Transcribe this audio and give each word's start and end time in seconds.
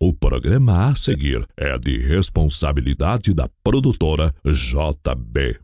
O 0.00 0.12
programa 0.12 0.90
a 0.90 0.94
seguir 0.94 1.44
é 1.56 1.76
de 1.76 1.98
responsabilidade 1.98 3.34
da 3.34 3.48
produtora 3.64 4.32
JB. 4.44 5.58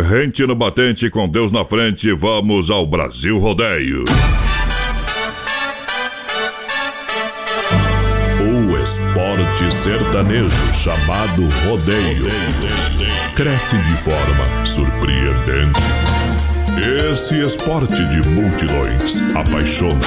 Rente 0.00 0.44
no 0.44 0.56
batente 0.56 1.08
com 1.08 1.28
Deus 1.28 1.52
na 1.52 1.64
frente, 1.64 2.12
vamos 2.12 2.70
ao 2.70 2.84
Brasil 2.84 3.38
Rodeio. 3.38 4.02
O 8.40 8.76
esporte 8.82 9.72
sertanejo 9.72 10.74
chamado 10.74 11.44
rodeio 11.68 12.26
cresce 13.36 13.76
de 13.76 13.96
forma 14.02 14.66
surpreendente. 14.66 15.80
Esse 17.12 17.38
esporte 17.44 17.94
de 17.94 18.28
multidões 18.30 19.20
apaixona, 19.36 20.06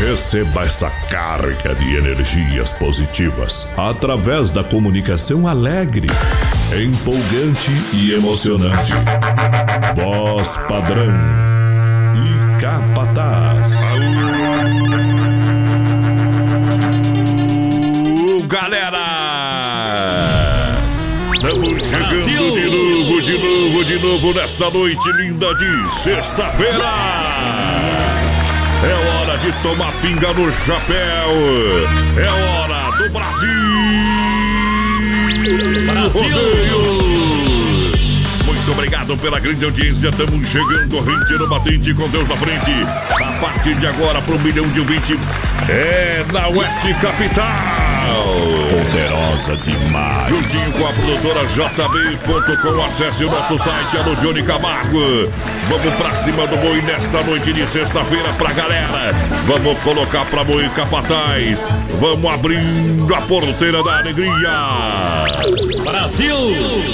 Receba 0.00 0.64
essa 0.64 0.90
carga 1.08 1.74
de 1.74 1.96
energias 1.96 2.72
positivas 2.72 3.66
através 3.76 4.50
da 4.50 4.62
comunicação 4.62 5.46
alegre, 5.46 6.08
empolgante 6.72 7.70
e 7.92 8.12
emocionante. 8.12 8.92
Voz 9.96 10.56
padrão 10.68 11.12
e 12.14 12.60
capataz. 12.60 13.74
galera! 18.54 19.04
Estamos 21.34 21.86
chegando 21.86 22.54
de 22.54 22.70
novo, 22.70 23.22
de 23.22 23.38
novo, 23.38 23.84
de 23.84 23.98
novo 23.98 24.32
nesta 24.32 24.70
noite 24.70 25.10
linda 25.12 25.52
de 25.54 25.90
sexta-feira! 26.02 28.03
De 29.44 29.52
tomar 29.62 29.92
pinga 30.00 30.32
no 30.32 30.50
chapéu! 30.50 30.96
É 32.16 32.30
hora 32.30 32.96
do 32.96 33.10
Brasil! 33.10 33.50
Brasil! 35.84 36.74
Muito 38.46 38.72
obrigado 38.72 39.14
pela 39.18 39.38
grande 39.38 39.62
audiência. 39.66 40.08
Estamos 40.08 40.48
chegando, 40.48 40.98
rente 40.98 41.34
no 41.34 41.46
batente 41.46 41.92
com 41.92 42.08
Deus 42.08 42.26
na 42.26 42.38
frente. 42.38 42.72
A 42.72 43.32
partir 43.38 43.74
de 43.74 43.86
agora, 43.86 44.22
para 44.22 44.34
um 44.34 44.38
milhão 44.38 44.66
de 44.68 44.80
ouvintes, 44.80 45.18
é 45.68 46.24
na 46.32 46.48
Oeste 46.48 46.94
Capital. 46.94 47.83
Poderosa 48.70 49.56
demais. 49.64 50.28
Juntinho 50.28 50.72
com 50.72 50.86
a 50.86 50.92
produtora 50.92 51.44
JB.com. 51.46 52.84
Acesse 52.84 53.24
o 53.24 53.30
nosso 53.30 53.58
site, 53.58 53.96
Alô 53.96 54.14
Johnny 54.16 54.42
Camargo. 54.42 55.30
Vamos 55.68 55.94
pra 55.94 56.12
cima 56.12 56.46
do 56.46 56.56
boi 56.56 56.80
nesta 56.82 57.22
noite 57.22 57.52
de 57.52 57.66
sexta-feira 57.66 58.32
pra 58.34 58.52
galera. 58.52 59.14
Vamos 59.46 59.78
colocar 59.80 60.24
pra 60.26 60.44
boi 60.44 60.68
capataz. 60.70 61.64
Vamos 62.00 62.30
abrindo 62.30 63.14
a 63.14 63.20
porteira 63.22 63.82
da 63.82 63.98
alegria. 63.98 64.50
Brasil! 65.82 66.36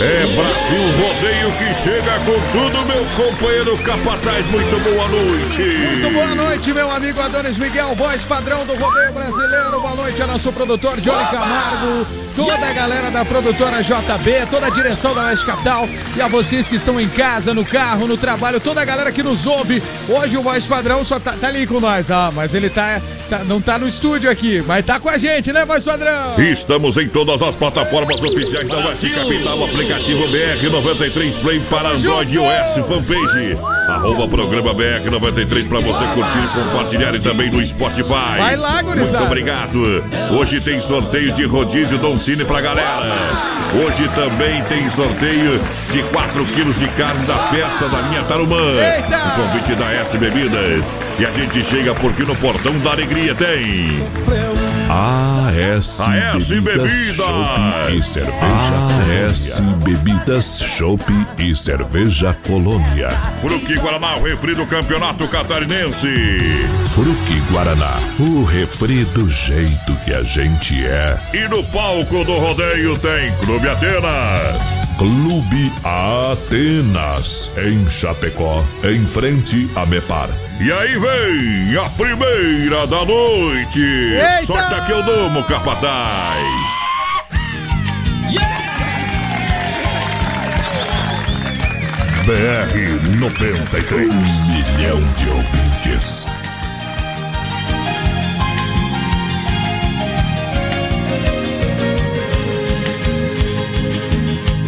É 0.00 0.26
Brasil 0.26 0.82
Rodeio 0.98 1.52
que 1.58 1.74
chega 1.74 2.18
com 2.20 2.38
tudo, 2.52 2.86
meu 2.86 3.04
companheiro 3.16 3.76
capataz. 3.78 4.46
Muito 4.46 4.82
boa 4.84 5.08
noite. 5.08 5.62
Muito 5.62 6.10
boa 6.12 6.34
noite, 6.34 6.72
meu 6.72 6.90
amigo 6.90 7.20
Adonis 7.20 7.58
Miguel, 7.58 7.94
voz 7.94 8.22
padrão 8.24 8.64
do 8.66 8.74
rodeio 8.74 9.12
brasileiro. 9.12 9.80
Boa 9.80 9.94
noite 9.94 10.22
a 10.22 10.26
nosso 10.26 10.52
produtor 10.52 10.99
Johnny 11.00 11.24
Camargo, 11.30 12.06
toda 12.36 12.66
a 12.66 12.72
galera 12.72 13.10
da 13.10 13.24
produtora 13.24 13.82
JB, 13.82 14.46
toda 14.50 14.66
a 14.66 14.70
direção 14.70 15.14
da 15.14 15.24
West 15.24 15.44
Capital 15.44 15.88
e 16.14 16.20
a 16.20 16.28
vocês 16.28 16.68
que 16.68 16.76
estão 16.76 17.00
em 17.00 17.08
casa, 17.08 17.54
no 17.54 17.64
carro, 17.64 18.06
no 18.06 18.16
trabalho, 18.16 18.60
toda 18.60 18.82
a 18.82 18.84
galera 18.84 19.10
que 19.10 19.22
nos 19.22 19.46
ouve. 19.46 19.82
Hoje 20.08 20.36
o 20.36 20.42
voz 20.42 20.66
padrão 20.66 21.02
só 21.04 21.18
tá, 21.18 21.32
tá 21.32 21.48
ali 21.48 21.66
com 21.66 21.80
nós, 21.80 22.10
ah, 22.10 22.30
mas 22.34 22.54
ele 22.54 22.68
tá, 22.68 23.00
tá, 23.30 23.38
não 23.46 23.60
tá 23.60 23.78
no 23.78 23.88
estúdio 23.88 24.30
aqui, 24.30 24.62
mas 24.66 24.84
tá 24.84 25.00
com 25.00 25.08
a 25.08 25.16
gente, 25.16 25.52
né, 25.52 25.64
voz 25.64 25.84
padrão? 25.84 26.38
Estamos 26.38 26.96
em 26.98 27.08
todas 27.08 27.40
as 27.42 27.54
plataformas 27.54 28.22
oficiais 28.22 28.68
da 28.68 28.76
West 28.78 29.08
Capital, 29.14 29.64
aplicativo 29.64 30.24
BR93 30.28 31.40
Play 31.40 31.60
para 31.70 31.90
Android 31.90 32.36
e 32.36 32.38
iOS, 32.38 32.86
fanpage. 32.86 33.79
Arroba 33.88 34.28
programa 34.28 34.74
BR93 34.74 35.68
para 35.68 35.80
você 35.80 36.04
curtir, 36.14 36.48
compartilhar 36.54 37.14
e 37.14 37.20
também 37.20 37.50
no 37.50 37.64
Spotify. 37.64 38.38
Vai 38.38 38.56
lá, 38.56 38.82
gurizada. 38.82 39.18
Muito 39.18 39.26
obrigado. 39.26 40.04
Hoje 40.38 40.60
tem 40.60 40.80
sorteio 40.80 41.32
de 41.32 41.44
rodízio 41.44 41.98
Don 41.98 42.16
Cine 42.16 42.44
pra 42.44 42.60
galera. 42.60 43.08
Hoje 43.84 44.08
também 44.14 44.62
tem 44.64 44.88
sorteio 44.88 45.60
de 45.90 46.02
4 46.04 46.44
quilos 46.46 46.78
de 46.78 46.88
carne 46.88 47.24
da 47.26 47.36
festa 47.36 47.88
da 47.88 48.02
minha 48.04 48.22
Tarumã. 48.24 48.72
Eita! 48.74 49.16
O 49.16 49.42
convite 49.42 49.74
da 49.74 49.92
S 49.92 50.16
Bebidas. 50.18 50.86
E 51.18 51.26
a 51.26 51.30
gente 51.30 51.64
chega 51.64 51.94
porque 51.94 52.22
no 52.22 52.36
Portão 52.36 52.72
da 52.78 52.92
Alegria 52.92 53.34
tem. 53.34 54.04
AS, 54.92 56.00
AS 56.00 56.48
Bebidas. 56.48 56.92
Chopp 57.14 57.94
e 57.94 58.02
Cerveja 58.02 59.28
AS 59.28 59.60
Bebidas, 59.84 60.60
Chopp 60.60 61.04
e 61.38 61.54
Cerveja 61.54 62.36
Colônia. 62.44 63.10
Fruque 63.40 63.78
Guaraná, 63.78 64.16
o 64.16 64.24
refri 64.24 64.52
do 64.56 64.66
Campeonato 64.66 65.28
Catarinense. 65.28 66.08
Fruque 66.92 67.40
Guaraná, 67.52 68.00
o 68.18 68.42
refri 68.42 69.04
do 69.04 69.30
jeito 69.30 69.94
que 70.04 70.12
a 70.12 70.24
gente 70.24 70.84
é. 70.84 71.16
E 71.32 71.46
no 71.46 71.62
palco 71.64 72.24
do 72.24 72.36
rodeio 72.36 72.98
tem 72.98 73.32
Clube 73.44 73.68
Atenas. 73.68 74.88
Clube 74.98 75.72
Atenas, 75.84 77.48
em 77.56 77.88
Chapecó, 77.88 78.64
em 78.82 79.06
frente 79.06 79.70
a 79.76 79.86
Mepar. 79.86 80.49
E 80.62 80.70
aí 80.70 80.98
vem 80.98 81.76
a 81.78 81.88
primeira 81.88 82.86
da 82.86 83.02
noite. 83.06 83.80
Eita! 83.80 84.46
Sorte 84.46 84.86
que 84.86 84.92
eu 84.92 85.02
domo, 85.02 85.42
capataz. 85.44 86.44
BR 92.26 93.16
93. 93.18 94.10
Um 94.10 94.46
milhão 94.48 95.00
de 95.14 95.28
ouvintes. 95.30 96.26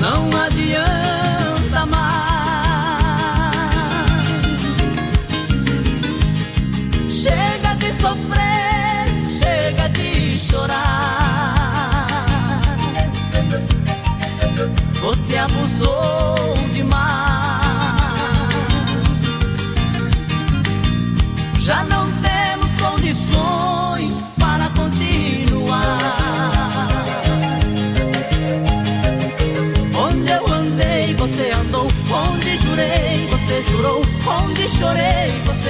Não 0.01 0.29
adianta 0.29 0.42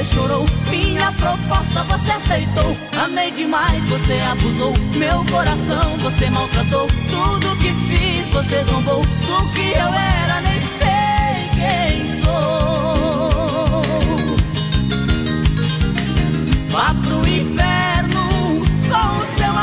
chorou. 0.04 0.44
Minha 0.70 1.12
proposta 1.12 1.84
você 1.84 2.12
aceitou. 2.12 2.76
Amei 3.04 3.30
demais, 3.30 3.82
você 3.88 4.18
abusou. 4.30 4.72
Meu 4.96 5.24
coração 5.30 5.96
você 5.98 6.30
maltratou. 6.30 6.86
Tudo 6.86 7.56
que 7.56 7.72
fiz, 7.88 8.28
você 8.32 8.64
zombou. 8.64 9.02
Do 9.02 9.48
que 9.52 9.72
eu 9.72 9.92
era, 9.94 10.40
nem 10.40 10.60
sei 10.60 11.50
quem 11.58 12.22
sou. 12.22 13.82
Vá 16.70 16.94
pro 17.02 17.28
inferno 17.28 18.62
com 18.88 19.18
o 19.18 19.36
seu 19.36 19.50
amor. 19.50 19.61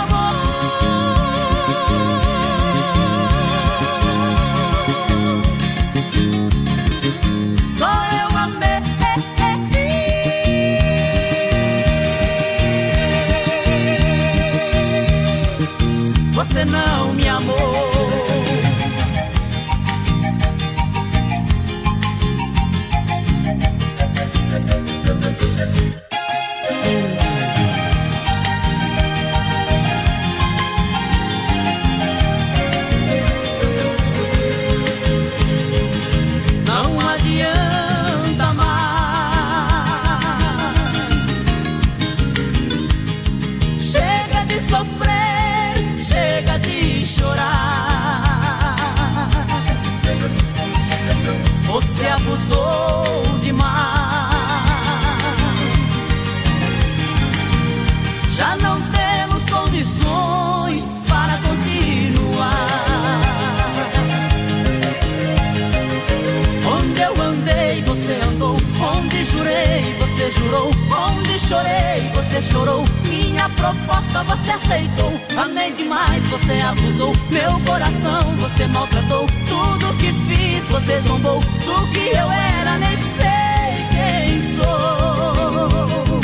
Amei 75.39 75.71
demais, 75.71 76.27
você 76.27 76.59
abusou. 76.59 77.13
Meu 77.29 77.57
coração 77.61 78.35
você 78.39 78.67
maltratou. 78.67 79.25
Tudo 79.47 79.97
que 79.97 80.11
fiz, 80.27 80.67
você 80.67 80.99
zombou. 80.99 81.39
Do 81.39 81.87
que 81.93 82.09
eu 82.09 82.29
era, 82.29 82.77
nem 82.77 82.97
sei 82.97 83.85
quem 83.95 84.41
sou. 84.57 86.19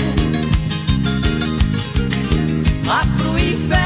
Vá 2.84 3.06
pro 3.18 3.40
inferno 3.40 3.85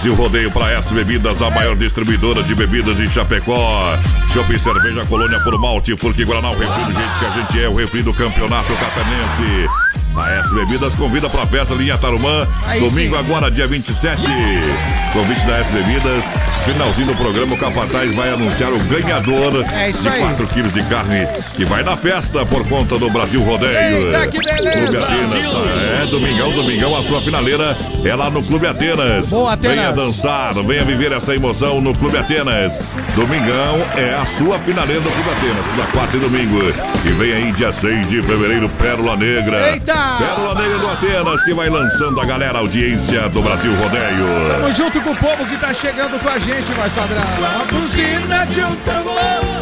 Brasil 0.00 0.14
Rodeio 0.14 0.50
para 0.50 0.72
S 0.78 0.94
Bebidas, 0.94 1.42
a 1.42 1.50
maior 1.50 1.76
distribuidora 1.76 2.42
de 2.42 2.54
bebidas 2.54 2.96
de 2.96 3.06
Chapecó. 3.10 3.94
Shopping 4.32 4.58
Cerveja 4.58 5.04
Colônia 5.04 5.38
por 5.40 5.60
Malte, 5.60 5.94
porque 5.94 6.24
Guaraná, 6.24 6.52
o 6.52 6.58
refri 6.58 6.84
do 6.84 6.92
jeito 6.94 7.18
que 7.18 7.26
a 7.26 7.30
gente 7.30 7.62
é, 7.62 7.68
o 7.68 7.74
refri 7.74 8.02
do 8.02 8.14
Campeonato 8.14 8.72
Catarinense. 8.76 9.68
A 10.16 10.30
S 10.40 10.54
Bebidas 10.54 10.94
convida 10.94 11.28
para 11.28 11.42
a 11.42 11.46
festa 11.46 11.74
linha 11.74 11.98
Tarumã, 11.98 12.48
domingo 12.78 13.14
agora, 13.14 13.50
dia 13.50 13.66
27. 13.66 14.26
Convite 15.12 15.44
da 15.44 15.58
S 15.58 15.70
Bebidas. 15.70 16.24
Finalzinho 16.64 17.08
do 17.08 17.16
programa, 17.16 17.54
o 17.54 17.58
Capataz 17.58 18.14
vai 18.14 18.28
anunciar 18.30 18.72
o 18.72 18.78
ganhador 18.80 19.64
É 19.72 19.90
de 19.90 20.08
aí. 20.08 20.20
4 20.20 20.46
quilos 20.48 20.72
de 20.72 20.82
carne 20.84 21.26
que 21.54 21.64
vai 21.64 21.82
na 21.82 21.96
festa 21.96 22.44
por 22.44 22.66
conta 22.68 22.98
do 22.98 23.10
Brasil 23.10 23.42
Rodeio. 23.42 24.06
Eita, 24.14 24.26
que 24.28 24.38
beleza! 24.38 24.78
Clube 24.80 24.96
Atenas, 24.96 25.54
é, 26.02 26.06
domingão, 26.06 26.50
domingão, 26.52 26.96
a 26.96 27.02
sua 27.02 27.20
finaleira 27.22 27.76
é 28.04 28.14
lá 28.14 28.30
no 28.30 28.42
Clube 28.42 28.66
Atenas. 28.66 29.30
Boa, 29.30 29.54
Atenas. 29.54 29.76
Venha 29.76 29.92
dançar, 29.92 30.54
venha 30.54 30.84
viver 30.84 31.12
essa 31.12 31.34
emoção 31.34 31.80
no 31.80 31.94
Clube 31.94 32.18
Atenas. 32.18 32.78
Domingão 33.16 33.80
é 33.96 34.14
a 34.14 34.26
sua 34.26 34.58
finaleira 34.58 35.00
do 35.00 35.10
Clube 35.10 35.30
Atenas, 35.30 35.66
toda 35.74 35.86
quarta 35.88 36.16
e 36.16 36.20
domingo. 36.20 36.58
E 37.04 37.08
vem 37.08 37.32
aí 37.32 37.52
dia 37.52 37.72
6 37.72 38.08
de 38.10 38.22
fevereiro, 38.22 38.68
Pérola 38.78 39.16
Negra. 39.16 39.72
Eita! 39.72 39.94
Pérola 40.18 40.54
Negra 40.60 40.78
do 40.78 40.88
Atenas, 40.90 41.42
que 41.42 41.54
vai 41.54 41.68
lançando 41.70 42.20
a 42.20 42.24
galera, 42.24 42.58
a 42.58 42.60
audiência 42.60 43.28
do 43.30 43.40
Brasil 43.42 43.74
Rodeio. 43.76 44.26
Tamo 44.60 44.74
junto 44.74 45.00
com 45.00 45.10
o 45.10 45.16
povo 45.16 45.46
que 45.46 45.56
tá 45.56 45.72
chegando 45.72 46.20
com 46.20 46.28
a 46.28 46.38
gente, 46.38 46.49
vai 46.74 46.90
padrão. 46.90 47.22
Uma 47.38 47.64
buzina 47.64 48.44
de 48.46 48.60
um 48.60 48.76
tambor. 48.76 49.20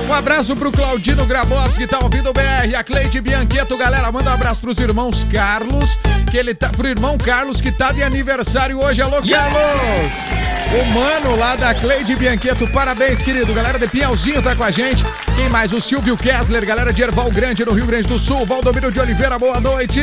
Um 0.09 0.13
abraço 0.13 0.57
pro 0.57 0.73
Claudino 0.73 1.27
Grabowski 1.27 1.81
que 1.81 1.87
tá 1.87 1.99
ouvindo 2.03 2.31
o 2.31 2.33
BR. 2.33 2.75
A 2.77 2.83
Cleide 2.83 3.21
Biancheto, 3.21 3.77
galera, 3.77 4.11
manda 4.11 4.31
um 4.31 4.35
abraço 4.35 4.61
pros 4.61 4.79
irmãos 4.79 5.25
Carlos, 5.25 5.99
que 6.31 6.37
ele 6.37 6.55
tá. 6.55 6.69
Pro 6.71 6.89
irmão 6.89 7.19
Carlos 7.19 7.61
que 7.61 7.71
tá 7.71 7.93
de 7.93 8.03
aniversário 8.03 8.81
hoje. 8.81 9.03
Alô, 9.03 9.17
Carlos! 9.17 10.49
O 10.71 10.85
mano 10.91 11.37
lá 11.37 11.57
da 11.57 11.75
Cleide 11.75 12.15
Biancheto, 12.15 12.67
parabéns, 12.69 13.23
querido. 13.23 13.53
Galera 13.53 13.79
de 13.79 13.89
Pinhalzinho 13.89 14.43
tá 14.43 14.55
com 14.55 14.65
a 14.65 14.71
gente. 14.71 15.05
Quem 15.35 15.49
mais? 15.49 15.73
O 15.73 15.81
Silvio 15.81 16.17
Kessler, 16.17 16.67
galera 16.67 16.93
de 16.93 17.01
Erval 17.01 17.31
Grande, 17.31 17.65
no 17.65 17.73
Rio 17.73 17.87
Grande 17.87 18.09
do 18.09 18.19
Sul. 18.19 18.45
Valdomiro 18.45 18.91
de 18.91 19.01
Oliveira, 19.01 19.39
boa 19.39 19.61
noite. 19.61 20.01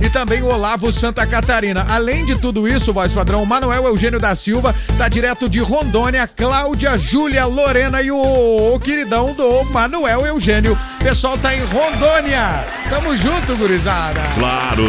E 0.00 0.10
também 0.10 0.42
o 0.42 0.46
Olavo 0.46 0.92
Santa 0.92 1.26
Catarina. 1.26 1.86
Além 1.88 2.24
de 2.26 2.36
tudo 2.36 2.68
isso, 2.68 2.92
voz 2.92 3.12
padrão, 3.12 3.42
o 3.42 3.46
Manuel 3.46 3.86
Eugênio 3.86 4.20
da 4.20 4.34
Silva 4.34 4.74
tá 4.96 5.08
direto 5.08 5.48
de 5.48 5.58
Rondônia. 5.58 6.23
Cláudia, 6.26 6.96
Júlia, 6.96 7.44
Lorena 7.46 8.02
e 8.02 8.10
o, 8.10 8.74
o 8.74 8.80
queridão 8.80 9.32
do 9.32 9.64
Manuel 9.64 10.26
Eugênio. 10.26 10.78
Pessoal 10.98 11.36
tá 11.38 11.54
em 11.54 11.60
Rondônia. 11.64 12.64
Tamo 12.88 13.16
junto, 13.16 13.56
gurizada. 13.56 14.20
Claro, 14.38 14.84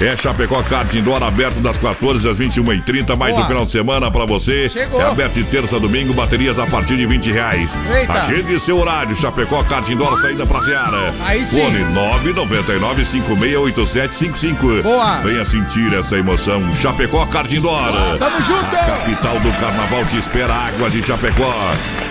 é 0.00 0.16
Chapecó 0.16 0.62
Kart 0.62 0.92
Indoor 0.94 1.22
aberto 1.22 1.60
das 1.60 1.78
14 1.78 2.28
às 2.28 2.38
21h30, 2.38 3.16
mais 3.16 3.32
Boa. 3.32 3.42
no 3.42 3.48
final 3.48 3.64
de 3.64 3.70
semana 3.70 4.10
pra 4.10 4.24
você. 4.24 4.68
Chegou. 4.68 5.00
É 5.00 5.04
aberto 5.04 5.34
de 5.34 5.44
terça 5.44 5.76
a 5.76 5.78
domingo, 5.78 6.12
baterias 6.12 6.58
a 6.58 6.66
partir 6.66 6.96
de 6.96 7.06
20 7.06 7.32
reais. 7.32 7.76
Eita. 7.98 8.12
Agende 8.12 8.58
seu 8.60 8.78
horário, 8.78 9.14
Chapecó 9.16 9.62
Kart 9.64 9.88
Indoor, 9.88 10.20
saída 10.20 10.44
pra 10.46 10.62
Seara. 10.62 11.14
Aí 11.24 11.44
sim. 11.44 11.60
Fone 11.60 11.84
999-568755. 13.54 14.82
Boa. 14.82 15.20
Venha 15.20 15.44
sentir 15.44 15.92
essa 15.94 16.16
emoção. 16.16 16.62
Chapecó 16.76 17.24
Kart 17.26 17.50
Indoor. 17.52 17.92
Tamo 18.18 18.40
junto. 18.42 18.70
Capital 18.70 19.40
do 19.40 19.50
Carnaval 19.60 20.04
te 20.06 20.16
espera 20.18 20.54
Águas 20.76 20.92
de 20.92 21.02
Chapecó. 21.02 21.54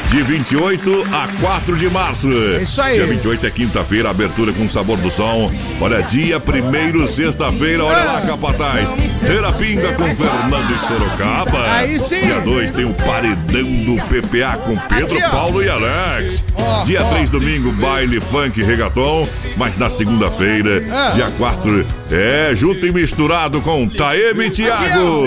De 0.09 0.23
28 0.23 1.07
a 1.11 1.27
4 1.39 1.77
de 1.77 1.87
março. 1.89 2.29
Isso 2.61 2.81
aí. 2.81 2.95
Dia 2.95 3.05
28 3.05 3.45
é 3.45 3.49
quinta-feira, 3.51 4.09
abertura 4.09 4.51
com 4.53 4.67
sabor 4.67 4.97
do 4.97 5.11
som. 5.11 5.51
Olha, 5.79 6.01
dia 6.01 6.39
primeiro, 6.39 7.05
sexta-feira, 7.05 7.83
olha 7.83 8.03
lá, 8.03 8.21
capataz. 8.21 8.89
Terapinga 9.21 9.93
com 9.93 10.11
Fernando 10.13 10.71
e 10.71 10.87
Sorocaba. 10.87 11.71
Aí 11.71 11.99
sim. 11.99 12.21
Dia 12.21 12.39
2 12.41 12.71
tem 12.71 12.85
o 12.85 12.93
paredão 12.93 13.63
do 13.83 13.95
PPA 14.07 14.57
com 14.57 14.75
Pedro, 14.77 15.17
Aqui. 15.17 15.29
Paulo 15.29 15.63
e 15.63 15.69
Alex. 15.69 16.43
Dia 16.85 17.03
ó. 17.03 17.09
3, 17.09 17.29
domingo, 17.29 17.71
baile, 17.73 18.19
funk, 18.21 18.63
regaton. 18.63 19.27
Mas 19.57 19.77
na 19.77 19.89
segunda-feira, 19.89 20.83
Ah. 20.91 21.11
dia 21.13 21.29
4, 21.37 21.85
é 22.11 22.51
junto 22.55 22.85
e 22.85 22.91
misturado 22.91 23.59
com 23.61 23.87
Taeme 23.89 24.47
e 24.47 24.51
Thiago. 24.51 25.23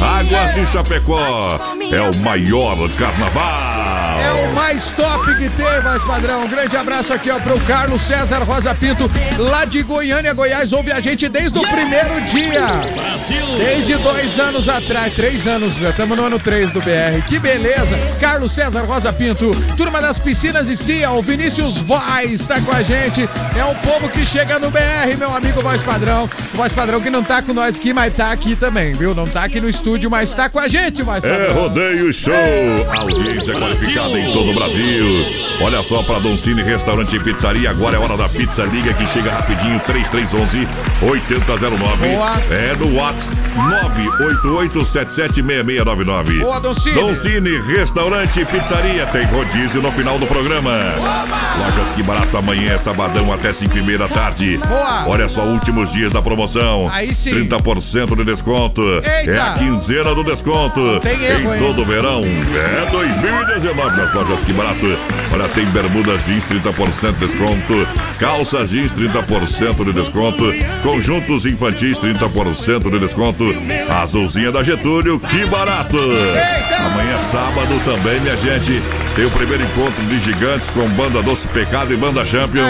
Águas 0.00 0.54
de 0.54 0.66
Chapecó. 0.66 1.58
É 1.90 2.00
o 2.02 2.16
maior 2.18 2.53
carnaval. 2.96 3.83
É 4.20 4.32
o 4.46 4.52
mais 4.54 4.92
top 4.92 5.24
que 5.36 5.48
tem, 5.50 5.82
mais 5.82 6.02
padrão. 6.04 6.44
Um 6.44 6.48
grande 6.48 6.76
abraço 6.76 7.12
aqui, 7.12 7.30
ó, 7.30 7.38
pro 7.38 7.58
Carlos 7.60 8.02
César 8.02 8.42
Rosa 8.44 8.74
Pinto, 8.74 9.10
lá 9.38 9.64
de 9.64 9.82
Goiânia, 9.82 10.32
Goiás. 10.32 10.72
Ouve 10.72 10.92
a 10.92 11.00
gente 11.00 11.28
desde 11.28 11.58
o 11.58 11.62
primeiro 11.62 12.20
dia. 12.30 12.60
Brasil! 12.94 13.44
Desde 13.58 13.96
dois 13.96 14.38
anos 14.38 14.68
atrás, 14.68 15.14
três 15.14 15.46
anos, 15.46 15.80
estamos 15.80 16.16
no 16.16 16.24
ano 16.24 16.38
três 16.38 16.70
do 16.72 16.80
BR. 16.80 17.22
Que 17.28 17.38
beleza! 17.38 17.96
Carlos 18.20 18.52
César 18.52 18.82
Rosa 18.82 19.12
Pinto, 19.12 19.54
turma 19.76 20.00
das 20.00 20.18
piscinas 20.18 20.68
e 20.68 20.76
CIA, 20.76 21.10
o 21.12 21.22
Vinícius 21.22 21.76
Voz 21.78 22.46
tá 22.46 22.60
com 22.60 22.72
a 22.72 22.82
gente. 22.82 23.28
É 23.56 23.64
o 23.64 23.74
povo 23.76 24.08
que 24.08 24.24
chega 24.24 24.58
no 24.58 24.70
BR, 24.70 25.16
meu 25.18 25.34
amigo 25.34 25.60
Voz 25.60 25.82
Padrão. 25.82 26.28
Voz 26.54 26.72
Padrão 26.72 27.00
que 27.00 27.10
não 27.10 27.22
tá 27.22 27.42
com 27.42 27.52
nós 27.52 27.76
aqui, 27.76 27.92
mas 27.92 28.14
tá 28.14 28.32
aqui 28.32 28.54
também, 28.56 28.92
viu? 28.92 29.14
Não 29.14 29.26
tá 29.26 29.44
aqui 29.44 29.60
no 29.60 29.68
estúdio, 29.68 30.10
mas 30.10 30.34
tá 30.34 30.48
com 30.48 30.58
a 30.58 30.68
gente, 30.68 31.02
Voz 31.02 31.22
É 31.24 31.28
Padrão. 31.28 31.62
Rodeio 31.62 32.12
Show! 32.12 32.34
Audiência 32.92 33.54
qualificada 33.54 34.03
em 34.12 34.32
todo 34.32 34.50
o 34.50 34.54
Brasil. 34.54 35.04
Olha 35.60 35.82
só 35.82 36.02
para 36.02 36.18
Doncini 36.18 36.62
Restaurante 36.62 37.16
e 37.16 37.20
Pizzaria. 37.20 37.70
Agora 37.70 37.96
é 37.96 37.98
hora 37.98 38.16
da 38.16 38.28
pizza. 38.28 38.64
Liga 38.64 38.92
que 38.92 39.06
chega 39.06 39.30
rapidinho. 39.30 39.78
3311 39.80 40.68
8009. 41.02 42.08
Boa. 42.08 42.32
É 42.50 42.74
no 42.76 42.96
WhatsApp 42.96 43.36
988776699. 43.56 46.40
Boa, 46.40 46.60
Doncini. 46.60 46.94
Doncini 46.94 47.60
Restaurante 47.60 48.40
e 48.40 48.44
Pizzaria. 48.44 49.06
Tem 49.06 49.24
rodízio 49.26 49.80
no 49.80 49.92
final 49.92 50.18
do 50.18 50.26
programa. 50.26 50.72
Lojas 51.58 51.90
que 51.92 52.02
barato 52.02 52.36
amanhã 52.36 52.72
é 52.72 52.78
sabadão 52.78 53.32
até 53.32 53.52
5 53.52 53.78
e 53.78 53.82
meia 53.82 53.98
da 53.98 54.08
tarde. 54.08 54.58
Boa. 54.58 55.06
Olha 55.08 55.28
só, 55.28 55.44
últimos 55.44 55.92
dias 55.92 56.12
da 56.12 56.20
promoção. 56.20 56.88
Aí 56.90 57.14
sim. 57.14 57.30
30% 57.30 58.16
de 58.16 58.24
desconto. 58.24 58.82
Eita. 58.82 59.30
É 59.30 59.40
a 59.40 59.52
quinzena 59.52 60.12
do 60.14 60.24
desconto. 60.24 60.98
Tem 61.00 61.22
erro, 61.22 61.54
em 61.54 61.58
todo 61.58 61.82
o 61.82 61.84
verão. 61.84 62.22
É 62.24 62.90
2019 62.90 63.93
nas 63.94 64.12
lojas 64.14 64.42
que 64.42 64.52
barato. 64.52 64.86
Olha, 65.32 65.48
tem 65.48 65.66
bermudas 65.66 66.26
jeans 66.26 66.44
30% 66.44 67.12
de 67.12 67.26
desconto. 67.26 67.88
Calças 68.18 68.70
jeans 68.70 68.92
30% 68.92 69.84
de 69.84 69.92
desconto. 69.92 70.44
Conjuntos 70.82 71.46
infantis 71.46 71.98
30% 71.98 72.90
de 72.90 72.98
desconto. 72.98 73.44
Azulzinha 73.88 74.52
da 74.52 74.62
Getúlio, 74.62 75.18
que 75.20 75.44
barato. 75.46 75.98
Amanhã 75.98 77.18
sábado 77.18 77.80
também, 77.84 78.20
minha 78.20 78.36
gente. 78.36 78.82
Tem 79.14 79.24
o 79.24 79.30
primeiro 79.30 79.62
encontro 79.62 80.04
de 80.06 80.18
gigantes 80.20 80.70
com 80.70 80.88
banda 80.90 81.22
Doce 81.22 81.46
Pecado 81.48 81.92
e 81.92 81.96
banda 81.96 82.24
Champion. 82.26 82.64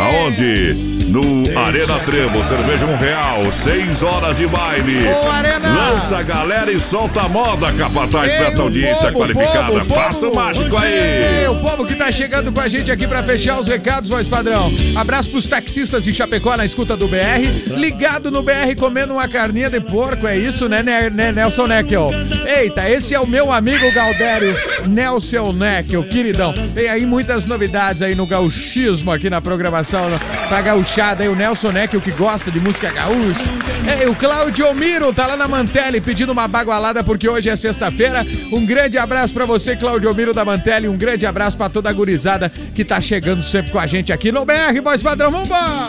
Aonde? 0.00 0.93
No 1.14 1.44
Arena 1.56 2.00
Trevo, 2.00 2.42
cerveja 2.42 2.84
um 2.86 2.96
real, 2.96 3.52
seis 3.52 4.02
horas 4.02 4.38
de 4.38 4.48
baile. 4.48 5.06
Ô, 5.06 5.30
Arena! 5.30 5.68
Lança 5.68 6.18
a 6.18 6.22
galera 6.24 6.72
e 6.72 6.80
solta 6.80 7.20
a 7.20 7.28
moda, 7.28 7.70
capataz, 7.72 8.32
Ei, 8.32 8.36
pra 8.36 8.46
essa 8.48 8.62
audiência 8.62 9.12
povo, 9.12 9.18
qualificada. 9.20 9.66
povo, 9.66 9.86
povo. 9.86 9.94
Passa 9.94 10.28
o 10.28 10.34
mágico 10.34 10.76
aí. 10.76 11.46
o 11.46 11.54
povo 11.60 11.86
que 11.86 11.94
tá 11.94 12.10
chegando 12.10 12.50
com 12.50 12.60
a 12.60 12.66
gente 12.66 12.90
aqui 12.90 13.06
pra 13.06 13.22
fechar 13.22 13.60
os 13.60 13.68
recados, 13.68 14.10
voz 14.10 14.26
padrão. 14.26 14.74
Abraço 14.96 15.30
pros 15.30 15.48
taxistas 15.48 16.02
de 16.02 16.12
Chapecó 16.12 16.56
na 16.56 16.64
escuta 16.64 16.96
do 16.96 17.06
BR. 17.06 17.46
Ligado 17.76 18.28
no 18.32 18.42
BR 18.42 18.74
comendo 18.76 19.12
uma 19.12 19.28
carninha 19.28 19.70
de 19.70 19.80
porco, 19.80 20.26
é 20.26 20.36
isso, 20.36 20.68
né, 20.68 20.82
né, 20.82 21.08
né, 21.10 21.30
Nelson 21.30 21.68
Neckel? 21.68 22.10
Eita, 22.44 22.90
esse 22.90 23.14
é 23.14 23.20
o 23.20 23.26
meu 23.26 23.52
amigo 23.52 23.88
Galdério, 23.92 24.56
Nelson 24.84 25.52
Neckel, 25.52 26.02
queridão. 26.08 26.52
Tem 26.74 26.88
aí 26.88 27.06
muitas 27.06 27.46
novidades 27.46 28.02
aí 28.02 28.16
no 28.16 28.26
gauchismo 28.26 29.12
aqui 29.12 29.30
na 29.30 29.40
programação, 29.40 30.08
pra 30.48 30.60
gauchar 30.60 31.03
aí, 31.04 31.28
o 31.28 31.34
Nelson 31.34 31.70
Neck, 31.70 31.96
o 31.96 32.00
que 32.00 32.10
gosta 32.10 32.50
de 32.50 32.58
música 32.58 32.90
gaúcha. 32.90 33.42
É, 33.86 34.08
o 34.08 34.14
Claudio 34.14 34.72
Miro 34.74 35.12
tá 35.12 35.26
lá 35.26 35.36
na 35.36 35.46
Mantelli 35.46 36.00
pedindo 36.00 36.32
uma 36.32 36.48
bagualada 36.48 37.04
porque 37.04 37.28
hoje 37.28 37.50
é 37.50 37.56
sexta-feira. 37.56 38.24
Um 38.50 38.64
grande 38.64 38.96
abraço 38.96 39.34
pra 39.34 39.44
você, 39.44 39.76
Claudio 39.76 40.14
Miro 40.14 40.32
da 40.32 40.44
Mantelli. 40.44 40.88
Um 40.88 40.96
grande 40.96 41.26
abraço 41.26 41.56
pra 41.56 41.68
toda 41.68 41.90
a 41.90 41.92
gurizada 41.92 42.50
que 42.74 42.84
tá 42.84 43.00
chegando 43.00 43.42
sempre 43.42 43.70
com 43.70 43.78
a 43.78 43.86
gente 43.86 44.12
aqui 44.12 44.32
no 44.32 44.46
BR 44.46 44.80
Voz 44.82 45.02
Padrão. 45.02 45.30
Vambora! 45.30 45.88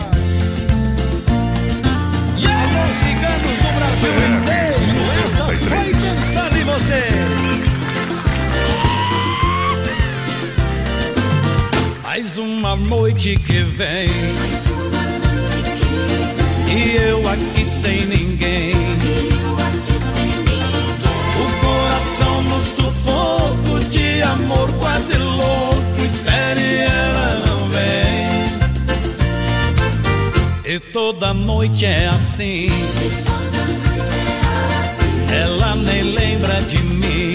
Mais 12.04 12.38
uma 12.38 12.76
noite 12.76 13.36
que 13.38 13.62
vem 13.62 14.10
aqui 17.86 17.94
sem 17.94 18.06
ninguém. 18.08 18.74
O 21.42 21.46
coração 21.66 22.42
no 22.44 22.64
sufoco 22.76 23.80
de 23.90 24.22
amor 24.24 24.72
quase 24.80 25.18
louco, 25.18 26.02
espere 26.04 26.76
ela 26.78 27.40
não 27.46 27.70
vem. 27.70 28.26
E 30.76 30.80
toda 30.92 31.34
noite 31.34 31.86
é 31.86 32.08
assim. 32.08 32.70
Ela 35.32 35.76
nem 35.76 36.04
lembra 36.04 36.62
de 36.64 36.78
mim. 36.78 37.34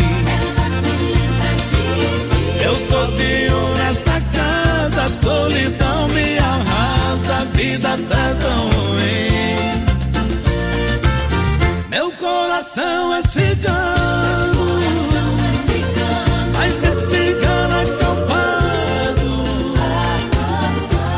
Eu 2.62 2.76
sozinho 2.76 3.74
nessa 3.78 4.20
casa, 4.32 5.08
solidão 5.08 6.08
me 6.08 6.38
arrasta, 6.38 7.34
a 7.40 7.44
vida 7.56 7.98
tá 8.08 8.36
tão 8.40 8.68
ruim. 8.70 9.89
Coração 12.20 13.14
é 13.14 13.22
cigano, 13.22 14.78
mas 16.52 16.84
é 16.84 16.92
cigano 17.08 17.74
acampado. 17.80 19.44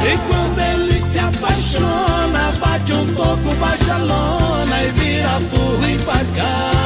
E 0.05 0.17
quando 0.29 0.59
ele 0.61 1.01
se 1.01 1.19
apaixona, 1.19 2.53
bate 2.61 2.93
um 2.93 3.15
toco, 3.17 3.55
baixa 3.59 3.95
a 3.95 3.99
lona 3.99 4.83
e 4.85 4.91
vira 4.93 5.41
burro 5.51 5.85
empacado. 5.91 6.82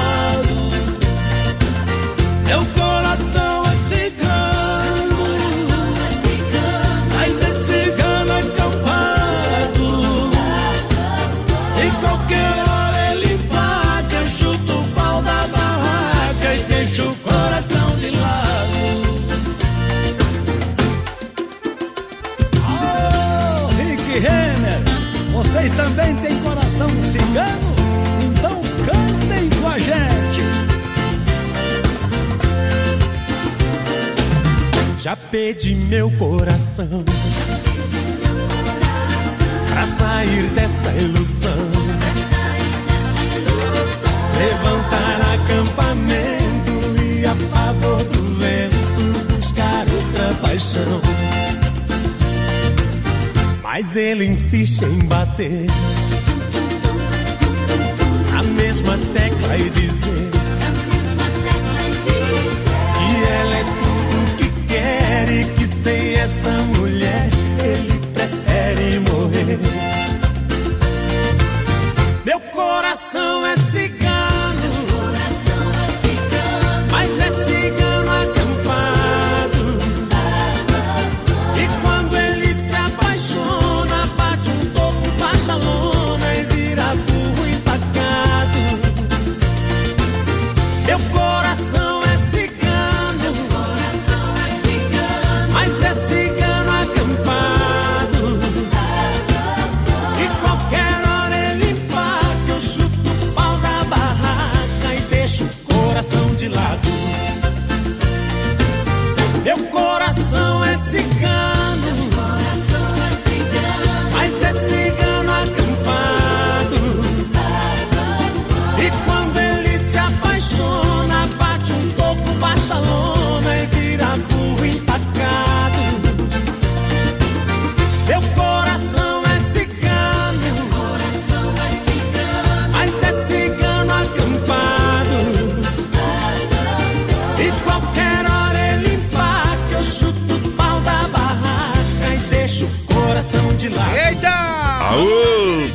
Já 35.06 35.14
pedi 35.14 35.72
meu 35.72 36.10
coração 36.18 37.04
pra 39.68 39.84
sair 39.84 40.48
dessa 40.48 40.90
ilusão. 40.94 41.52
Levantar 44.36 45.20
acampamento 45.32 46.72
e 47.04 47.24
a 47.24 47.36
favor 47.36 48.02
do 48.02 48.34
vento 48.34 49.32
buscar 49.32 49.86
outra 49.94 50.34
paixão. 50.42 51.00
Mas 53.62 53.96
ele 53.96 54.24
insiste 54.24 54.82
em 54.82 55.06
bater 55.06 55.66
na 58.32 58.42
mesma 58.42 58.98
tecla 59.14 59.56
e 59.56 59.70
dizer 59.70 60.30
que 62.98 63.24
ela 63.30 63.56
é 63.56 63.75
sem 65.86 66.16
essa 66.16 66.50
mulher 66.78 67.28
ele 67.62 68.00
prefere 68.12 68.98
morrer. 69.08 69.58
Meu 72.24 72.40
coração 72.40 73.46
é 73.46 73.56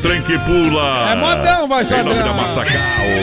trem 0.02 0.22
que 0.22 0.38
pula! 0.40 1.12
É 1.12 1.16
modão, 1.16 1.68
vai, 1.68 1.84
Em 1.84 2.04
nome 2.04 2.24
da 2.24 2.34
Massacal, 2.34 2.74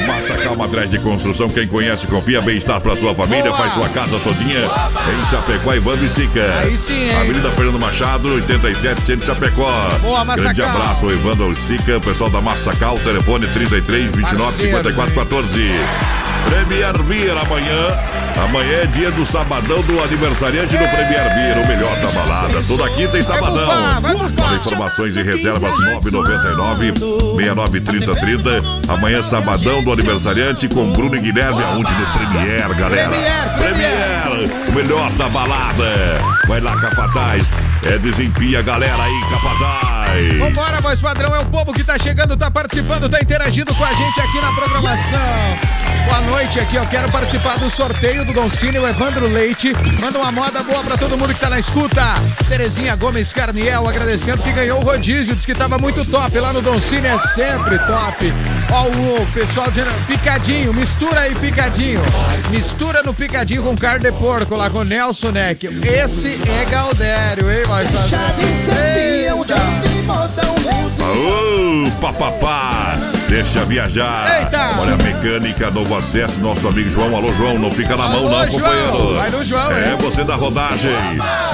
Massacal 0.06 0.56
Materiais 0.56 0.90
de 0.90 0.98
Construção, 0.98 1.48
quem 1.48 1.66
conhece, 1.66 2.06
confia, 2.06 2.40
bem-estar 2.40 2.80
pra 2.80 2.96
sua 2.96 3.14
família, 3.14 3.44
Boa. 3.44 3.56
faz 3.56 3.72
sua 3.72 3.88
casa 3.88 4.18
todinha 4.20 4.60
em 4.60 5.26
Chapecó, 5.30 5.74
Ivando 5.74 6.04
e 6.04 6.08
Sica. 6.08 6.58
Aí 6.60 6.78
sim, 6.78 7.08
hein? 7.10 7.16
Avenida 7.16 7.50
Fernando 7.50 7.78
Machado, 7.80 8.32
87, 8.34 9.02
centro 9.02 9.26
Chapecó. 9.26 9.88
Boa, 10.00 10.24
Massacal. 10.24 10.54
Grande 10.54 10.62
abraço 10.62 11.04
ao 11.06 11.12
Evandro 11.12 11.56
Sica, 11.56 12.00
pessoal 12.00 12.30
da 12.30 12.40
Massacal, 12.40 12.98
telefone 12.98 13.46
33 13.48 14.14
29 14.14 14.56
54 14.56 15.14
14. 15.14 16.27
Premier 16.50 17.02
Beer 17.04 17.36
amanhã. 17.36 17.98
Amanhã 18.44 18.82
é 18.82 18.86
dia 18.86 19.10
do 19.10 19.26
sabadão 19.26 19.82
do 19.82 20.00
aniversariante 20.02 20.76
do 20.76 20.88
Premier 20.88 21.34
Beer, 21.34 21.58
o 21.58 21.68
melhor 21.68 21.96
da 22.00 22.08
balada. 22.08 22.62
Toda 22.66 22.88
quinta 22.90 23.18
e 23.18 23.22
sabadão. 23.22 23.68
Para 24.36 24.56
informações 24.56 25.16
e 25.16 25.22
reservas 25.22 25.76
999 25.76 26.92
69 27.36 27.80
30 27.80 28.14
30. 28.14 28.62
Amanhã 28.88 29.22
sabadão 29.22 29.82
do 29.82 29.92
aniversariante 29.92 30.68
com 30.68 30.92
Bruno 30.92 31.16
e 31.16 31.20
Guilherme, 31.20 31.62
aonde 31.62 31.92
no 31.92 32.06
Premier, 32.06 32.74
galera. 32.74 33.10
Premier, 33.58 34.68
o 34.68 34.72
melhor 34.72 35.10
da 35.12 35.28
balada. 35.28 35.84
Vai 36.46 36.60
lá, 36.60 36.76
Capataz. 36.76 37.52
É 37.84 37.98
desempia, 37.98 38.62
galera 38.62 39.02
aí, 39.02 39.20
Capataz. 39.30 39.97
Vambora, 40.38 40.80
voz 40.80 41.00
padrão, 41.00 41.34
é 41.34 41.40
o 41.40 41.46
povo 41.46 41.72
que 41.72 41.84
tá 41.84 41.98
chegando, 41.98 42.36
tá 42.36 42.50
participando, 42.50 43.08
tá 43.08 43.20
interagindo 43.20 43.74
com 43.74 43.84
a 43.84 43.92
gente 43.92 44.20
aqui 44.20 44.40
na 44.40 44.52
programação. 44.52 45.18
Boa 46.06 46.20
noite 46.22 46.58
aqui, 46.58 46.76
eu 46.76 46.86
quero 46.86 47.10
participar 47.12 47.58
do 47.58 47.68
sorteio 47.68 48.24
do 48.24 48.32
Don 48.32 48.50
Cine, 48.50 48.78
o 48.78 48.88
Evandro 48.88 49.28
Leite. 49.28 49.74
Manda 50.00 50.18
uma 50.18 50.32
moda 50.32 50.62
boa 50.62 50.82
pra 50.82 50.96
todo 50.96 51.18
mundo 51.18 51.34
que 51.34 51.40
tá 51.40 51.50
na 51.50 51.58
escuta. 51.58 52.02
Terezinha 52.48 52.96
Gomes 52.96 53.32
Carniel 53.32 53.86
agradecendo 53.86 54.42
que 54.42 54.50
ganhou 54.50 54.80
o 54.80 54.84
rodízio, 54.84 55.36
diz 55.36 55.44
que 55.44 55.54
tava 55.54 55.76
muito 55.76 56.04
top 56.04 56.38
lá 56.40 56.52
no 56.52 56.62
Don 56.62 56.80
Cine, 56.80 57.08
é 57.08 57.18
sempre 57.18 57.78
top. 57.80 58.32
Ó, 58.72 58.86
o 58.86 59.26
pessoal 59.32 59.70
dizendo, 59.70 59.90
picadinho, 60.06 60.72
mistura 60.72 61.20
aí 61.20 61.34
picadinho. 61.34 62.00
Mistura 62.50 63.02
no 63.02 63.12
picadinho 63.12 63.62
com 63.62 63.76
carne 63.76 64.04
de 64.04 64.12
porco 64.12 64.56
lá 64.56 64.70
com 64.70 64.78
o 64.78 64.84
Nelson 64.84 65.30
Neck. 65.30 65.66
Esse 65.66 66.38
é 66.48 66.64
Galdério, 66.70 67.50
hein, 67.50 67.64
voz 67.66 67.88
Chá 68.08 68.32
de 68.36 68.46
ser 68.46 69.97
modão. 70.08 70.54
Aô, 71.04 71.90
papapá! 72.00 73.17
Deixa 73.28 73.62
viajar. 73.64 74.40
Eita! 74.40 74.80
Olha 74.80 74.94
a 74.94 74.96
mecânica, 74.96 75.70
novo 75.70 75.94
acesso, 75.96 76.40
nosso 76.40 76.66
amigo 76.66 76.88
João. 76.88 77.14
Alô, 77.14 77.32
João, 77.34 77.58
não 77.58 77.70
fica 77.70 77.90
na 77.96 78.08
mão, 78.08 78.26
Alô, 78.26 78.30
não, 78.30 78.38
João. 78.46 78.48
companheiro. 78.60 79.14
Vai 79.16 79.30
no 79.30 79.44
João, 79.44 79.70
É 79.72 79.90
hein? 79.90 79.96
você 80.00 80.24
da 80.24 80.34
rodagem. 80.34 80.90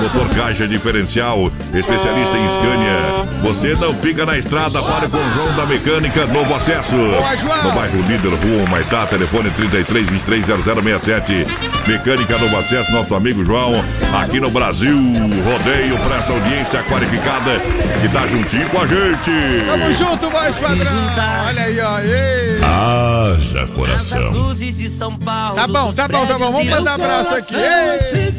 Motor 0.00 0.28
caixa 0.36 0.68
diferencial, 0.68 1.50
especialista 1.74 2.36
em 2.36 2.48
Scania. 2.48 3.24
Você 3.42 3.74
não 3.74 3.92
fica 3.94 4.24
na 4.24 4.38
estrada, 4.38 4.80
fale 4.82 5.08
com 5.08 5.16
o 5.18 5.34
João 5.34 5.52
da 5.56 5.66
Mecânica, 5.66 6.26
novo 6.26 6.54
acesso. 6.54 6.96
Boa, 6.96 7.36
João. 7.36 7.62
No 7.64 7.72
bairro 7.72 8.02
Líder, 8.02 8.28
Rua 8.28 8.68
Maitá, 8.70 9.06
telefone 9.06 9.50
33 9.50 10.08
23 10.08 10.44
0067. 10.46 11.46
Mecânica 11.86 12.38
Novo 12.38 12.56
Acesso, 12.56 12.90
nosso 12.92 13.14
amigo 13.14 13.44
João, 13.44 13.84
aqui 14.22 14.38
no 14.40 14.50
Brasil. 14.50 14.96
Rodeio 15.44 15.98
para 15.98 16.16
essa 16.16 16.32
audiência 16.32 16.82
qualificada 16.84 17.60
que 18.00 18.08
tá 18.08 18.26
juntinho 18.26 18.68
com 18.70 18.80
a 18.80 18.86
gente. 18.86 19.30
Tamo 19.66 19.92
junto, 19.92 20.30
voz 20.30 20.58
padrão. 20.58 20.92
Olha 21.46 21.63
aí, 21.64 21.80
ó. 21.80 21.98
Ei. 22.00 22.60
Haja 22.62 23.64
As 23.64 23.70
coração. 23.70 24.30
luzes 24.30 24.76
de 24.76 24.88
São 24.88 25.16
Paulo. 25.16 25.56
Tá 25.56 25.66
bom, 25.66 25.92
tá 25.92 26.08
bom, 26.08 26.26
tá 26.26 26.38
bom. 26.38 26.52
Vamos 26.52 26.68
mandar 26.68 26.94
abraço 26.94 27.34
aqui. 27.34 27.54
Ei. 27.54 28.34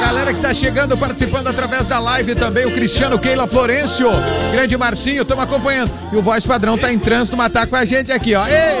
Galera 0.00 0.32
que 0.34 0.40
tá 0.40 0.52
chegando, 0.52 0.96
participando 0.96 1.48
através 1.48 1.86
da 1.86 1.98
live 1.98 2.34
também, 2.34 2.66
o 2.66 2.72
Cristiano 2.72 3.18
Keila 3.18 3.46
Florencio, 3.46 4.08
grande 4.52 4.76
Marcinho, 4.76 5.22
estamos 5.22 5.44
acompanhando. 5.44 5.90
E 6.12 6.16
o 6.16 6.22
voz 6.22 6.44
padrão 6.44 6.76
tá 6.76 6.92
em 6.92 6.98
trânsito, 6.98 7.36
mas 7.36 7.52
tá 7.52 7.66
com 7.66 7.76
a 7.76 7.84
gente 7.84 8.10
aqui, 8.10 8.34
ó. 8.34 8.44
Ei, 8.46 8.76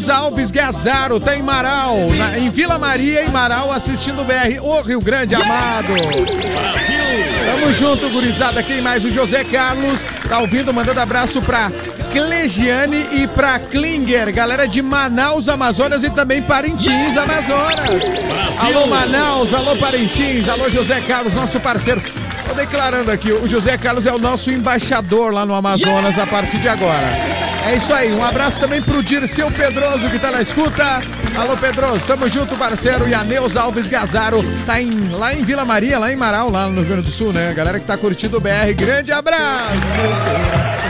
Nils 0.00 0.08
Alves 0.08 0.50
Gazaro, 0.50 1.20
tá 1.20 1.36
em 1.36 1.42
Marau, 1.42 1.94
na- 2.16 2.38
em 2.38 2.48
Vila 2.48 2.78
Maria, 2.78 3.22
em 3.22 3.28
Marau, 3.28 3.70
assistindo 3.70 4.22
o 4.22 4.24
BR, 4.24 4.58
ô 4.62 4.80
Rio 4.80 4.98
Grande 4.98 5.34
amado. 5.34 5.92
Tamo 7.44 7.70
junto, 7.74 8.08
gurizada. 8.08 8.62
Quem 8.62 8.80
mais? 8.80 9.04
O 9.04 9.12
José 9.12 9.44
Carlos 9.44 10.00
tá 10.26 10.38
ouvindo, 10.38 10.72
mandando 10.72 11.00
abraço 11.00 11.42
pra 11.42 11.70
Clegiane 12.12 13.08
e 13.12 13.26
pra 13.26 13.58
Klinger, 13.58 14.32
galera 14.32 14.66
de 14.66 14.80
Manaus, 14.80 15.50
Amazonas 15.50 16.02
e 16.02 16.08
também 16.08 16.40
Parintins, 16.40 17.14
Amazonas. 17.18 18.58
Alô, 18.58 18.86
Manaus, 18.86 19.52
alô, 19.52 19.76
Parintins, 19.76 20.48
alô, 20.48 20.70
José 20.70 21.02
Carlos, 21.02 21.34
nosso 21.34 21.60
parceiro. 21.60 22.02
Tô 22.50 22.56
declarando 22.56 23.12
aqui, 23.12 23.30
o 23.30 23.46
José 23.46 23.78
Carlos 23.78 24.06
é 24.06 24.12
o 24.12 24.18
nosso 24.18 24.50
embaixador 24.50 25.32
lá 25.32 25.46
no 25.46 25.54
Amazonas 25.54 26.18
a 26.18 26.26
partir 26.26 26.58
de 26.58 26.68
agora. 26.68 27.06
É 27.64 27.76
isso 27.76 27.94
aí, 27.94 28.12
um 28.12 28.24
abraço 28.24 28.58
também 28.58 28.82
pro 28.82 29.04
Dirceu 29.04 29.48
Pedroso 29.52 30.10
que 30.10 30.18
tá 30.18 30.32
na 30.32 30.42
escuta. 30.42 31.00
Alô, 31.38 31.56
Pedroso, 31.56 32.04
tamo 32.04 32.28
junto, 32.28 32.56
parceiro. 32.56 33.08
E 33.08 33.14
a 33.14 33.22
Neuza 33.22 33.60
Alves 33.60 33.88
Gazaro 33.88 34.42
tá 34.66 34.82
em, 34.82 35.10
lá 35.10 35.32
em 35.32 35.44
Vila 35.44 35.64
Maria, 35.64 35.96
lá 36.00 36.12
em 36.12 36.16
Marau, 36.16 36.50
lá 36.50 36.66
no 36.66 36.80
Rio 36.80 36.86
Grande 36.86 37.02
do 37.02 37.12
Sul, 37.12 37.32
né? 37.32 37.54
Galera 37.54 37.78
que 37.78 37.86
tá 37.86 37.96
curtindo 37.96 38.38
o 38.38 38.40
BR, 38.40 38.74
grande 38.76 39.12
abraço! 39.12 39.70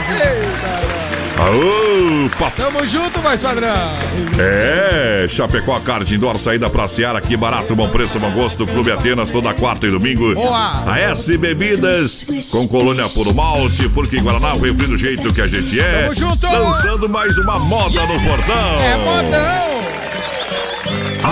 Eita, 0.09 1.00
Aô, 1.37 2.29
papai. 2.37 2.51
Tamo 2.55 2.85
junto, 2.85 3.19
mais 3.21 3.41
padrão! 3.41 3.73
É, 4.37 5.25
Chapecó 5.27 5.79
Card 5.79 6.13
Indoor, 6.13 6.37
saída 6.37 6.69
pra 6.69 6.87
Seara, 6.87 7.17
aqui 7.19 7.35
barato, 7.35 7.75
bom 7.75 7.89
preço, 7.89 8.19
bom 8.19 8.31
gosto, 8.31 8.67
Clube 8.67 8.91
Atenas, 8.91 9.29
toda 9.29 9.53
quarta 9.53 9.87
e 9.87 9.91
domingo. 9.91 10.35
Boa. 10.35 10.83
A 10.85 10.99
S 10.99 11.37
Bebidas, 11.37 12.25
com 12.51 12.67
colônia 12.67 13.07
puro 13.09 13.33
malte, 13.33 13.89
Furque 13.89 14.19
Guaraná, 14.19 14.53
o 14.53 14.61
refri 14.61 14.87
do 14.87 14.97
jeito 14.97 15.33
que 15.33 15.41
a 15.41 15.47
gente 15.47 15.79
é. 15.79 16.03
Tamo 16.03 16.15
junto. 16.15 16.47
Lançando 16.47 17.09
mais 17.09 17.37
uma 17.37 17.57
moda 17.59 18.01
no 18.01 18.21
portão. 18.21 18.81
É 18.81 18.97
modão! 18.97 19.71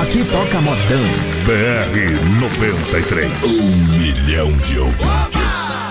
Aqui 0.01 0.23
toca 0.23 0.61
modão. 0.61 1.03
BR 1.45 2.39
93. 2.39 3.31
Um 3.59 3.75
milhão 3.97 4.51
de 4.51 4.79
ouvintes. 4.79 5.88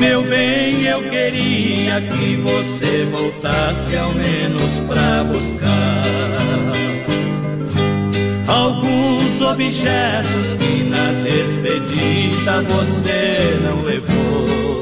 Meu 0.00 0.22
bem, 0.22 0.84
eu 0.84 1.02
queria 1.10 2.00
que 2.00 2.36
você 2.36 3.06
voltasse 3.10 3.94
ao 3.98 4.10
menos 4.14 4.78
pra 4.88 5.22
buscar 5.24 6.02
alguns 8.48 9.42
objetos 9.42 10.54
que 10.58 10.84
na 10.84 11.12
despedida 11.22 12.62
você 12.62 13.60
não 13.62 13.82
levou. 13.82 14.80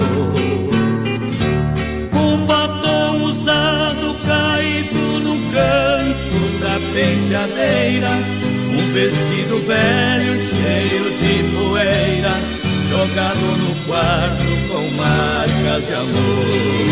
Um 2.14 2.46
batom 2.46 3.24
usado 3.24 4.14
caído 4.24 5.18
no 5.18 5.35
canto 5.50 6.59
da 6.61 6.78
penteadeira, 6.94 8.11
um 8.70 8.92
vestido 8.92 9.66
velho 9.66 10.38
cheio 10.38 11.11
de 11.18 11.57
poeira 11.57 12.31
jogado 12.88 13.57
no 13.59 13.74
quarto 13.85 14.47
marcas 14.98 15.87
de 15.87 15.94
amor. 15.94 16.88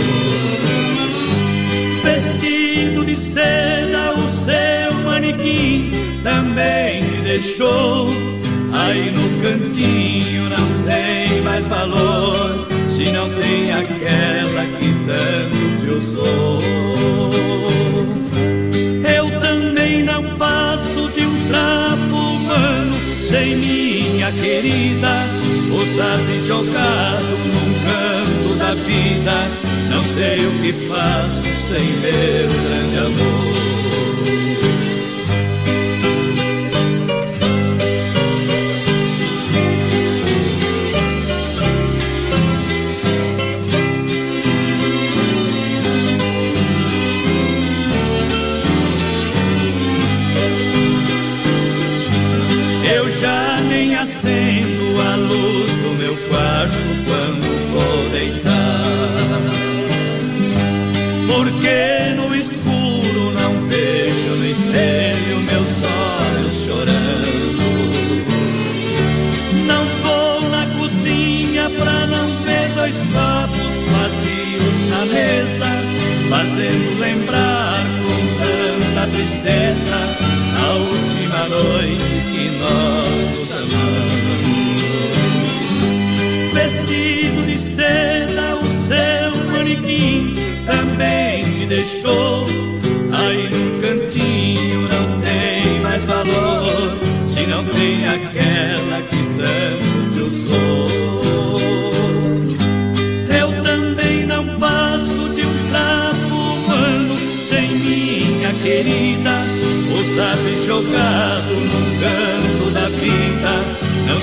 Vestido 2.02 3.04
de 3.04 3.16
seda, 3.16 4.14
o 4.14 4.30
seu 4.30 4.92
manequim 5.04 5.90
também 6.22 7.02
me 7.02 7.22
deixou. 7.22 8.08
Aí 8.72 9.10
no 9.10 9.42
cantinho 9.42 10.48
não 10.48 10.82
tem 10.84 11.40
mais 11.42 11.66
valor, 11.66 12.66
se 12.88 13.10
não 13.10 13.28
tem 13.30 13.72
aquela 13.72 14.64
que 14.78 14.94
tanto 15.06 15.80
te 15.80 15.90
usou. 15.90 16.62
Eu 19.16 19.40
também 19.40 20.02
não 20.02 20.36
passo 20.36 21.10
de 21.14 21.22
um 21.26 21.48
trapo 21.48 22.16
humano 22.16 22.96
sem 23.24 23.56
minha 23.56 24.30
querida, 24.32 25.35
usado 25.74 26.30
e 26.30 26.40
jogado 26.40 27.26
num 27.26 27.74
canto 27.86 28.54
da 28.56 28.74
vida. 28.74 29.50
Não 29.90 30.02
sei 30.02 30.46
o 30.46 30.52
que 30.60 30.72
faço 30.88 31.42
sem 31.68 31.86
meu 31.98 32.48
grande 32.68 32.98
amor. 32.98 33.65
Tanta 79.46 79.76
tristeza 79.86 79.98
a 80.60 80.72
última 80.74 81.48
noite 81.48 82.10
que 82.32 82.50
nós 82.58 83.08
nos 83.38 83.50
amamos. 83.52 84.16
Vestido 86.52 87.46
de 87.46 87.58
seda, 87.58 88.56
o 88.56 88.66
seu 88.86 89.36
manequim 89.46 90.34
também 90.66 91.44
te 91.52 91.66
deixou. 91.66 92.48
Aí 93.12 93.48
num 93.48 93.80
cantinho 93.80 94.88
não 94.88 95.20
tem 95.20 95.80
mais 95.80 96.04
valor, 96.04 96.98
se 97.28 97.46
não 97.46 97.64
tem 97.64 98.08
aquela 98.08 98.55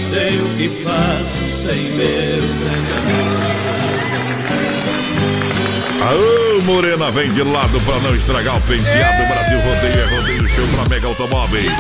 sei 0.10 0.38
o 0.40 0.50
que 0.58 0.84
faço 0.84 1.50
sem 1.64 1.84
meu 1.92 2.42
grande 2.42 2.92
amor. 2.98 3.44
Aô, 6.06 6.62
Morena, 6.64 7.10
vem 7.12 7.32
de 7.32 7.42
lado 7.44 7.80
pra 7.82 7.98
não 8.00 8.14
estragar 8.16 8.58
o 8.58 8.62
penteado. 8.62 9.26
Brasil 9.28 9.58
Rodeio 9.60 10.00
é 10.00 10.16
Rodeio 10.18 10.48
Show 10.50 10.68
pra 10.68 10.90
Mega 10.90 11.08
Automóveis. 11.08 11.72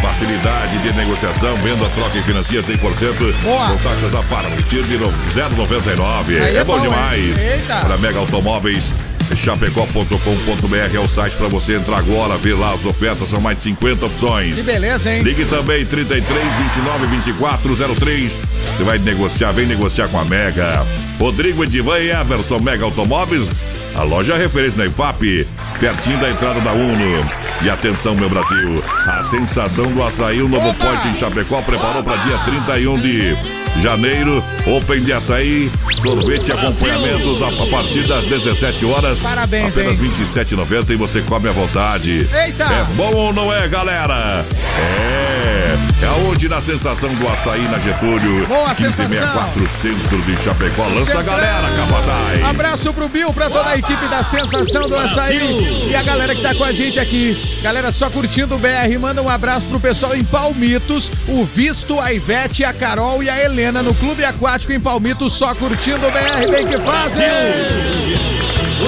Facilidade 0.00 0.78
de 0.78 0.92
negociação, 0.92 1.54
venda, 1.56 1.88
troca 1.90 2.16
e 2.18 2.22
financia 2.22 2.62
100%. 2.62 3.32
Boa. 3.42 3.68
Com 3.68 3.76
taxas 3.78 4.14
a 4.14 4.22
partir 4.22 4.82
de 4.84 4.96
no- 4.96 5.12
0,99. 5.30 6.38
Aí 6.38 6.56
É, 6.56 6.60
é 6.60 6.64
bom 6.64 6.76
bom, 6.76 6.80
demais. 6.82 7.34
Para 7.66 7.96
Mega 7.98 8.18
Automóveis, 8.18 8.94
Chapecó.com.br 9.46 10.96
é 10.96 10.98
o 10.98 11.06
site 11.06 11.36
para 11.36 11.46
você 11.46 11.76
entrar 11.76 11.98
agora, 11.98 12.36
ver 12.36 12.54
lá 12.54 12.74
as 12.74 12.84
ofertas, 12.84 13.28
são 13.28 13.40
mais 13.40 13.58
de 13.58 13.62
50 13.62 14.06
opções. 14.06 14.56
Que 14.56 14.62
beleza, 14.62 15.14
hein? 15.14 15.22
Ligue 15.22 15.44
também 15.44 15.86
33 15.86 16.52
29 16.74 17.06
24 17.06 17.94
03. 17.94 18.38
Você 18.76 18.82
vai 18.82 18.98
negociar, 18.98 19.52
vem 19.52 19.66
negociar 19.66 20.08
com 20.08 20.18
a 20.18 20.24
Mega. 20.24 20.84
Rodrigo 21.16 21.62
Edivan 21.62 22.00
e 22.00 22.10
Everson 22.10 22.58
Mega 22.58 22.86
Automóveis. 22.86 23.48
A 23.94 24.02
loja 24.02 24.36
referência 24.36 24.78
na 24.78 24.86
IFAP, 24.86 25.46
pertinho 25.78 26.18
da 26.18 26.28
entrada 26.28 26.60
da 26.60 26.72
Uno. 26.72 27.24
E 27.62 27.70
atenção, 27.70 28.16
meu 28.16 28.28
Brasil, 28.28 28.82
a 29.06 29.22
sensação 29.22 29.92
do 29.92 30.02
açaí, 30.02 30.42
o 30.42 30.48
novo 30.48 30.74
pote 30.74 31.06
em 31.06 31.14
Chapecó 31.14 31.62
preparou 31.62 32.02
para 32.02 32.16
dia 32.16 32.36
31 32.38 32.98
de 32.98 33.55
janeiro. 33.80 34.42
Open 34.66 35.02
de 35.02 35.12
açaí, 35.12 35.70
sorvete 36.00 36.48
e 36.48 36.52
acompanhamentos 36.52 37.42
a, 37.42 37.48
a 37.48 37.66
partir 37.68 38.06
das 38.06 38.24
17 38.24 38.84
horas. 38.86 39.18
Parabéns, 39.20 39.76
Apenas? 39.76 40.00
R$ 40.00 40.08
27,90 40.08 40.90
e 40.90 40.96
você 40.96 41.20
come 41.22 41.48
à 41.48 41.52
vontade. 41.52 42.28
Eita! 42.44 42.64
É 42.64 42.84
bom 42.96 43.12
ou 43.14 43.32
não 43.32 43.52
é, 43.52 43.66
galera? 43.68 44.44
É. 44.78 45.25
É 46.02 46.06
aonde 46.06 46.46
na 46.46 46.60
sensação 46.60 47.14
do 47.14 47.26
açaí 47.26 47.62
na 47.68 47.78
Getúlio. 47.78 48.46
Boa 48.46 48.68
1564 48.74 49.68
Centro 49.68 50.20
de 50.22 50.36
Chapecó. 50.42 50.86
Lança 50.88 51.20
a 51.20 51.22
galera, 51.22 51.68
Capataz. 51.74 52.44
Abraço 52.44 52.92
pro 52.92 53.08
Bill, 53.08 53.32
pra 53.32 53.48
toda 53.48 53.70
a 53.70 53.78
equipe 53.78 54.06
da 54.08 54.22
Sensação 54.22 54.88
do 54.88 54.94
Açaí 54.94 55.88
e 55.88 55.96
a 55.96 56.02
galera 56.02 56.34
que 56.34 56.42
tá 56.42 56.54
com 56.54 56.64
a 56.64 56.72
gente 56.72 57.00
aqui. 57.00 57.58
Galera, 57.62 57.92
só 57.92 58.10
curtindo 58.10 58.56
o 58.56 58.58
BR, 58.58 58.98
manda 59.00 59.22
um 59.22 59.28
abraço 59.28 59.66
pro 59.68 59.80
pessoal 59.80 60.14
em 60.14 60.22
Palmitos, 60.22 61.10
o 61.28 61.44
Visto, 61.44 61.98
a 61.98 62.12
Ivete, 62.12 62.62
a 62.62 62.74
Carol 62.74 63.22
e 63.22 63.30
a 63.30 63.42
Helena 63.42 63.82
no 63.82 63.94
Clube 63.94 64.24
Aquático 64.24 64.72
em 64.72 64.80
Palmitos, 64.80 65.32
só 65.32 65.54
curtindo 65.54 66.06
o 66.06 66.10
BR, 66.10 66.50
bem 66.50 66.66
que 66.66 66.78
fazem! 66.78 68.25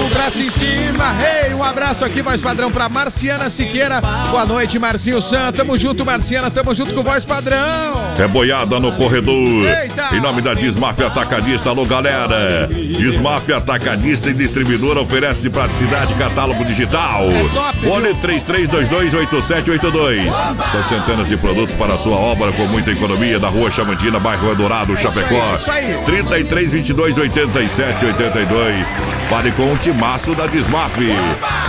Um 0.09 0.11
braço 0.11 0.41
em 0.41 0.49
cima, 0.49 1.13
hey, 1.21 1.53
um 1.53 1.63
abraço 1.63 2.03
aqui, 2.03 2.23
voz 2.23 2.41
padrão, 2.41 2.71
pra 2.71 2.89
Marciana 2.89 3.47
Siqueira. 3.47 4.01
Boa 4.31 4.43
noite, 4.43 4.79
Marcinho 4.79 5.21
San. 5.21 5.51
Tamo 5.51 5.77
junto, 5.77 6.03
Marciana, 6.03 6.49
tamo 6.49 6.73
junto 6.73 6.95
com 6.95 7.03
voz 7.03 7.23
padrão. 7.23 8.15
É 8.17 8.27
boiada 8.27 8.79
no 8.79 8.91
corredor. 8.93 9.35
Eita! 9.35 10.15
Em 10.15 10.19
nome 10.19 10.41
da 10.41 10.55
Desmafia 10.55 11.05
Atacadista, 11.07 11.69
alô 11.69 11.85
galera. 11.85 12.67
Desmafia 12.67 13.57
Atacadista 13.57 14.31
e 14.31 14.33
Distribuidora 14.33 14.99
oferece 14.99 15.47
praticidade 15.47 16.15
catálogo 16.15 16.65
digital. 16.65 17.25
É 17.25 17.43
top, 17.53 17.77
viu? 17.79 17.91
Fone 17.91 18.09
33228782. 18.15 20.31
São 20.71 20.83
centenas 20.85 21.27
de 21.29 21.37
produtos 21.37 21.75
para 21.75 21.93
a 21.93 21.97
sua 21.99 22.15
obra 22.15 22.51
com 22.53 22.65
muita 22.65 22.89
economia 22.89 23.37
da 23.37 23.47
Rua 23.47 23.69
Chamantina, 23.69 24.19
bairro 24.19 24.49
Eldorado, 24.49 24.97
Chapecó. 24.97 25.55
É 25.67 25.71
aí. 25.71 25.93
33228782. 26.07 28.87
Fale 29.29 29.51
com 29.51 29.71
o 29.71 29.77
timaço 29.99 30.33
da 30.33 30.47
Desmaf. 30.47 30.97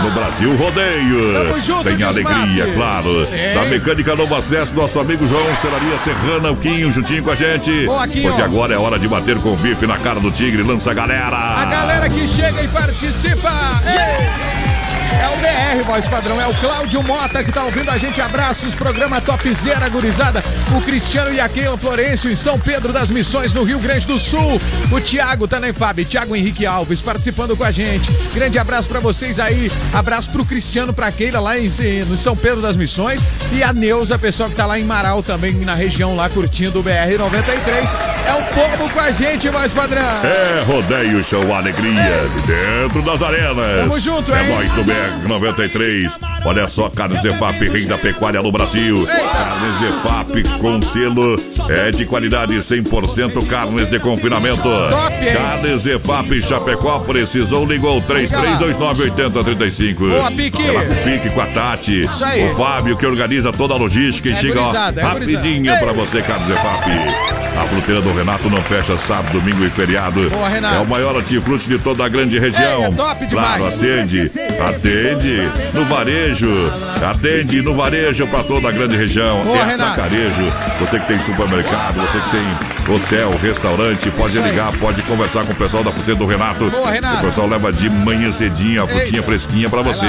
No 0.01 0.11
Brasil 0.11 0.55
Rodeio. 0.55 1.33
Tamo 1.33 1.59
junto, 1.59 1.83
Tem 1.83 2.01
alegria, 2.01 2.73
claro. 2.73 3.27
É. 3.29 3.53
Da 3.53 3.65
Mecânica 3.65 4.15
Novo 4.15 4.33
Acesso, 4.35 4.73
nosso 4.73 4.99
amigo 5.01 5.27
João 5.27 5.53
Celaria 5.57 5.99
Serrana, 5.99 6.49
o 6.49 6.55
Quinho, 6.55 6.93
juntinho 6.93 7.23
com 7.23 7.31
a 7.31 7.35
gente. 7.35 7.85
Boa. 7.85 8.07
Porque 8.07 8.41
agora 8.41 8.73
é 8.73 8.77
hora 8.77 8.97
de 8.97 9.07
bater 9.07 9.37
com 9.39 9.51
o 9.51 9.57
bife 9.57 9.85
na 9.85 9.97
cara 9.97 10.21
do 10.21 10.31
tigre. 10.31 10.63
Lança 10.63 10.91
a 10.91 10.93
galera. 10.93 11.35
A 11.35 11.65
galera 11.65 12.09
que 12.09 12.25
chega 12.25 12.63
e 12.63 12.67
participa. 12.69 13.51
Ei! 13.85 14.80
É 15.19 15.27
o 15.27 15.37
BR, 15.37 15.83
voz 15.85 16.07
padrão. 16.07 16.39
É 16.39 16.47
o 16.47 16.53
Cláudio 16.55 17.01
Mota 17.03 17.43
que 17.43 17.51
tá 17.51 17.63
ouvindo 17.63 17.89
a 17.89 17.97
gente. 17.97 18.21
Abraços, 18.21 18.73
programa 18.75 19.19
Topzera 19.21 19.87
Gurizada. 19.89 20.43
O 20.75 20.81
Cristiano 20.81 21.33
e 21.33 21.39
a 21.39 21.49
Keila 21.49 21.77
Florencio 21.77 22.29
em 22.31 22.35
São 22.35 22.59
Pedro 22.59 22.93
das 22.93 23.09
Missões, 23.09 23.53
no 23.53 23.63
Rio 23.63 23.79
Grande 23.79 24.05
do 24.07 24.17
Sul. 24.17 24.59
O 24.91 25.01
Thiago 25.01 25.47
tá 25.47 25.59
na 25.59 25.69
Infab, 25.69 26.03
Thiago 26.05 26.35
Henrique 26.35 26.65
Alves 26.65 27.01
participando 27.01 27.55
com 27.57 27.63
a 27.63 27.71
gente. 27.71 28.09
Grande 28.33 28.57
abraço 28.57 28.87
pra 28.87 28.99
vocês 28.99 29.39
aí. 29.39 29.71
Abraço 29.93 30.29
pro 30.31 30.45
Cristiano, 30.45 30.93
pra 30.93 31.11
Keila 31.11 31.39
lá 31.39 31.57
em, 31.57 31.69
no 32.07 32.17
São 32.17 32.35
Pedro 32.35 32.61
das 32.61 32.75
Missões. 32.75 33.21
E 33.51 33.63
a 33.63 33.73
Neuza, 33.73 34.17
pessoal 34.17 34.49
que 34.49 34.55
tá 34.55 34.65
lá 34.65 34.79
em 34.79 34.83
Marau 34.83 35.21
também, 35.21 35.53
na 35.53 35.73
região 35.73 36.15
lá, 36.15 36.29
curtindo 36.29 36.79
o 36.79 36.83
BR 36.83 37.17
93. 37.17 37.89
É 38.27 38.33
o 38.33 38.43
povo 38.53 38.89
com 38.93 38.99
a 38.99 39.11
gente, 39.11 39.49
voz 39.49 39.71
padrão. 39.73 40.01
É 40.23 40.63
Rodeio 40.65 41.23
Show 41.23 41.53
Alegria 41.53 41.91
de 42.35 42.41
dentro 42.47 43.01
das 43.01 43.21
arenas. 43.21 43.79
Tamo 43.81 43.99
junto, 43.99 44.33
É 44.33 44.41
hein? 44.43 44.55
nós 44.55 44.71
do 44.71 44.83
BR 44.83 45.00
93. 45.27 46.19
Olha 46.45 46.67
só, 46.67 46.89
Carnes 46.89 47.21
Zefap, 47.21 47.57
rei 47.69 47.85
da 47.85 47.97
pecuária 47.97 48.41
no 48.41 48.51
Brasil. 48.51 48.95
Carnes 49.05 49.79
Zefap 49.79 50.43
com 50.59 50.81
selo 50.81 51.35
é 51.69 51.91
de 51.91 52.05
qualidade 52.05 52.55
100% 52.55 53.45
carnes 53.47 53.89
de 53.89 53.99
confinamento. 53.99 54.69
Carnes 55.33 55.83
Zefap 55.83 56.41
Chapecó 56.41 56.99
precisou, 56.99 57.65
ligou 57.65 58.01
33298035. 58.01 59.95
Boa, 60.09 60.31
Pique. 60.31 60.61
Ela 60.65 60.85
com 60.85 60.93
o 60.93 60.97
Pique 61.03 61.29
com 61.29 61.41
a 61.41 61.45
Tati. 61.47 62.03
O 62.03 62.55
Fábio 62.55 62.97
que 62.97 63.05
organiza 63.05 63.51
toda 63.51 63.73
a 63.73 63.77
logística 63.77 64.29
e 64.29 64.31
É 64.31 64.35
chega 64.35 64.61
ó, 64.61 64.73
é 64.73 65.01
rapidinho 65.01 65.57
gurizada. 65.73 65.79
pra 65.79 65.93
você, 65.93 66.21
Carnes 66.21 66.47
Zefap. 66.47 67.40
A 67.57 67.67
fruteira 67.67 68.01
do 68.01 68.11
Renato 68.13 68.49
não 68.49 68.61
fecha 68.63 68.97
sábado, 68.97 69.33
domingo 69.39 69.63
e 69.63 69.69
feriado. 69.69 70.29
Boa, 70.29 70.47
Renato. 70.49 70.75
É 70.75 70.79
o 70.79 70.87
maior 70.87 71.15
hortifruti 71.15 71.67
de 71.67 71.77
toda 71.77 72.05
a 72.05 72.09
grande 72.09 72.39
região. 72.39 72.81
Ei, 72.81 72.85
é 72.85 72.91
top 72.91 73.25
demais. 73.27 73.57
Claro, 73.57 73.67
atende, 73.67 74.31
atende 74.67 75.49
no 75.73 75.85
varejo, 75.85 76.47
atende 77.09 77.61
no 77.61 77.75
varejo 77.75 78.25
para 78.27 78.43
toda 78.43 78.69
a 78.69 78.71
grande 78.71 78.95
região. 78.95 79.43
Boa, 79.43 79.57
é 79.57 79.73
atacarejo. 79.73 80.41
Você 80.79 80.99
que 80.99 81.07
tem 81.07 81.19
supermercado, 81.19 81.95
você 81.99 82.19
que 82.19 82.29
tem 82.31 82.95
hotel, 82.95 83.37
restaurante, 83.41 84.09
pode 84.11 84.33
Isso 84.33 84.43
aí. 84.43 84.49
ligar, 84.49 84.71
pode 84.77 85.01
conversar 85.03 85.45
com 85.45 85.51
o 85.51 85.55
pessoal 85.55 85.83
da 85.83 85.91
fruteira 85.91 86.19
do 86.19 86.25
Renato. 86.25 86.69
Boa, 86.69 86.89
Renato. 86.89 87.17
O 87.17 87.21
pessoal 87.21 87.47
leva 87.47 87.71
de 87.71 87.89
manhã 87.89 88.31
cedinho 88.31 88.83
a 88.83 88.87
frutinha 88.87 89.19
Eita. 89.19 89.23
fresquinha 89.23 89.69
para 89.69 89.81
você. 89.81 90.07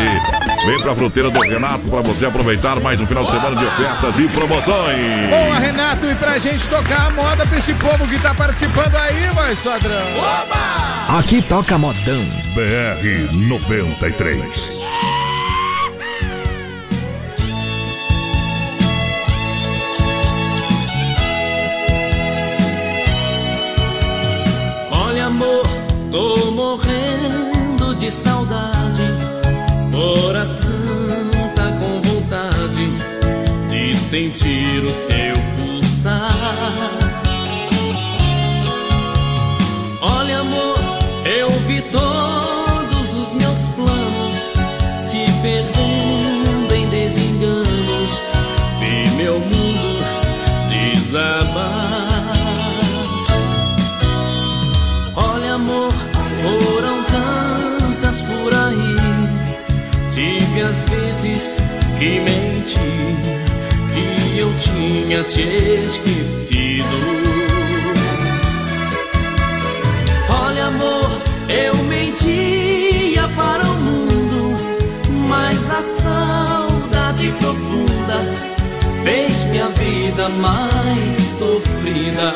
Vem 0.65 0.79
pra 0.79 0.95
fruteira 0.95 1.29
do 1.29 1.41
Renato 1.41 1.89
para 1.89 2.01
você 2.03 2.25
aproveitar 2.25 2.79
mais 2.79 3.01
um 3.01 3.07
final 3.07 3.25
de 3.25 3.33
semana 3.33 3.57
de 3.57 3.65
ofertas 3.65 4.19
e 4.21 4.29
promoções. 4.29 5.29
Boa, 5.29 5.59
Renato, 5.59 6.07
e 6.07 6.15
pra 6.15 6.39
gente 6.39 6.69
tocar 6.69 7.09
a 7.09 7.11
moda 7.11 7.45
pra 7.45 7.59
esse 7.59 7.75
povo 7.75 8.07
que 8.07 8.17
tá 8.21 8.33
participando 8.33 8.95
aí, 8.95 9.29
voz 9.35 9.59
padrão. 9.59 10.07
Aqui 11.19 11.43
toca 11.43 11.77
modão. 11.77 12.25
BR 12.55 13.33
93. 13.33 14.81
Olha, 24.93 25.27
amor, 25.27 25.67
tô 26.13 26.53
morrendo 26.53 27.97
de 27.97 28.11
saudade. 28.13 28.72
Coração 30.43 31.31
tá 31.55 31.71
com 31.79 32.03
vontade 32.03 32.91
de 33.71 33.95
sentir 33.95 34.85
o 34.85 34.91
seu 34.91 35.37
pulsar. 35.57 36.33
Olha, 40.01 40.41
amor, 40.41 40.81
eu 41.25 41.49
vi 41.69 41.81
todos 41.83 43.15
os 43.15 43.33
meus 43.35 43.61
planos 43.77 44.35
se 45.09 45.31
perdendo 45.43 45.82
que 62.03 62.19
menti, 62.19 63.15
que 63.95 64.39
eu 64.39 64.53
tinha 64.57 65.23
te 65.23 65.85
esquecido. 65.87 66.85
Olha, 70.29 70.67
amor, 70.67 71.11
eu 71.49 71.77
mentia 71.85 73.29
para 73.37 73.65
o 73.65 73.75
mundo, 73.75 74.57
mas 75.29 75.71
a 75.71 75.83
saudade 75.83 77.33
profunda 77.39 78.19
fez 79.05 79.45
minha 79.45 79.69
vida 79.69 80.29
mais 80.29 81.17
sofrida. 81.39 82.35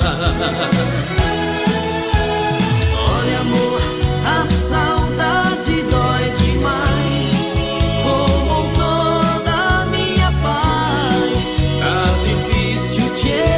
天 13.16 13.55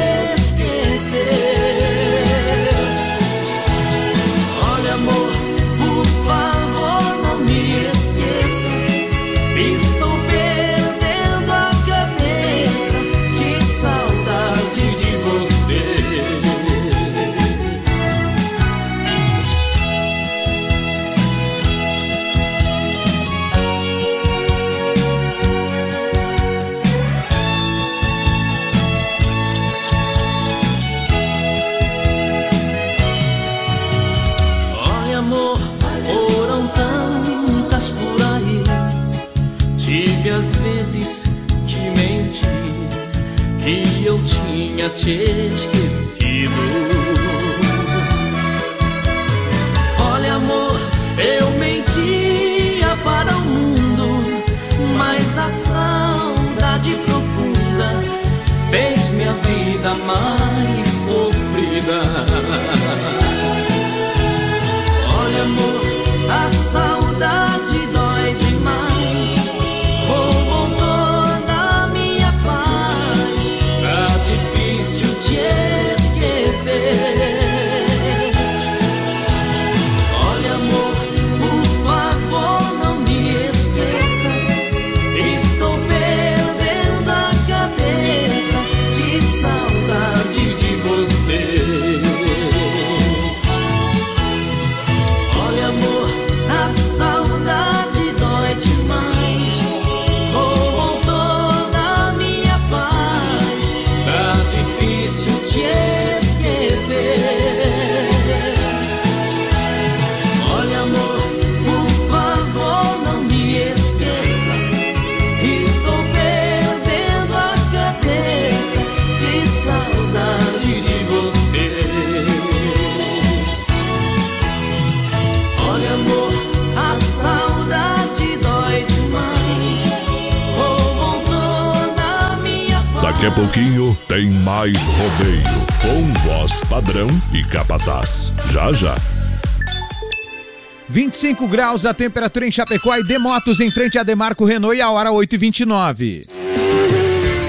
25 141.29 141.47
graus 141.47 141.85
a 141.85 141.93
temperatura 141.93 142.47
em 142.47 142.51
Chapecó 142.51 142.95
e 142.95 143.03
Demotos 143.03 143.59
em 143.59 143.69
frente 143.69 143.99
a 143.99 144.03
Demarco 144.03 144.45
Renault 144.45 144.75
e 144.75 144.81
a 144.81 144.89
hora 144.89 145.11
8h29. 145.11 146.25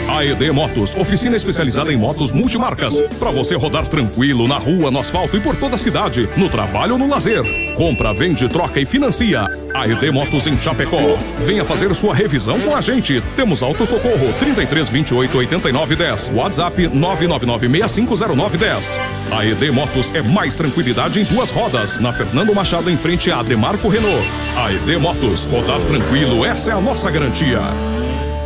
AED 0.07 0.51
Motos, 0.53 0.95
oficina 0.97 1.35
especializada 1.35 1.91
em 1.91 1.97
motos 1.97 2.31
multimarcas. 2.31 3.01
Para 3.19 3.31
você 3.31 3.55
rodar 3.55 3.89
tranquilo 3.89 4.47
na 4.47 4.59
rua, 4.59 4.91
no 4.91 4.99
asfalto 4.99 5.37
e 5.37 5.41
por 5.41 5.57
toda 5.57 5.77
a 5.77 5.79
cidade, 5.79 6.29
no 6.37 6.51
trabalho 6.51 6.93
ou 6.95 6.99
no 6.99 7.09
lazer. 7.09 7.43
Compra, 7.75 8.13
vende, 8.13 8.47
troca 8.49 8.79
e 8.79 8.85
financia. 8.85 9.47
AED 9.73 10.11
Motos 10.11 10.47
em 10.47 10.59
Chapecó. 10.59 11.17
Venha 11.47 11.65
fazer 11.65 11.95
sua 11.95 12.15
revisão 12.15 12.61
com 12.61 12.77
a 12.77 12.83
gente. 12.83 13.23
Temos 13.35 13.63
auto 13.63 13.87
socorro 13.87 14.31
33 14.41 14.91
28 14.91 15.39
89 15.39 15.97
10. 15.97 16.33
WhatsApp 16.35 16.89
999 16.89 17.89
6509 17.89 19.20
10. 19.31 19.41
AED 19.41 19.71
Motos 19.71 20.15
é 20.15 20.21
mais 20.21 20.55
tranquilidade 20.55 21.21
em 21.21 21.25
duas 21.25 21.51
rodas. 21.51 21.99
Na 22.01 22.13
Fernando 22.13 22.55
Machado 22.55 22.91
em 22.91 22.97
frente 22.97 23.31
a 23.31 23.43
Demarco 23.43 23.89
Renault. 23.89 24.25
AED 24.57 24.97
Motos, 24.99 25.45
rodar 25.45 25.81
tranquilo, 25.81 26.45
essa 26.45 26.73
é 26.73 26.75
a 26.75 26.81
nossa 26.81 27.11
garantia. 27.11 27.61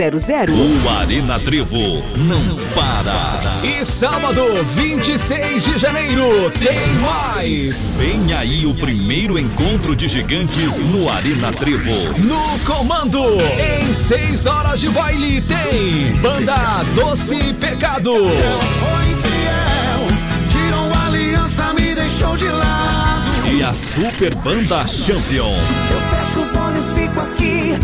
3328-3100. 0.00 0.50
O 0.50 0.88
Arena 0.88 1.38
Trevo 1.38 2.02
não 2.16 2.56
para. 2.74 3.40
E 3.62 3.84
sábado, 3.84 4.42
26 4.74 5.64
de 5.64 5.78
janeiro, 5.78 6.50
tem 6.58 6.88
mais. 7.00 7.96
Vem 7.98 8.32
aí 8.32 8.64
o 8.64 8.74
primeiro 8.74 9.38
encontro 9.38 9.94
de 9.94 10.08
gigantes 10.08 10.78
no 10.78 11.10
Arena 11.10 11.52
Trevo. 11.52 11.90
No 12.18 12.58
comando, 12.60 13.36
em 13.58 13.92
6 13.92 14.46
horas 14.46 14.80
de 14.80 14.88
baile, 14.88 15.42
tem 15.42 16.12
Banda 16.20 16.82
Doce 16.94 17.52
Pecado. 17.54 18.12
Foi 18.14 19.10
infiel, 19.10 20.06
tirou 20.50 20.90
a 20.94 21.06
aliança, 21.06 21.74
me 21.74 21.94
deixou 21.94 22.36
de 22.36 22.48
lado. 22.48 23.28
E 23.52 23.62
a 23.62 23.74
Super 23.74 24.34
Banda 24.36 24.86
Champion. 24.86 25.52
Eu 25.90 26.00
fecho 26.00 26.40
os 26.40 26.56
olhos, 26.56 26.86
fico 26.94 27.20
aqui 27.20 27.76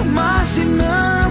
imaginando. 0.00 1.21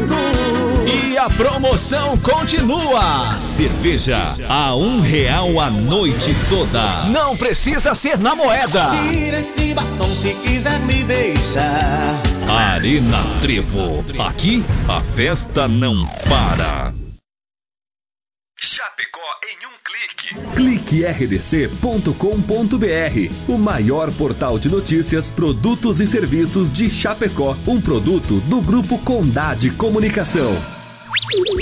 E 1.11 1.17
a 1.17 1.27
promoção 1.27 2.15
continua. 2.19 3.43
Cerveja 3.43 4.33
a 4.47 4.73
um 4.73 5.01
real 5.01 5.59
a 5.59 5.69
noite 5.69 6.33
toda. 6.47 7.03
Não 7.07 7.35
precisa 7.35 7.93
ser 7.93 8.17
na 8.17 8.33
moeda. 8.33 8.87
Tira 9.11 9.41
esse 9.41 9.73
batom 9.73 10.07
se 10.07 10.33
quiser 10.35 10.79
me 10.79 11.03
beijar. 11.03 12.15
Arena 12.47 13.25
Trevo. 13.41 14.05
Aqui 14.25 14.63
a 14.87 15.01
festa 15.01 15.67
não 15.67 16.07
para. 16.29 16.93
Chapecó 18.57 19.19
em 19.43 19.67
um 19.67 19.75
clique. 19.83 20.33
Clique 20.55 21.05
rdc.com.br, 21.05 22.13
o 23.49 23.57
maior 23.57 24.09
portal 24.13 24.57
de 24.57 24.69
notícias, 24.69 25.29
produtos 25.29 25.99
e 25.99 26.07
serviços 26.07 26.71
de 26.71 26.89
Chapecó, 26.89 27.57
um 27.67 27.81
produto 27.81 28.39
do 28.39 28.61
grupo 28.61 28.97
Condade 28.99 29.71
Comunicação. 29.71 30.80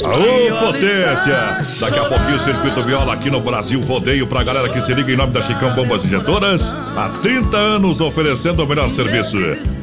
Alô, 0.04 0.66
potência! 0.66 1.58
Daqui 1.80 2.00
a 2.00 2.06
pouquinho 2.06 2.36
o 2.36 2.40
Circuito 2.40 2.82
Viola 2.82 3.14
aqui 3.14 3.30
no 3.30 3.40
Brasil 3.40 3.80
Rodeio 3.82 4.26
pra 4.26 4.44
galera 4.44 4.68
que 4.70 4.82
se 4.82 4.94
liga 4.94 5.12
em 5.12 5.16
nome 5.16 5.32
da 5.32 5.42
Chicão 5.42 5.74
Bombas 5.76 6.04
Injetoras. 6.04 6.74
Há 6.98 7.10
30 7.22 7.56
anos 7.56 8.02
oferecendo 8.02 8.64
o 8.64 8.68
melhor 8.68 8.90
serviço. 8.90 9.38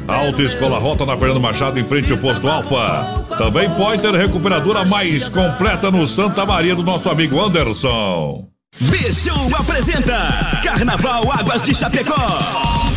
Autoescola 0.05 0.77
Rota 0.77 1.05
na 1.05 1.15
Fernando 1.15 1.39
Machado 1.39 1.79
em 1.79 1.83
frente 1.85 2.11
ao 2.11 2.17
posto 2.17 2.49
Alfa. 2.49 3.25
Também 3.37 3.69
Pointer 3.69 4.11
Recuperadora 4.11 4.83
mais 4.83 5.29
completa 5.29 5.89
no 5.89 6.05
Santa 6.05 6.45
Maria 6.45 6.75
do 6.75 6.83
nosso 6.83 7.09
amigo 7.09 7.41
Anderson. 7.41 8.45
Bichão 8.79 9.49
apresenta 9.57 10.59
Carnaval 10.63 11.31
Águas 11.31 11.63
de 11.63 11.73
Chapecó. 11.73 12.96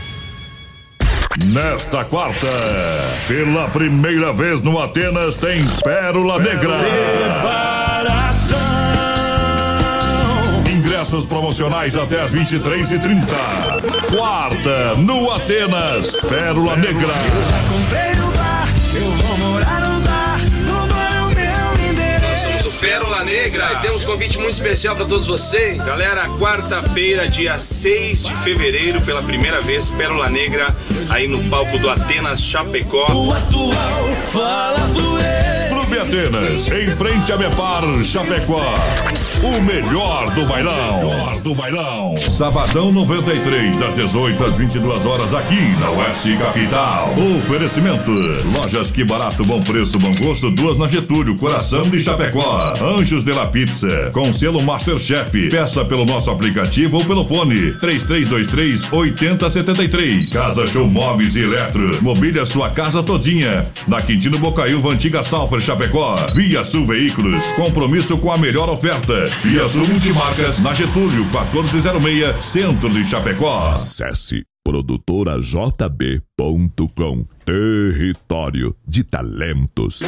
Nesta 1.39 2.03
quarta, 2.03 2.47
pela 3.27 3.69
primeira 3.69 4.33
vez 4.33 4.61
no 4.61 4.77
Atenas 4.81 5.37
tem 5.37 5.65
Pérola 5.81 6.37
Negra. 6.39 6.73
Ingressos 10.69 11.25
promocionais 11.25 11.95
até 11.95 12.21
as 12.21 12.33
23h30. 12.33 13.25
Quarta, 14.13 14.95
no 14.97 15.31
Atenas, 15.31 16.15
Pérola 16.17 16.75
Negra. 16.75 17.13
Comprei 17.69 18.11
o 18.21 18.31
bar, 18.37 18.67
eu 18.93 19.11
vou 19.11 19.37
morar 19.37 19.79
no 19.79 19.90
Pérola 22.81 23.23
Negra. 23.23 23.73
E 23.73 23.81
temos 23.83 24.03
um 24.03 24.07
convite 24.07 24.39
muito 24.39 24.53
especial 24.53 24.95
para 24.95 25.05
todos 25.05 25.27
vocês. 25.27 25.77
Galera, 25.77 26.27
quarta-feira, 26.39 27.29
dia 27.29 27.59
6 27.59 28.23
de 28.23 28.35
fevereiro, 28.37 28.99
pela 29.01 29.21
primeira 29.21 29.61
vez, 29.61 29.91
Pérola 29.91 30.27
Negra, 30.29 30.75
aí 31.11 31.27
no 31.27 31.47
palco 31.47 31.77
do 31.77 31.87
Atenas 31.87 32.41
Chapecó. 32.41 33.05
O 33.13 33.31
atual 33.31 34.15
fala 34.33 34.79
do 34.87 35.11
Clube 35.69 35.99
Atenas, 35.99 36.71
em 36.71 36.95
frente 36.95 37.31
a 37.31 37.37
Mepar 37.37 37.83
Chapecó. 38.03 38.73
O 39.43 39.59
melhor 39.63 40.29
do 40.35 40.45
bailão. 40.45 40.97
Melhor 41.03 41.39
do 41.39 41.55
bailão. 41.55 42.15
Sabadão 42.15 42.91
93, 42.91 43.75
das 43.75 43.95
18 43.95 44.43
às 44.43 44.59
22 44.59 45.03
horas, 45.03 45.33
aqui 45.33 45.59
na 45.79 45.89
Oeste 45.89 46.37
Capital. 46.37 47.15
Oferecimento: 47.39 48.11
Lojas 48.55 48.91
Que 48.91 49.03
Barato, 49.03 49.43
Bom 49.43 49.59
Preço, 49.59 49.97
Bom 49.97 50.11
Gosto, 50.13 50.51
duas 50.51 50.77
na 50.77 50.87
Getúlio, 50.87 51.35
Coração 51.37 51.89
de 51.89 51.99
Chapecó. 51.99 52.75
Anjos 52.79 53.23
de 53.23 53.33
la 53.33 53.47
Pizza, 53.47 54.11
com 54.13 54.31
selo 54.31 54.61
Masterchef. 54.61 55.49
Peça 55.49 55.83
pelo 55.83 56.05
nosso 56.05 56.29
aplicativo 56.29 56.97
ou 56.97 57.05
pelo 57.05 57.25
fone: 57.25 57.71
3323 57.79 58.93
8073. 58.93 60.33
Casa 60.33 60.67
Show 60.67 60.87
Móveis 60.87 61.35
e 61.35 61.41
Eletro. 61.41 61.97
Mobília 62.03 62.45
sua 62.45 62.69
casa 62.69 63.01
todinha. 63.01 63.65
Na 63.87 64.03
Quintino 64.03 64.37
Bocaiúva, 64.37 64.91
antiga 64.91 65.23
Salfer 65.23 65.59
Chapecó. 65.59 66.27
Via 66.35 66.63
Sul 66.63 66.85
Veículos. 66.85 67.43
Compromisso 67.55 68.15
com 68.19 68.31
a 68.31 68.37
melhor 68.37 68.69
oferta. 68.69 69.30
Via 69.43 69.67
Sul 69.67 69.87
Multimarcas, 69.87 70.59
na 70.59 70.73
Getúlio, 70.73 71.25
1406, 71.25 72.43
Centro 72.43 72.89
de 72.89 73.03
Chapecó. 73.03 73.71
Acesse 73.71 74.43
produtorajb.com 74.63 77.25
Território 77.45 78.75
de 78.87 79.03
Talentos. 79.03 80.01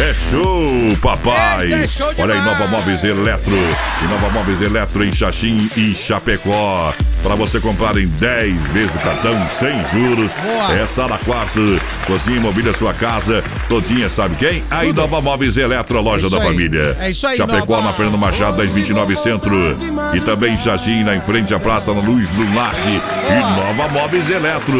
É 0.00 0.14
show, 0.14 0.66
papai! 1.00 1.72
É, 1.72 1.84
é 1.84 1.88
show 1.88 2.12
Olha 2.18 2.34
aí, 2.34 2.40
Nova 2.40 2.66
Móveis 2.66 3.04
Eletro. 3.04 3.54
E 4.02 4.06
Nova 4.08 4.30
Móveis 4.30 4.60
Eletro 4.60 5.04
em 5.04 5.12
Xaxim 5.12 5.68
e 5.76 5.94
Chapecó. 5.94 6.92
Para 7.22 7.34
você 7.34 7.60
comprar 7.60 7.96
em 7.96 8.08
10 8.08 8.66
vezes 8.68 8.96
o 8.96 8.98
cartão, 8.98 9.48
sem 9.48 9.72
juros. 9.86 10.34
Boa. 10.34 10.74
É 10.74 10.86
sala 10.86 11.18
quarto, 11.18 11.60
cozinha 12.06 12.40
mobília 12.40 12.72
sua 12.72 12.92
casa. 12.94 13.42
Todinha, 13.68 14.08
sabe 14.08 14.34
quem? 14.36 14.62
Aí, 14.70 14.92
Nova 14.92 15.20
Móveis 15.20 15.56
Eletro, 15.56 15.98
a 15.98 16.00
loja 16.00 16.26
É 16.26 16.30
da 16.30 16.36
aí. 16.38 16.42
família. 16.44 16.96
É 17.00 17.10
isso 17.10 17.26
aí, 17.26 17.36
Chapecó, 17.36 17.76
Nova. 17.76 17.88
na 17.88 17.92
Fernando 17.92 18.18
Machado, 18.18 18.56
1029 18.58 19.16
Centro. 19.16 19.74
E 20.14 20.20
também 20.20 20.56
Xaxim, 20.56 21.02
na 21.04 21.16
em 21.16 21.20
frente 21.20 21.54
à 21.54 21.58
Praça 21.60 21.92
na 21.92 22.00
Luz 22.00 22.28
do 22.30 22.44
Norte. 22.44 22.88
E 22.90 23.56
Nova 23.56 23.88
Móveis 23.92 24.28
Eletro. 24.30 24.74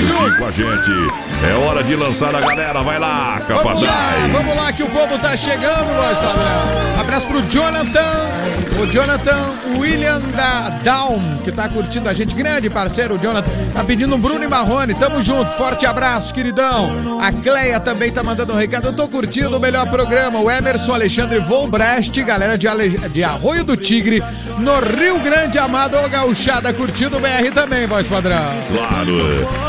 Juntinho 0.00 0.36
com 0.38 0.46
a 0.46 0.50
gente. 0.50 0.90
É 1.48 1.54
hora 1.54 1.82
de 1.82 1.96
lançar 1.96 2.34
a 2.34 2.40
galera. 2.40 2.82
Vai 2.82 2.98
lá, 2.98 3.40
Vamos 3.48 3.64
lá, 3.64 3.82
capataz. 3.86 4.32
vamos 4.32 4.56
lá 4.56 4.72
que 4.72 4.82
o 4.82 4.86
povo 4.88 5.18
tá 5.18 5.36
chegando, 5.36 5.86
padrão. 6.20 7.00
Abraço 7.00 7.26
pro 7.26 7.42
Jonathan, 7.50 8.00
o 8.80 8.86
Jonathan 8.86 9.54
William 9.78 10.20
da 10.34 10.70
Down, 10.82 11.20
que 11.44 11.52
tá 11.52 11.68
curtindo 11.68 12.08
a 12.08 12.14
gente. 12.14 12.34
Grande 12.34 12.70
parceiro, 12.70 13.14
o 13.14 13.18
Jonathan. 13.18 13.50
Tá 13.74 13.84
pedindo 13.84 14.14
um 14.14 14.18
Bruno 14.18 14.42
e 14.42 14.48
Marrone. 14.48 14.94
Tamo 14.94 15.22
junto, 15.22 15.50
forte 15.52 15.84
abraço, 15.84 16.32
queridão. 16.32 17.20
A 17.20 17.30
Cleia 17.32 17.78
também 17.78 18.10
tá 18.10 18.22
mandando 18.22 18.52
um 18.52 18.56
recado. 18.56 18.88
Eu 18.88 18.92
tô 18.94 19.06
curtindo 19.08 19.56
o 19.56 19.60
melhor 19.60 19.88
programa. 19.90 20.38
O 20.40 20.50
Emerson 20.50 20.94
Alexandre 20.94 21.38
Volbrest, 21.40 22.16
galera 22.22 22.56
de, 22.56 22.66
Ale- 22.66 22.98
de 23.10 23.22
Arroio 23.22 23.64
do 23.64 23.76
Tigre, 23.76 24.22
no 24.58 24.78
Rio 24.80 25.18
Grande 25.20 25.58
Amado, 25.58 25.96
ô 25.98 26.08
gauchada, 26.08 26.72
curtindo 26.72 27.18
o 27.18 27.20
BR 27.20 27.50
também, 27.52 27.86
voz 27.86 28.06
padrão. 28.08 28.38
Claro. 28.74 29.20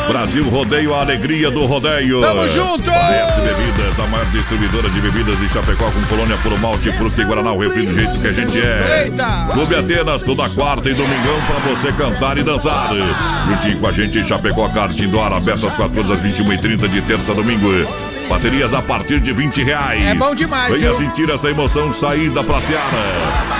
Brasil 0.09 0.47
Rodeio, 0.49 0.93
a 0.93 1.01
alegria 1.01 1.49
do 1.51 1.65
rodeio. 1.65 2.21
Tamo 2.21 2.47
junto! 2.49 2.89
S 2.89 3.39
Bebidas, 3.41 3.99
a 3.99 4.07
maior 4.07 4.25
distribuidora 4.27 4.89
de 4.89 4.99
bebidas 5.01 5.37
de 5.39 5.49
Chapecó 5.49 5.89
com 5.91 6.01
colônia 6.07 6.37
puro 6.37 6.57
malte, 6.59 6.91
fruta 6.93 7.21
e 7.21 7.25
guaraná, 7.25 7.51
o 7.53 7.59
refri 7.59 7.85
do 7.85 7.93
jeito 7.93 8.19
que 8.19 8.27
a 8.27 8.31
gente 8.31 8.59
é. 8.59 9.00
Eita! 9.01 9.49
Clube 9.53 9.75
Atenas, 9.75 10.21
toda 10.23 10.49
quarta 10.49 10.89
e 10.89 10.93
domingão 10.93 11.39
pra 11.47 11.59
você 11.69 11.91
cantar 11.93 12.37
e 12.37 12.43
dançar. 12.43 12.89
Juntinho 13.47 13.79
com 13.79 13.87
a 13.87 13.91
gente 13.91 14.19
em 14.19 14.23
Chapecó, 14.23 14.69
Karting 14.69 15.07
do 15.09 15.19
Ar, 15.19 15.33
aberto 15.33 15.65
às 15.67 15.73
14 15.73 16.11
às 16.13 16.21
21h30 16.21 16.87
de 16.87 17.01
terça 17.01 17.31
a 17.31 17.35
domingo. 17.35 17.69
Baterias 18.29 18.73
a 18.73 18.81
partir 18.81 19.19
de 19.19 19.33
20 19.33 19.61
reais. 19.63 20.05
É 20.05 20.13
bom 20.15 20.33
demais, 20.33 20.71
Venha 20.71 20.93
viu? 20.93 20.95
sentir 20.95 21.29
essa 21.29 21.49
emoção 21.49 21.91
saída 21.91 22.41
pra 22.43 22.61
Seara. 22.61 22.85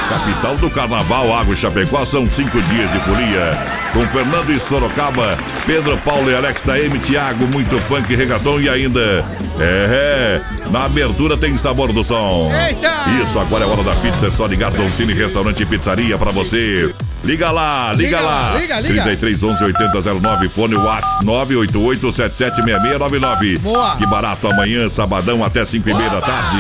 Capital 0.10 0.56
do 0.58 0.70
Carnaval, 0.70 1.36
Água 1.36 1.54
e 1.54 1.58
Chapecó 1.58 2.06
são 2.06 2.30
cinco 2.30 2.62
dias 2.62 2.90
de 2.92 3.00
folia. 3.00 3.58
Com 3.94 4.02
Fernando 4.08 4.50
e 4.54 4.60
Sorocaba, 4.60 5.38
Pedro, 5.66 5.98
Paulo 5.98 6.32
e 6.32 6.36
Alex 6.36 6.62
da 6.62 6.80
M, 6.80 6.98
Thiago, 6.98 7.46
muito 7.48 7.78
funk, 7.82 8.16
regatão 8.16 8.60
e 8.60 8.70
ainda. 8.70 9.26
É, 9.60 10.42
é, 10.64 10.70
na 10.70 10.86
abertura 10.86 11.36
tem 11.36 11.58
sabor 11.58 11.92
do 11.92 12.02
som. 12.02 12.50
Eita! 12.68 12.90
Isso, 13.22 13.38
agora 13.38 13.66
é 13.66 13.68
hora 13.68 13.84
da 13.84 13.94
pizza, 13.96 14.28
é 14.28 14.32
só 14.32 14.46
ligar 14.46 14.72
Don 14.72 14.90
Cine 14.90 15.14
Restaurante 15.14 15.64
e 15.64 15.66
Pizzaria 15.66 16.18
pra 16.18 16.32
você. 16.32 16.94
Liga 17.24 17.52
lá, 17.52 17.92
liga, 17.94 18.18
Liga 18.18 18.22
lá. 18.22 18.52
lá, 18.54 18.60
liga, 18.60 18.80
liga. 18.80 18.94
33 19.04 19.44
11 19.44 19.64
8009, 19.66 20.50
fone 20.50 20.76
Whats 20.76 21.18
988 21.24 22.12
776699. 22.14 23.58
Boa. 23.60 23.96
Que 23.98 24.08
barato 24.08 24.48
amanhã, 24.48 24.88
sabadão 24.88 25.44
até 25.44 25.66
5 25.66 25.88
e 25.90 25.94
meia 25.94 26.10
da 26.10 26.22
tarde. 26.22 26.58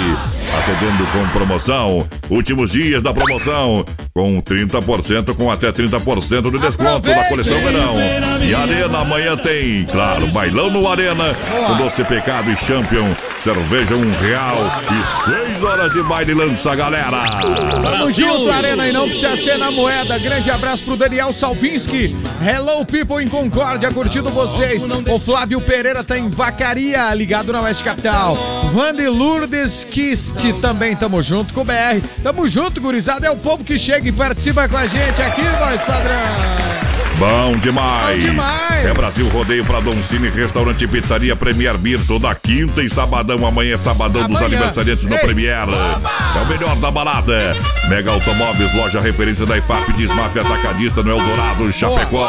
Atendendo 0.60 1.06
com 1.14 1.28
promoção. 1.30 2.08
Últimos 2.30 2.72
dias 2.72 3.02
da 3.02 3.14
promoção. 3.14 3.86
Com 4.14 4.42
30%, 4.42 5.34
com 5.36 5.50
até 5.50 5.72
30% 5.72 6.52
de 6.52 6.60
desconto 6.60 7.08
na 7.08 7.24
coleção 7.30 7.58
verão. 7.62 7.96
E 8.44 8.54
Arena 8.54 9.00
amanhã 9.00 9.38
tem, 9.38 9.86
claro, 9.86 10.28
bailão 10.28 10.70
no 10.70 10.86
Arena. 10.90 11.34
Com 11.68 11.78
doce 11.78 12.04
pecado 12.04 12.52
e 12.52 12.58
champion. 12.58 13.16
Cerveja 13.44 13.96
um 13.96 14.12
real. 14.20 14.56
E 14.84 15.50
6 15.50 15.64
horas 15.64 15.94
de 15.94 16.04
baile 16.04 16.32
lança 16.32 16.76
galera. 16.76 17.42
Tamo 17.42 18.12
junto, 18.12 18.52
Arena, 18.52 18.88
e 18.88 18.92
não 18.92 19.10
precisa 19.10 19.36
ser 19.36 19.58
na 19.58 19.72
moeda. 19.72 20.20
Grande 20.20 20.52
abraço 20.52 20.84
pro 20.84 20.96
Daniel 20.96 21.34
Salvinski. 21.34 22.16
Hello, 22.40 22.86
people 22.86 23.20
em 23.20 23.28
Concórdia, 23.28 23.92
curtindo 23.92 24.30
vocês. 24.30 24.84
O 24.84 25.20
Flávio 25.20 25.60
Pereira 25.60 26.04
tá 26.04 26.20
em 26.20 26.30
Vacaria, 26.30 27.12
ligado 27.16 27.52
na 27.52 27.62
Oeste 27.62 27.84
Capital. 27.84 28.36
Vande 28.72 29.08
Lourdes 29.08 29.86
Kist, 29.86 30.54
também 30.62 30.96
tamo 30.96 31.20
junto 31.24 31.52
com 31.52 31.62
o 31.62 31.66
BR. 31.66 32.08
Tamo 32.22 32.48
junto, 32.48 32.80
gurizada. 32.80 33.26
É 33.26 33.32
o 33.32 33.38
povo 33.38 33.64
que 33.64 33.76
chega 33.76 34.08
e 34.08 34.12
participa 34.12 34.70
com 34.70 34.78
a 34.78 34.86
gente 34.86 35.20
aqui, 35.20 35.42
voz 35.42 35.82
padrão. 35.82 36.91
Bom 37.22 37.56
demais. 37.60 38.20
Bom 38.20 38.30
demais. 38.32 38.84
É 38.84 38.92
Brasil 38.96 39.30
Rodeio 39.30 39.64
para 39.64 39.80
Dom 39.80 40.02
Cine, 40.02 40.28
Restaurante 40.30 40.86
e 40.86 40.88
Pizzaria 40.88 41.36
Premier 41.36 41.78
Beer 41.78 42.00
toda 42.08 42.34
quinta 42.34 42.82
e 42.82 42.90
sabadão. 42.90 43.46
Amanhã 43.46 43.76
é 43.76 43.78
sabadão 43.78 44.28
dos 44.28 44.38
Amanhã. 44.38 44.58
aniversariantes 44.58 45.06
no 45.06 45.14
Ei. 45.14 45.20
Premier. 45.20 45.68
É 45.70 46.40
o 46.40 46.48
melhor 46.48 46.76
da 46.78 46.90
balada. 46.90 47.56
Mega 47.88 48.10
Automóveis, 48.10 48.74
loja 48.74 49.00
referência 49.00 49.46
da 49.46 49.56
IFAP 49.56 49.94
de 49.94 50.06
Smaf 50.06 50.36
Atacadista 50.40 51.04
no 51.04 51.12
Eldorado, 51.12 51.72
Chapecó. 51.72 52.28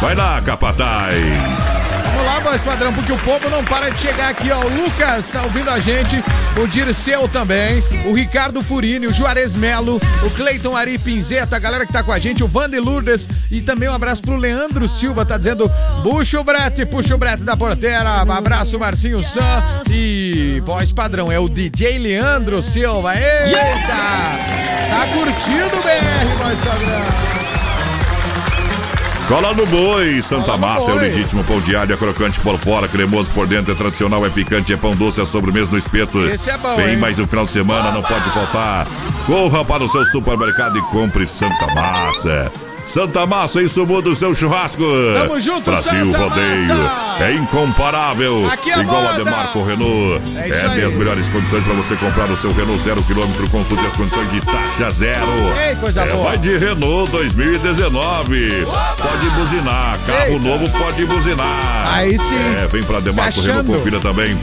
Vai 0.00 0.14
lá, 0.14 0.40
Capataz. 0.40 1.95
Vamos 2.16 2.32
lá, 2.32 2.40
voz 2.40 2.62
padrão, 2.62 2.94
porque 2.94 3.12
o 3.12 3.18
povo 3.18 3.50
não 3.50 3.62
para 3.62 3.90
de 3.90 4.00
chegar 4.00 4.30
aqui, 4.30 4.50
ó. 4.50 4.60
O 4.60 4.68
Lucas 4.68 5.30
tá 5.30 5.42
ouvindo 5.42 5.70
a 5.70 5.78
gente, 5.78 6.24
o 6.58 6.66
Dirceu 6.66 7.28
também, 7.28 7.84
o 8.06 8.14
Ricardo 8.14 8.62
Furini, 8.62 9.06
o 9.06 9.12
Juarez 9.12 9.54
Melo, 9.54 10.00
o 10.22 10.30
Cleiton 10.30 10.74
Ari 10.74 10.96
Pinzeta, 10.96 11.56
a 11.56 11.58
galera 11.58 11.84
que 11.84 11.92
tá 11.92 12.02
com 12.02 12.10
a 12.10 12.18
gente, 12.18 12.42
o 12.42 12.48
Vande 12.48 12.80
Lourdes 12.80 13.28
e 13.50 13.60
também 13.60 13.90
um 13.90 13.92
abraço 13.92 14.22
pro 14.22 14.34
Leandro 14.34 14.88
Silva, 14.88 15.26
tá 15.26 15.36
dizendo 15.36 15.70
puxa 16.02 16.40
o 16.40 16.44
brete, 16.44 16.86
puxa 16.86 17.14
o 17.14 17.18
brete 17.18 17.42
da 17.42 17.54
porteira. 17.54 18.22
Abraço, 18.22 18.78
Marcinho 18.78 19.22
Sam 19.22 19.62
e 19.90 20.62
voz 20.64 20.90
padrão, 20.92 21.30
é 21.30 21.38
o 21.38 21.50
DJ 21.50 21.98
Leandro 21.98 22.62
Silva. 22.62 23.14
Eita! 23.14 23.56
Tá 24.88 25.06
curtindo 25.12 25.76
o 25.76 25.82
BR, 25.82 26.42
voz 26.42 26.58
padrão. 26.60 27.35
Cola 29.28 29.52
no 29.54 29.66
boi, 29.66 30.22
Santa 30.22 30.56
Massa 30.56 30.92
é 30.92 30.94
o 30.94 30.98
legítimo 30.98 31.42
pão 31.42 31.60
diário, 31.60 31.92
é 31.92 31.96
crocante 31.96 32.38
por 32.38 32.56
fora, 32.58 32.86
cremoso 32.86 33.28
por 33.32 33.44
dentro, 33.44 33.72
é 33.72 33.74
tradicional, 33.74 34.24
é 34.24 34.30
picante, 34.30 34.72
é 34.72 34.76
pão 34.76 34.94
doce, 34.94 35.20
é 35.20 35.26
sobremesa 35.26 35.72
no 35.72 35.78
espeto. 35.78 36.20
Esse 36.20 36.48
é 36.48 36.56
bom, 36.56 36.76
Vem 36.76 36.90
hein? 36.90 36.96
mais 36.96 37.18
um 37.18 37.26
final 37.26 37.44
de 37.44 37.50
semana, 37.50 37.90
não 37.90 38.02
pode 38.02 38.30
faltar. 38.30 38.86
Corra 39.26 39.64
para 39.64 39.82
o 39.82 39.88
seu 39.88 40.04
supermercado 40.04 40.78
e 40.78 40.82
compre 40.82 41.26
Santa 41.26 41.66
Massa. 41.74 42.52
Santa 42.86 43.26
Massa, 43.26 43.60
isso 43.62 43.84
muda 43.84 44.10
o 44.10 44.14
seu 44.16 44.34
churrasco. 44.34 44.82
Tamo 45.14 45.40
junto, 45.40 45.70
Brasil 45.70 46.06
Santa 46.12 46.18
Rodeio. 46.18 46.74
Massa. 46.76 47.24
É 47.24 47.32
incomparável. 47.34 48.46
Aqui 48.52 48.70
é 48.70 48.78
Igual 48.78 49.08
a. 49.08 49.12
Demarco 49.12 49.64
Renault. 49.64 50.22
É 50.36 50.48
É, 50.50 50.66
aí. 50.66 50.84
as 50.84 50.94
melhores 50.94 51.28
condições 51.28 51.64
para 51.64 51.74
você 51.74 51.96
comprar 51.96 52.30
o 52.30 52.36
seu 52.36 52.52
Renault 52.52 52.80
zero 52.82 53.02
quilômetro. 53.02 53.48
Consulte 53.50 53.84
as 53.86 53.94
condições 53.94 54.30
de 54.30 54.40
taxa 54.40 54.90
zero. 54.90 55.26
Ei, 55.68 55.74
coisa 55.76 56.02
é, 56.02 56.12
boa. 56.12 56.24
Vai 56.28 56.38
de 56.38 56.56
Renault 56.58 57.10
2019. 57.10 58.66
Pode 58.66 59.30
buzinar. 59.30 59.98
Carro 60.06 60.32
Eita. 60.32 60.48
novo 60.48 60.70
pode 60.78 61.04
buzinar. 61.06 61.90
Aí 61.92 62.18
sim. 62.18 62.36
É, 62.62 62.66
vem 62.68 62.82
pra 62.84 63.00
Demarco 63.00 63.40
Renault, 63.40 63.66
confira 63.66 63.98
também 64.00 64.38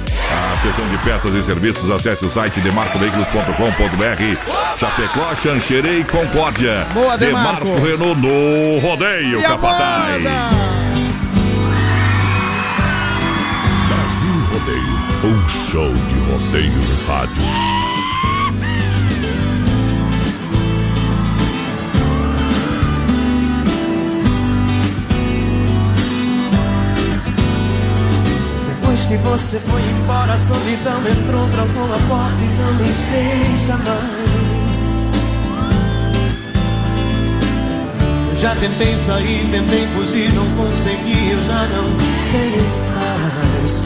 a 0.54 0.58
seção 0.58 0.88
de 0.90 0.98
peças 0.98 1.34
e 1.34 1.42
serviços. 1.42 1.90
Acesse 1.90 2.26
o 2.26 2.30
site 2.30 2.60
demarcoveículos.com.br. 2.60 4.78
Chapecó, 4.78 5.34
Xanxerê 5.36 6.00
e 6.00 6.04
Concórdia. 6.04 6.88
Boa, 6.94 7.18
Demarco. 7.18 7.74
Renault 7.76 8.20
o 8.34 8.80
rodeio, 8.80 9.40
e 9.40 9.44
capataz. 9.44 10.24
Brasil 13.88 14.36
Rodeio, 14.52 14.98
um 15.24 15.48
show 15.48 15.94
de 15.94 16.16
rodeio 16.32 16.72
no 16.72 17.08
rádio. 17.08 17.44
Depois 28.68 29.06
que 29.06 29.18
você 29.18 29.60
foi 29.60 29.82
embora, 29.84 30.34
a 30.34 30.38
solidão 30.38 31.08
entrou, 31.08 31.48
trancou 31.50 31.94
a 31.94 32.00
porta 32.10 32.42
e 32.42 32.48
não 32.58 32.74
me 32.74 32.90
deixa 33.12 33.78
mais. 33.78 34.53
Já 38.44 38.54
tentei 38.56 38.98
sair, 38.98 39.48
tentei 39.50 39.88
fugir, 39.96 40.34
não 40.34 40.46
consegui, 40.58 41.32
eu 41.32 41.42
já 41.44 41.66
não 41.68 41.86
tenho 42.30 42.66
mais. 42.94 43.82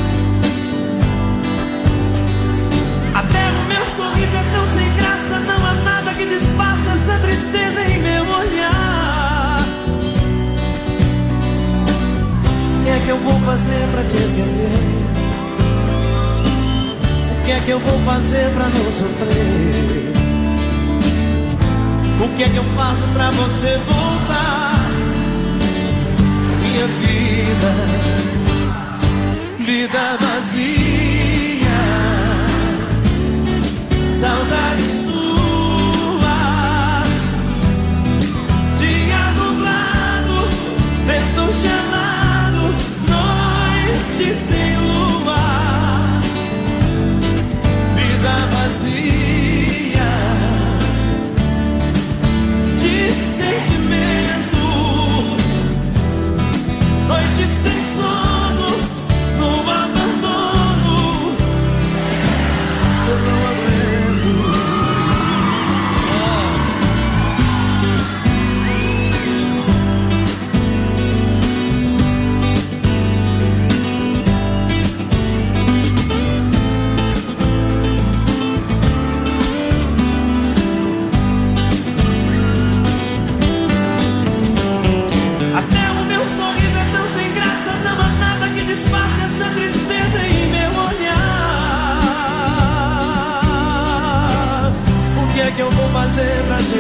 Até 3.14 3.52
o 3.52 3.68
meu 3.68 3.86
sorriso 3.86 4.36
é 4.36 4.44
tão 4.52 4.68
sem 4.74 4.96
graça, 4.96 5.40
não 5.42 5.64
há 5.64 5.74
nada 5.84 6.12
que 6.16 6.26
desfaça 6.26 6.90
essa 6.90 7.20
tristeza 7.20 7.84
em 7.84 8.02
meu 8.02 8.24
olhar. 8.24 9.60
O 12.82 12.84
que 12.84 12.90
é 12.90 13.00
que 13.06 13.10
eu 13.10 13.20
vou 13.20 13.40
fazer 13.42 13.88
pra 13.92 14.04
te 14.06 14.16
esquecer? 14.24 14.72
O 17.32 17.46
que 17.46 17.52
é 17.52 17.60
que 17.60 17.70
eu 17.70 17.80
vou 17.80 18.00
fazer 18.00 18.50
pra 18.56 18.66
não 18.70 18.92
sofrer? 18.92 20.18
O 22.20 22.30
que 22.36 22.44
é 22.44 22.50
que 22.50 22.58
eu 22.58 22.66
faço 22.76 23.04
pra 23.14 23.30
você 23.30 23.80
voltar? 23.86 24.47
Minha 26.78 26.88
vida, 26.90 27.74
vida 29.66 30.18
vazia, 30.20 31.80
saudade 34.14 34.87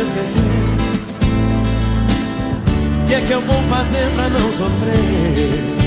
esquecer? 0.07 0.41
O 3.03 3.07
que 3.07 3.13
é 3.13 3.21
que 3.21 3.31
eu 3.31 3.41
vou 3.41 3.61
fazer 3.63 4.09
pra 4.15 4.29
não 4.29 4.51
sofrer? 4.51 5.77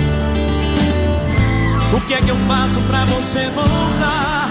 O 1.95 2.01
que 2.03 2.15
é 2.15 2.19
que 2.19 2.29
eu 2.29 2.37
faço 2.49 2.81
pra 2.83 3.05
você 3.07 3.51
voltar? 3.51 4.49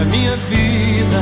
A 0.00 0.04
minha 0.04 0.36
vida, 0.36 1.16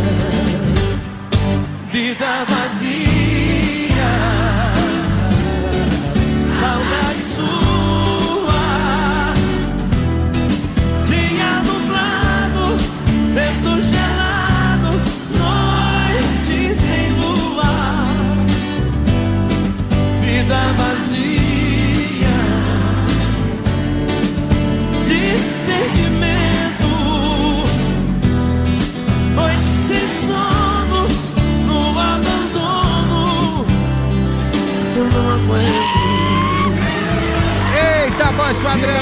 Eita, 38.04 38.30
voz 38.32 38.58
padrão! 38.60 38.92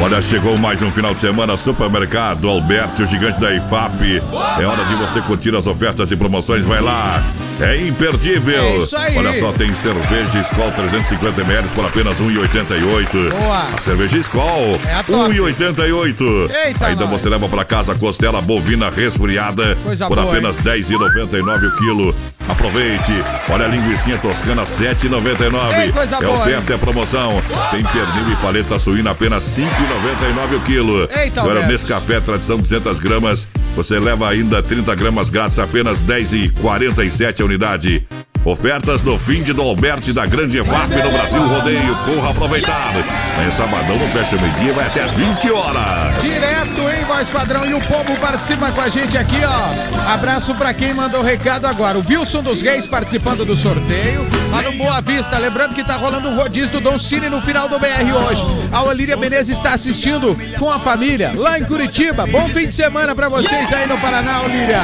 Olha, 0.00 0.20
chegou 0.20 0.58
mais 0.58 0.82
um 0.82 0.90
final 0.90 1.12
de 1.12 1.20
semana 1.20 1.56
Supermercado 1.56 2.48
Alberto, 2.48 3.04
o 3.04 3.06
gigante 3.06 3.38
da 3.40 3.54
IFAP. 3.54 4.20
É 4.60 4.66
hora 4.66 4.84
de 4.84 4.94
você 4.96 5.20
curtir 5.20 5.54
as 5.54 5.68
ofertas 5.68 6.10
e 6.10 6.16
promoções. 6.16 6.64
Vai 6.64 6.80
lá. 6.80 7.22
É 7.60 7.76
imperdível. 7.86 8.60
É 8.60 8.78
isso 8.78 8.96
aí. 8.96 9.16
Olha 9.16 9.32
só, 9.38 9.52
tem 9.52 9.72
cerveja 9.72 10.40
Skol 10.40 10.72
350ml 10.72 11.68
por 11.72 11.84
apenas 11.86 12.18
R$ 12.18 12.26
1,88. 12.26 13.30
Boa. 13.30 13.62
A 13.76 13.80
cerveja 13.80 14.18
Skol, 14.18 14.80
É 14.88 14.94
a 14.94 15.04
top. 15.04 15.32
R$ 15.32 15.38
1,88. 15.52 16.50
Eita, 16.66 16.86
Ainda 16.86 17.04
nós. 17.06 17.20
você 17.20 17.28
leva 17.28 17.48
para 17.48 17.64
casa 17.64 17.94
costela 17.94 18.40
bovina 18.40 18.90
resfriada 18.90 19.76
Coisa 19.84 20.08
por 20.08 20.16
boa, 20.16 20.32
apenas 20.32 20.56
R$ 20.56 20.78
10,99 20.80 21.68
o 21.68 21.76
quilo. 21.76 22.14
Aproveite. 22.62 23.12
Olha 23.50 23.64
a 23.64 23.68
linguiça 23.68 24.16
toscana 24.18 24.62
R$ 24.62 24.68
7,99. 24.68 25.80
Ei, 25.80 25.90
coisa 25.90 26.16
é 26.22 26.28
oferta, 26.28 26.74
é 26.74 26.78
promoção. 26.78 27.42
Tem 27.72 27.82
pernil 27.82 28.32
e 28.32 28.36
paleta 28.36 28.78
suína 28.78 29.10
apenas 29.10 29.58
R$ 29.58 29.64
5,99 29.64 30.56
o 30.56 30.60
quilo. 30.60 31.08
Eita, 31.12 31.40
Agora, 31.40 31.56
Alberto. 31.56 31.72
Nescafé 31.72 32.20
tradição 32.20 32.58
200 32.58 33.00
gramas. 33.00 33.48
Você 33.74 33.98
leva 33.98 34.28
ainda 34.28 34.62
30 34.62 34.94
gramas 34.94 35.28
grátis, 35.28 35.58
apenas 35.58 36.02
R$ 36.02 36.22
10,47 36.22 37.40
a 37.40 37.44
unidade. 37.44 38.06
Ofertas 38.44 39.02
no 39.02 39.16
fim 39.18 39.42
de 39.42 39.52
do 39.52 39.62
Alberti 39.62 40.12
da 40.12 40.26
Grande 40.26 40.58
EFAP 40.58 40.90
no 40.90 41.12
Brasil 41.12 41.42
Rodeio. 41.42 41.96
Corra 42.04 42.30
aproveitar. 42.30 42.92
Amanhã 43.34 43.50
sabadão 43.52 43.96
no 43.96 44.06
Fecha 44.08 44.36
Meio-Dia 44.36 44.72
vai 44.72 44.86
até 44.86 45.02
às 45.02 45.14
20 45.14 45.50
horas. 45.52 46.22
Direto, 46.22 46.80
hein, 46.80 47.01
voz 47.22 47.30
padrão? 47.30 47.64
E 47.64 47.74
o 47.74 47.80
povo 47.80 48.16
participa 48.16 48.72
com 48.72 48.80
a 48.80 48.88
gente 48.88 49.16
aqui, 49.16 49.40
ó. 49.44 50.12
Abraço 50.12 50.54
pra 50.54 50.74
quem 50.74 50.92
mandou 50.92 51.20
o 51.20 51.24
recado 51.24 51.66
agora. 51.66 51.98
O 51.98 52.04
Wilson 52.06 52.42
dos 52.42 52.60
Reis 52.60 52.86
participando 52.86 53.44
do 53.44 53.54
sorteio. 53.54 54.26
Lá 54.50 54.62
no 54.62 54.72
Boa 54.72 55.00
Vista. 55.00 55.38
Lembrando 55.38 55.74
que 55.74 55.84
tá 55.84 55.96
rolando 55.96 56.28
um 56.28 56.36
rodízio 56.36 56.72
do 56.72 56.80
Don 56.80 56.98
Cine 56.98 57.28
no 57.28 57.40
final 57.40 57.68
do 57.68 57.78
BR 57.78 58.12
hoje. 58.12 58.42
A 58.72 58.82
Olíria 58.82 59.16
Menezes 59.16 59.56
está 59.56 59.74
assistindo 59.74 60.36
com 60.58 60.70
a 60.70 60.78
família 60.80 61.32
lá 61.34 61.58
em 61.58 61.64
Curitiba. 61.64 62.26
Bom 62.26 62.48
fim 62.48 62.66
de 62.66 62.74
semana 62.74 63.14
pra 63.14 63.28
vocês 63.28 63.72
aí 63.72 63.86
no 63.86 63.98
Paraná, 63.98 64.42
Olíria. 64.42 64.80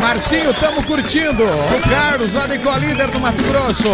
Marcinho, 0.00 0.52
tamo 0.54 0.82
curtindo. 0.82 1.44
O 1.44 1.88
Carlos, 1.88 2.32
lá 2.32 2.46
de 2.46 2.58
Colíder 2.58 3.10
do 3.10 3.20
Mato 3.20 3.42
Grosso. 3.44 3.88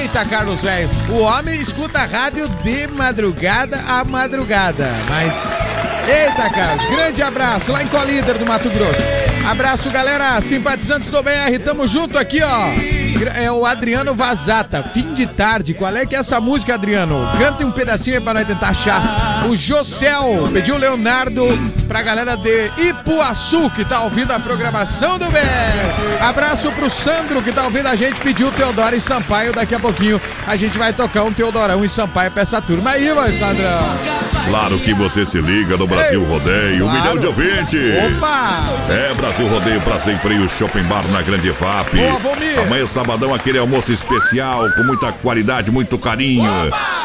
Eita, 0.00 0.24
Carlos, 0.24 0.62
velho. 0.62 0.88
O 1.10 1.20
homem 1.20 1.60
escuta 1.60 2.00
rádio 2.00 2.48
de 2.64 2.86
madrugada 2.88 3.80
a 3.86 4.04
madrugada. 4.04 4.90
Mas 5.08 5.63
Eita, 6.06 6.50
Carlos, 6.50 6.84
grande 6.86 7.22
abraço 7.22 7.72
lá 7.72 7.82
em 7.82 7.86
Colíder 7.86 8.36
do 8.36 8.46
Mato 8.46 8.68
Grosso. 8.68 9.00
Abraço, 9.48 9.90
galera, 9.90 10.40
simpatizantes 10.42 11.10
do 11.10 11.22
BR, 11.22 11.58
tamo 11.64 11.86
junto 11.86 12.18
aqui, 12.18 12.42
ó. 12.42 12.94
É 13.40 13.50
o 13.50 13.64
Adriano 13.64 14.14
Vazata, 14.14 14.82
fim 14.82 15.14
de 15.14 15.26
tarde. 15.26 15.72
Qual 15.72 15.94
é 15.96 16.04
que 16.04 16.14
é 16.14 16.18
essa 16.18 16.40
música, 16.40 16.74
Adriano? 16.74 17.16
Canta 17.38 17.64
um 17.64 17.70
pedacinho 17.70 18.16
aí 18.16 18.22
pra 18.22 18.34
nós 18.34 18.46
tentar 18.46 18.68
achar. 18.68 19.33
O 19.48 19.54
Josel 19.56 20.48
pediu 20.52 20.74
o 20.74 20.78
Leonardo 20.78 21.46
pra 21.86 22.02
galera 22.02 22.34
de 22.36 22.70
Ipuaçu, 22.78 23.70
que 23.70 23.84
tá 23.84 24.00
ouvindo 24.00 24.30
a 24.30 24.40
programação 24.40 25.18
do 25.18 25.26
BR. 25.26 26.20
Abraço 26.20 26.72
pro 26.72 26.88
Sandro, 26.88 27.42
que 27.42 27.52
tá 27.52 27.64
ouvindo 27.64 27.86
a 27.86 27.94
gente, 27.94 28.20
pediu 28.20 28.50
Teodoro 28.52 28.96
e 28.96 29.00
Sampaio. 29.00 29.52
Daqui 29.52 29.74
a 29.74 29.78
pouquinho 29.78 30.20
a 30.46 30.56
gente 30.56 30.78
vai 30.78 30.92
tocar 30.92 31.24
um 31.24 31.32
Teodorão 31.32 31.84
e 31.84 31.88
Sampaio 31.88 32.30
pra 32.30 32.42
essa 32.42 32.60
turma 32.62 32.92
aí, 32.92 33.12
vai, 33.12 33.32
Sandrão. 33.32 34.24
Claro 34.48 34.78
que 34.78 34.94
você 34.94 35.24
se 35.24 35.40
liga 35.40 35.76
no 35.76 35.86
Brasil 35.86 36.22
Rodeio, 36.24 36.86
um 36.86 36.88
claro. 36.88 36.98
milhão 36.98 37.18
de 37.18 37.26
ouvintes. 37.26 37.80
Opa! 38.16 38.62
É, 38.90 39.14
Brasil 39.14 39.46
Rodeio 39.46 39.80
pra 39.80 39.98
Sem 39.98 40.16
Freio 40.18 40.48
Shopping 40.48 40.82
Bar 40.82 41.06
na 41.08 41.22
Grande 41.22 41.50
FAP. 41.52 41.94
Boa. 41.94 42.64
Amanhã, 42.66 42.86
sabadão, 42.86 43.34
aquele 43.34 43.58
almoço 43.58 43.92
especial, 43.92 44.70
com 44.72 44.82
muita 44.84 45.12
qualidade, 45.12 45.70
muito 45.70 45.98
carinho. 45.98 46.50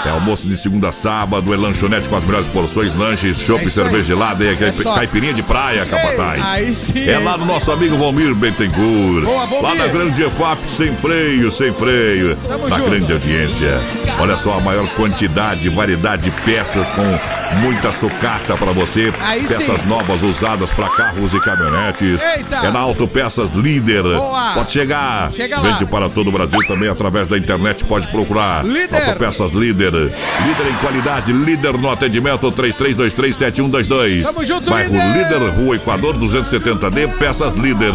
É 0.05 0.09
almoço 0.09 0.47
de 0.47 0.55
segunda 0.55 0.89
a 0.89 0.91
sábado, 0.91 1.53
é 1.53 1.57
lanchonete 1.57 2.07
com 2.07 2.15
as 2.15 2.23
melhores 2.29 2.47
porções, 2.47 2.95
lanches, 2.95 3.37
chopp, 3.39 3.65
É 3.65 3.69
cerveja 3.69 4.03
gelada 4.03 4.43
e 4.43 4.49
É 4.49 4.71
top. 4.71 4.83
caipirinha 4.83 5.33
de 5.33 5.41
praia, 5.43 5.85
capataz. 5.85 6.77
sim, 6.77 7.07
É 7.09 7.17
lá 7.17 7.37
no 7.37 7.45
nosso 7.45 7.71
amigo 7.71 7.97
Valmir 7.97 8.33
Bentencourt. 8.35 9.25
Boa, 9.25 9.45
Valmir. 9.45 9.61
Lá 9.63 9.75
na 9.75 9.87
Grande 9.87 10.23
EFAP, 10.23 10.59
sem 10.67 10.95
freio, 10.95 11.51
sem 11.51 11.73
freio. 11.73 12.37
Tamo 12.47 12.69
na 12.69 12.77
junto. 12.77 12.89
grande 12.91 13.13
audiência. 13.13 13.79
Olha 14.19 14.37
só 14.37 14.57
a 14.57 14.59
maior 14.61 14.87
quantidade, 14.89 15.67
variedade 15.69 16.23
de 16.23 16.31
peças 16.41 16.89
com 16.91 17.19
muita 17.61 17.91
sucata 17.91 18.55
pra 18.55 18.71
você. 18.71 19.11
Aí 19.21 19.43
peças 19.47 19.81
sim. 19.81 19.87
novas 19.87 20.21
usadas 20.21 20.69
pra 20.71 20.87
carros 20.89 21.33
e 21.33 21.39
caminhonetes. 21.39 22.21
Eita. 22.23 22.55
É 22.57 22.71
na 22.71 22.79
Autopeças 22.79 23.51
Líder. 23.51 24.03
Boa. 24.03 24.51
Pode 24.53 24.69
chegar. 24.69 25.31
Chega. 25.31 25.59
Vende 25.61 25.85
para 25.85 26.07
todo 26.09 26.27
o 26.27 26.31
Brasil 26.31 26.59
também 26.67 26.87
através 26.89 27.27
da 27.27 27.37
internet. 27.37 27.83
Pode 27.83 28.07
procurar. 28.07 28.63
Líder. 28.63 28.95
Autopeças 29.07 29.51
Líder. 29.51 29.93
Líder 29.93 30.69
em 30.69 30.75
qualidade, 30.79 31.33
líder 31.33 31.73
no 31.77 31.89
atendimento 31.91 32.18
33237122. 32.21 34.23
Tamo 34.23 34.45
junto, 34.45 34.69
Bairro 34.69 34.91
líder. 34.93 35.17
líder, 35.17 35.49
Rua 35.51 35.75
Equador 35.75 36.15
270D, 36.17 37.07
Peças 37.17 37.53
Líder. 37.53 37.93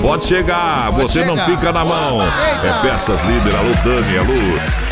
Pode 0.00 0.26
chegar, 0.26 0.90
Pode 0.90 1.02
você 1.02 1.24
não 1.24 1.36
chegar. 1.36 1.46
fica 1.50 1.72
na 1.72 1.84
mão. 1.84 2.18
É 2.20 2.72
Peças 2.82 3.20
Líder, 3.22 3.54
alô 3.56 3.72
Dani, 3.84 4.18
alô 4.18 4.34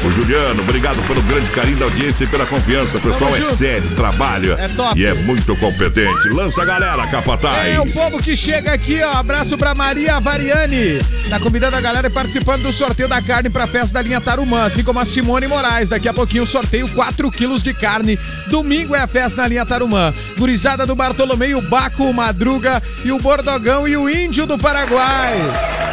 o 0.04 0.10
Juliano, 0.12 0.60
obrigado 0.62 0.96
pelo 1.08 1.20
grande 1.22 1.50
carinho 1.50 1.78
da 1.78 1.86
audiência 1.86 2.24
e 2.24 2.26
pela 2.28 2.46
confiança. 2.46 2.98
O 2.98 3.00
pessoal 3.00 3.30
Tamo 3.30 3.42
é 3.42 3.44
junto. 3.44 3.56
sério, 3.56 3.90
trabalha 3.96 4.52
É 4.58 4.68
top. 4.68 5.00
e 5.00 5.04
é 5.06 5.14
muito 5.14 5.56
competente. 5.56 6.28
Lança 6.28 6.62
a 6.62 6.64
galera, 6.64 7.04
capataz. 7.08 7.74
É 7.74 7.80
o 7.80 7.86
povo 7.90 8.18
que 8.22 8.36
chega 8.36 8.72
aqui, 8.72 9.00
ó. 9.02 9.12
Abraço 9.16 9.58
pra 9.58 9.74
Maria 9.74 10.20
Variani. 10.20 11.00
Tá 11.28 11.40
convidando 11.40 11.74
a 11.76 11.80
galera 11.80 12.06
e 12.06 12.10
participando 12.10 12.62
do 12.62 12.72
sorteio 12.72 13.08
da 13.08 13.20
carne 13.20 13.50
pra 13.50 13.66
festa 13.66 13.94
da 13.94 14.02
linha 14.02 14.20
Tarumã, 14.20 14.64
assim 14.66 14.84
como 14.84 15.00
a 15.00 15.04
Simone 15.04 15.48
Moraes. 15.48 15.88
Daqui 15.88 16.08
a 16.08 16.14
pouquinho 16.14 16.46
sorteio 16.46 16.86
4 16.88 17.28
quilos 17.32 17.62
de 17.62 17.74
carne. 17.74 18.16
Domingo 18.56 18.96
é 18.96 19.00
a 19.00 19.06
festa 19.06 19.42
na 19.42 19.48
linha 19.48 19.66
Tarumã. 19.66 20.14
Gurizada 20.38 20.86
do 20.86 20.96
Bartolomeu, 20.96 21.58
o 21.58 21.60
Baco, 21.60 22.04
o 22.04 22.14
Madruga 22.14 22.82
e 23.04 23.12
o 23.12 23.18
Bordogão 23.18 23.86
e 23.86 23.98
o 23.98 24.08
Índio 24.08 24.46
do 24.46 24.56
Paraguai. 24.56 25.34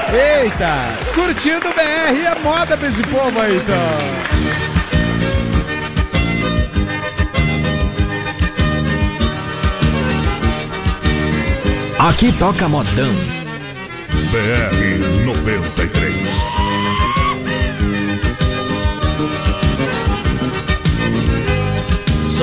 Eita, 0.09 0.73
curtindo 1.13 1.67
o 1.67 1.73
BR 1.73 2.25
é 2.25 2.39
moda 2.41 2.77
pra 2.77 2.87
esse 2.87 3.03
povo 3.03 3.37
aí, 3.41 3.57
então. 3.57 3.75
Aqui 12.07 12.31
toca 12.31 12.69
modão. 12.69 13.13
BR 14.31 15.25
93. 15.25 16.52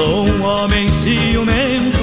Sou 0.00 0.26
um 0.26 0.42
homem 0.42 0.88
ciumento, 0.88 1.98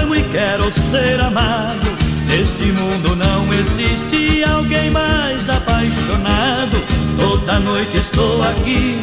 amo 0.00 0.16
e 0.16 0.22
quero 0.30 0.72
ser 0.72 1.20
amado. 1.20 1.94
Neste 2.26 2.72
mundo 2.72 3.14
não 3.14 3.52
existe 3.52 4.42
alguém 4.44 4.90
mais 4.90 5.46
apaixonado. 5.50 6.82
Toda 7.20 7.60
noite 7.60 7.98
estou 7.98 8.42
aqui, 8.44 8.98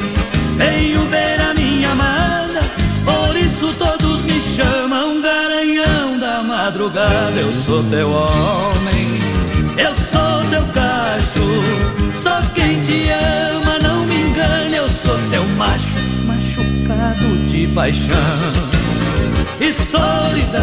venho 0.57 1.05
ver 1.05 1.39
a 1.39 1.53
minha 1.53 1.91
amada. 1.91 2.61
Por 3.05 3.37
isso 3.37 3.75
todos 3.77 4.23
me 4.23 4.41
chamam 4.41 5.21
garanhão 5.21 6.17
da 6.17 6.41
madrugada. 6.41 7.39
Eu 7.39 7.53
sou 7.63 7.83
teu 7.91 8.09
homem, 8.09 9.19
eu 9.77 9.95
sou 9.95 10.49
teu 10.49 10.65
cacho. 10.73 12.15
Só 12.15 12.41
quem 12.55 12.81
te 12.85 13.07
ama, 13.11 13.77
não 13.83 14.03
me 14.03 14.15
engane. 14.15 14.77
Eu 14.77 14.89
sou 14.89 15.19
teu 15.29 15.45
macho, 15.57 15.99
de 17.51 17.67
paixão 17.67 18.15
e 19.59 19.73
solidão. 19.73 20.61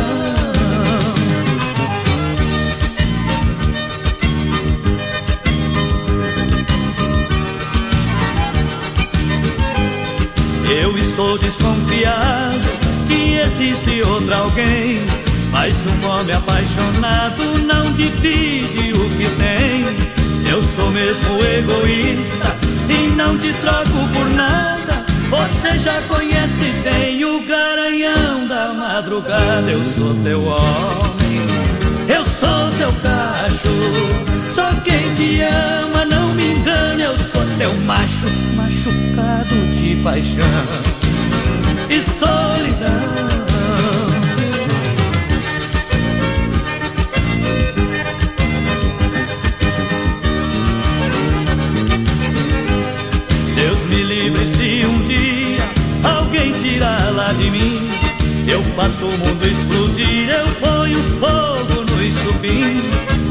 Eu 10.80 10.96
estou 10.96 11.36
desconfiado 11.36 12.58
que 13.06 13.38
existe 13.38 14.02
outra 14.02 14.38
alguém. 14.38 15.04
Mas 15.50 15.74
um 15.86 16.06
homem 16.06 16.34
apaixonado 16.34 17.58
não 17.66 17.92
divide 17.92 18.92
o 18.94 19.10
que 19.10 19.28
tem. 19.36 19.84
Eu 20.50 20.62
sou 20.74 20.90
mesmo 20.90 21.44
egoísta 21.44 22.56
e 22.88 23.10
não 23.10 23.36
te 23.38 23.52
troco 23.52 24.08
por 24.14 24.30
nada. 24.30 24.77
Você 25.30 25.78
já 25.78 26.00
conhece 26.02 26.72
bem 26.82 27.22
o 27.24 27.44
garanhão 27.44 28.46
da 28.46 28.72
madrugada. 28.72 29.70
Eu 29.70 29.84
sou 29.84 30.14
teu 30.22 30.42
homem, 30.42 31.40
eu 32.08 32.24
sou 32.24 32.70
teu 32.78 32.92
cacho. 33.02 33.68
Só 34.50 34.72
quem 34.84 35.14
te 35.14 35.42
ama, 35.42 36.04
não 36.06 36.34
me 36.34 36.52
engane. 36.52 37.02
Eu 37.02 37.16
sou 37.18 37.44
teu 37.58 37.74
macho, 37.82 38.26
machucado 38.56 39.54
de 39.74 39.96
paixão 40.02 40.44
e 41.90 42.02
solidão. 42.02 43.47
Eu 58.50 58.62
faço 58.74 59.04
o 59.04 59.18
mundo 59.18 59.46
explodir, 59.46 60.30
eu 60.30 60.46
ponho 60.54 61.02
fogo 61.20 61.82
no 61.82 62.02
estupim. 62.02 62.80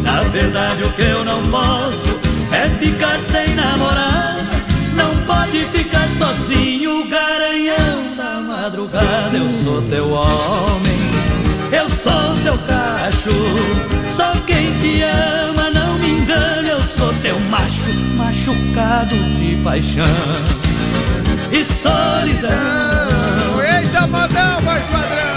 Na 0.04 0.22
verdade, 0.22 0.84
o 0.84 0.92
que 0.94 1.02
eu 1.02 1.26
não 1.26 1.42
posso 1.50 2.20
é 2.52 2.70
ficar 2.78 3.18
sem 3.26 3.56
namorada. 3.56 4.46
Não 4.94 5.18
pode 5.26 5.64
ficar 5.66 6.08
sozinho, 6.20 7.10
garanhão 7.10 8.16
da 8.16 8.40
madrugada. 8.42 9.36
Eu 9.36 9.52
sou 9.64 9.82
teu 9.90 10.12
homem, 10.12 11.00
eu 11.72 11.90
sou 11.90 12.38
teu 12.44 12.58
cacho. 12.68 13.32
Só 14.16 14.32
quem 14.46 14.72
te 14.78 15.02
ama, 15.02 15.72
não 15.72 15.98
me 15.98 16.10
engane. 16.10 16.70
Eu 16.70 16.82
sou 16.82 17.12
teu 17.24 17.40
macho, 17.50 17.92
machucado 18.16 19.16
de 19.40 19.56
paixão 19.64 20.06
e 21.52 21.64
solidão. 21.64 23.37
Eita, 23.98 24.08
modão, 24.08 24.62
voz 24.62 24.84
padrão. 24.92 25.28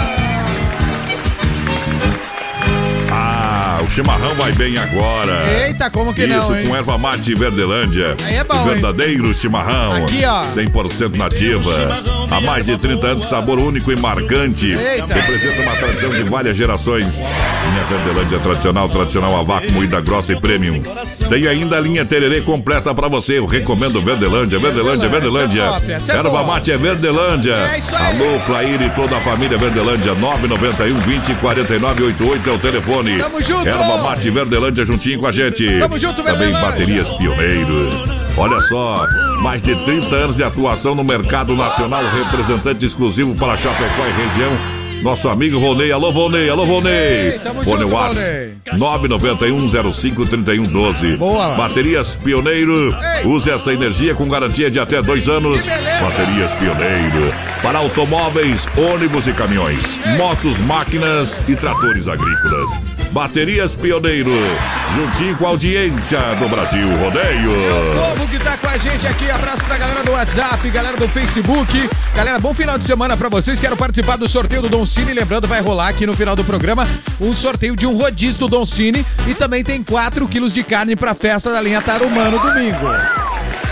Ah, 3.09 3.79
o 3.83 3.89
chimarrão 3.89 4.35
vai 4.35 4.51
bem 4.53 4.77
agora. 4.77 5.65
Eita, 5.65 5.89
como 5.89 6.13
que 6.13 6.25
Isso, 6.25 6.51
não, 6.51 6.59
hein? 6.59 6.67
com 6.67 6.75
erva 6.75 6.95
mate 6.99 7.33
Verdelândia. 7.33 8.15
Aí 8.23 8.35
é 8.35 8.43
bom, 8.43 8.53
O 8.55 8.67
hein? 8.67 8.73
verdadeiro 8.73 9.33
chimarrão. 9.33 10.05
Aqui, 10.05 10.23
ó. 10.25 10.45
100% 10.51 11.15
nativa. 11.17 11.71
Há 12.31 12.39
mais 12.39 12.65
de 12.65 12.77
30 12.77 13.07
anos, 13.07 13.23
sabor 13.23 13.59
único 13.59 13.91
e 13.91 13.95
marcante. 13.97 14.71
Eita. 14.71 15.13
Representa 15.13 15.61
uma 15.63 15.75
tradição 15.75 16.11
de 16.11 16.23
várias 16.23 16.55
gerações. 16.55 17.19
Linha 17.19 17.83
Verdelândia 17.89 18.39
tradicional, 18.39 18.87
tradicional 18.87 19.37
a 19.37 19.43
vácuo, 19.43 19.69
moída 19.73 19.99
grossa 19.99 20.31
e 20.31 20.39
premium. 20.39 20.81
Tem 21.29 21.45
ainda 21.45 21.75
a 21.75 21.81
linha 21.81 22.05
Tererê 22.05 22.39
completa 22.39 22.95
pra 22.95 23.09
você. 23.09 23.37
Eu 23.37 23.45
recomendo 23.45 24.01
Verdelândia, 24.01 24.57
Verdelândia, 24.59 25.09
Verdelândia. 25.09 25.63
É 25.85 26.11
é 26.13 26.17
Erva 26.17 26.43
mate 26.43 26.71
é 26.71 26.77
Verdelândia. 26.77 27.53
É. 27.53 27.81
Alô, 27.95 28.39
Clair 28.45 28.81
e 28.81 28.89
toda 28.91 29.17
a 29.17 29.19
família 29.19 29.57
Verdelândia. 29.57 30.15
991 30.15 30.99
20 30.99 31.35
49 31.35 32.03
88 32.03 32.49
é 32.49 32.53
o 32.53 32.59
telefone. 32.59 33.17
Tamo 33.17 33.43
junto. 33.43 33.67
Erva 33.67 33.97
mate 33.97 34.29
Verdelândia 34.29 34.85
juntinho 34.85 35.19
com 35.19 35.27
a 35.27 35.31
gente. 35.33 35.79
Tamo 35.79 35.99
junto, 35.99 36.23
Também 36.23 36.53
baterias 36.53 37.09
pioneiro. 37.11 38.21
Olha 38.37 38.61
só, 38.61 39.05
mais 39.41 39.61
de 39.61 39.75
30 39.75 40.15
anos 40.15 40.35
de 40.35 40.43
atuação 40.43 40.93
no 40.93 41.03
mercado 41.03 41.55
nacional, 41.55 42.01
representante 42.13 42.85
exclusivo 42.85 43.35
para 43.35 43.57
Chapecó 43.57 44.05
e 44.05 44.11
região. 44.11 44.80
Nosso 45.01 45.29
amigo 45.29 45.59
Volney. 45.59 45.91
Alô, 45.91 46.11
Volney. 46.11 46.49
Alô, 46.49 46.63
tamo 47.43 47.63
Fone 47.63 47.81
junto, 47.81 47.95
Whats 47.95 48.19
Volney. 48.19 48.51
991 48.77 49.93
05 49.93 50.25
3112. 50.27 51.17
Boa. 51.17 51.55
Baterias 51.55 52.15
Pioneiro. 52.15 52.95
Use 53.25 53.49
essa 53.49 53.73
energia 53.73 54.13
com 54.13 54.27
garantia 54.29 54.69
de 54.69 54.79
até 54.79 55.01
dois 55.01 55.27
anos. 55.27 55.67
Baterias 55.67 56.53
Pioneiro. 56.55 57.33
Para 57.63 57.79
automóveis, 57.79 58.67
ônibus 58.77 59.27
e 59.27 59.33
caminhões. 59.33 59.99
Motos, 60.17 60.59
máquinas 60.59 61.43
e 61.47 61.55
tratores 61.55 62.07
agrícolas. 62.07 62.69
Baterias 63.11 63.75
Pioneiro, 63.75 64.31
juntinho 64.95 65.35
com 65.35 65.45
a 65.45 65.49
audiência 65.49 66.17
do 66.39 66.47
Brasil 66.47 66.87
Rodeio. 66.97 67.51
povo 68.15 68.27
que 68.31 68.39
tá 68.39 68.55
com 68.57 68.67
a 68.67 68.77
gente 68.77 69.05
aqui. 69.05 69.29
Abraço 69.29 69.63
pra 69.65 69.77
galera 69.77 70.01
do 70.01 70.11
WhatsApp, 70.11 70.69
galera 70.69 70.95
do 70.95 71.09
Facebook. 71.09 71.89
Galera, 72.15 72.39
bom 72.39 72.53
final 72.53 72.77
de 72.77 72.85
semana 72.85 73.17
pra 73.17 73.27
vocês. 73.27 73.59
Quero 73.59 73.75
participar 73.75 74.15
do 74.15 74.29
sorteio 74.29 74.61
do 74.61 74.69
Don 74.69 74.85
Lembrando, 75.21 75.47
vai 75.47 75.61
rolar 75.61 75.89
aqui 75.89 76.07
no 76.07 76.15
final 76.15 76.35
do 76.35 76.43
programa 76.43 76.87
um 77.19 77.35
sorteio 77.35 77.75
de 77.75 77.85
um 77.85 77.95
rodízio 77.95 78.39
do 78.39 78.47
Don 78.47 78.65
Cine. 78.65 79.05
E 79.27 79.35
também 79.35 79.63
tem 79.63 79.83
4 79.83 80.27
quilos 80.27 80.51
de 80.51 80.63
carne 80.63 80.95
pra 80.95 81.13
festa 81.13 81.51
da 81.51 81.61
linha 81.61 81.79
Tarumã 81.79 82.31
no 82.31 82.39
domingo. 82.39 82.87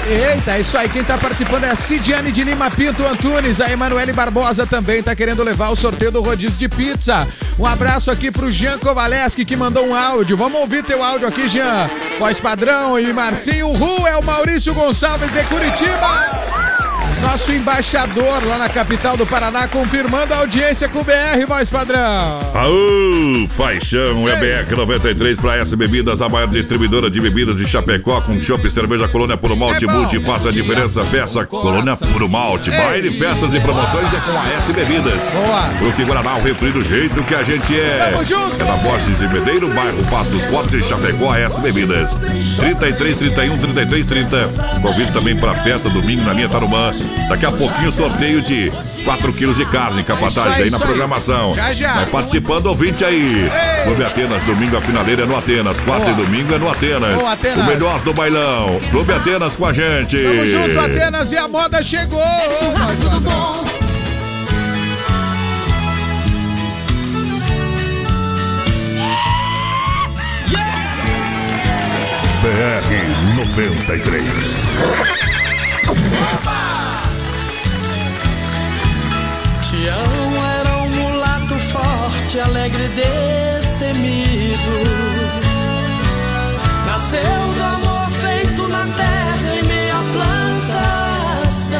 Eita, 0.07 0.57
é 0.57 0.61
isso 0.61 0.77
aí. 0.77 0.87
Quem 0.87 1.03
tá 1.03 1.17
participando 1.17 1.63
é 1.63 1.71
a 1.71 1.75
Cidiane 1.75 2.31
de 2.31 2.43
Lima 2.43 2.69
Pinto 2.69 3.03
Antunes. 3.05 3.59
A 3.59 3.71
Emanuele 3.71 4.13
Barbosa 4.13 4.67
também 4.67 5.01
tá 5.01 5.15
querendo 5.15 5.43
levar 5.43 5.69
o 5.69 5.75
sorteio 5.75 6.11
do 6.11 6.21
rodízio 6.21 6.59
de 6.59 6.69
pizza. 6.69 7.27
Um 7.57 7.65
abraço 7.65 8.11
aqui 8.11 8.29
pro 8.29 8.51
Jean 8.51 8.77
Kovaleski 8.77 9.43
que 9.43 9.55
mandou 9.55 9.87
um 9.87 9.95
áudio. 9.95 10.37
Vamos 10.37 10.61
ouvir 10.61 10.83
teu 10.83 11.03
áudio 11.03 11.27
aqui, 11.27 11.49
Jean. 11.49 11.89
Voz 12.19 12.39
padrão 12.39 12.99
e 12.99 13.11
Marcinho. 13.11 13.71
Ru 13.73 14.07
é 14.07 14.15
o 14.17 14.23
Maurício 14.23 14.73
Gonçalves 14.73 15.31
de 15.31 15.43
Curitiba. 15.45 16.78
Nosso 17.21 17.51
embaixador 17.51 18.45
lá 18.45 18.57
na 18.57 18.69
capital 18.69 19.17
do 19.17 19.25
Paraná, 19.25 19.67
confirmando 19.67 20.33
a 20.33 20.37
audiência 20.37 20.87
com 20.87 20.99
o 20.99 21.03
BR, 21.03 21.45
voz 21.47 21.69
padrão. 21.69 22.39
Aô, 22.53 23.47
paixão, 23.57 24.27
é 24.27 24.35
BR 24.35 24.75
93 24.75 25.37
para 25.37 25.57
S 25.57 25.75
Bebidas, 25.75 26.21
a 26.21 26.29
maior 26.29 26.47
distribuidora 26.47 27.09
de 27.09 27.19
bebidas 27.19 27.57
de 27.57 27.67
Chapecó, 27.67 28.21
com 28.21 28.39
chopp 28.41 28.65
e 28.65 28.71
cerveja 28.71 29.07
Colônia 29.07 29.35
Puro 29.35 29.55
Malte, 29.55 29.85
multi, 29.85 30.19
faça 30.19 30.49
a 30.49 30.51
diferença, 30.51 31.03
peça 31.05 31.45
Colônia 31.45 31.95
Puro 31.97 32.29
Malte. 32.29 32.71
Baile, 32.71 33.11
festas 33.19 33.53
e 33.53 33.59
promoções 33.59 34.13
é 34.13 34.19
com 34.19 34.39
a 34.39 34.57
S 34.57 34.71
Bebidas. 34.71 35.21
Boa. 35.33 35.69
Porque 35.79 36.03
Guaraná, 36.03 36.37
o 36.37 36.41
refri 36.41 36.71
do 36.71 36.83
jeito 36.83 37.21
que 37.23 37.35
a 37.35 37.43
gente 37.43 37.79
é. 37.79 38.11
Tamo 38.11 38.23
junto. 38.23 38.61
É 38.61 38.63
na 38.63 38.77
Borges 38.77 39.21
e 39.21 39.27
Medeiro, 39.27 39.67
bairro 39.69 40.03
Passo 40.09 40.29
dos 40.29 40.45
Fortes 40.45 40.73
e 40.73 40.83
Chapecó, 40.83 41.31
a 41.31 41.39
S 41.39 41.59
Bebidas. 41.59 42.15
33, 42.59 43.17
31, 43.17 43.57
33, 43.57 44.05
30. 44.05 44.49
Convido 44.81 45.11
também 45.11 45.35
para 45.35 45.53
festa 45.55 45.89
domingo 45.89 46.23
na 46.23 46.33
linha 46.33 46.49
Tarumã. 46.49 46.91
Daqui 47.29 47.45
a 47.45 47.51
pouquinho 47.51 47.91
sorteio 47.91 48.41
de 48.41 48.71
4 49.05 49.33
quilos 49.33 49.57
de 49.57 49.65
carne, 49.65 50.03
capataz 50.03 50.53
aí, 50.53 50.63
aí 50.63 50.69
na 50.69 50.79
programação. 50.79 51.53
Já, 51.53 51.73
já. 51.73 51.93
Vai 51.93 52.05
participando, 52.07 52.65
ouvinte 52.67 53.05
aí. 53.05 53.49
Clube 53.83 54.03
Atenas, 54.03 54.43
domingo 54.43 54.77
a 54.77 54.81
finaleira 54.81 55.23
é 55.23 55.25
no 55.25 55.37
Atenas. 55.37 55.79
Quarta 55.79 56.11
Boa. 56.11 56.21
e 56.21 56.25
domingo 56.25 56.55
é 56.55 56.57
no 56.57 56.69
Atenas. 56.69 57.15
Boa, 57.15 57.33
Atenas. 57.33 57.67
O 57.67 57.69
melhor 57.69 57.99
do 58.01 58.13
bailão. 58.13 58.79
Clube 58.89 59.13
Atenas 59.13 59.55
com 59.55 59.65
a 59.65 59.73
gente. 59.73 60.17
Tamo 60.17 60.47
junto, 60.47 60.79
Atenas, 60.79 61.31
e 61.31 61.37
a 61.37 61.47
moda 61.47 61.83
chegou. 61.83 62.19
Tudo 63.01 63.19
bom? 63.19 63.79
BR 72.41 73.35
93. 73.35 74.55
Tião 79.79 80.45
era 80.59 80.77
um 80.79 80.89
mulato 80.89 81.55
forte, 81.71 82.37
alegre 82.37 82.83
e 82.83 82.89
destemido. 83.59 84.75
Nasceu 86.85 87.53
do 87.55 87.63
amor 87.63 88.09
feito 88.11 88.67
na 88.67 88.85
terra 88.85 89.55
em 89.55 89.63
meia 89.63 89.95
plantação. 90.15 91.79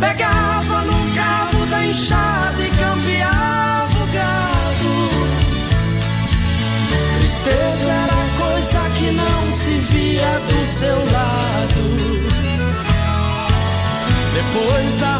Pegava 0.00 0.80
no 0.84 1.14
cabo 1.14 1.66
da 1.66 1.84
enxada 1.84 2.62
e 2.62 2.70
cambiava 2.70 4.04
o 4.04 4.06
gado. 4.06 5.10
Tristeza 7.20 7.90
era 7.90 8.16
coisa 8.42 8.80
que 8.96 9.10
não 9.10 9.52
se 9.52 9.76
via 9.90 10.40
do 10.48 10.64
seu 10.64 10.96
lado. 11.12 11.98
Depois 14.32 14.94
da 14.96 15.17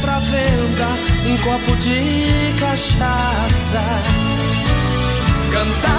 pra 0.00 0.18
venda 0.18 0.86
um 1.26 1.36
copo 1.38 1.76
de 1.76 2.54
cachaça. 2.60 3.82
Cantava, 5.52 5.95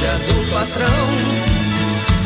filha 0.00 0.18
do 0.18 0.50
patrão. 0.50 1.08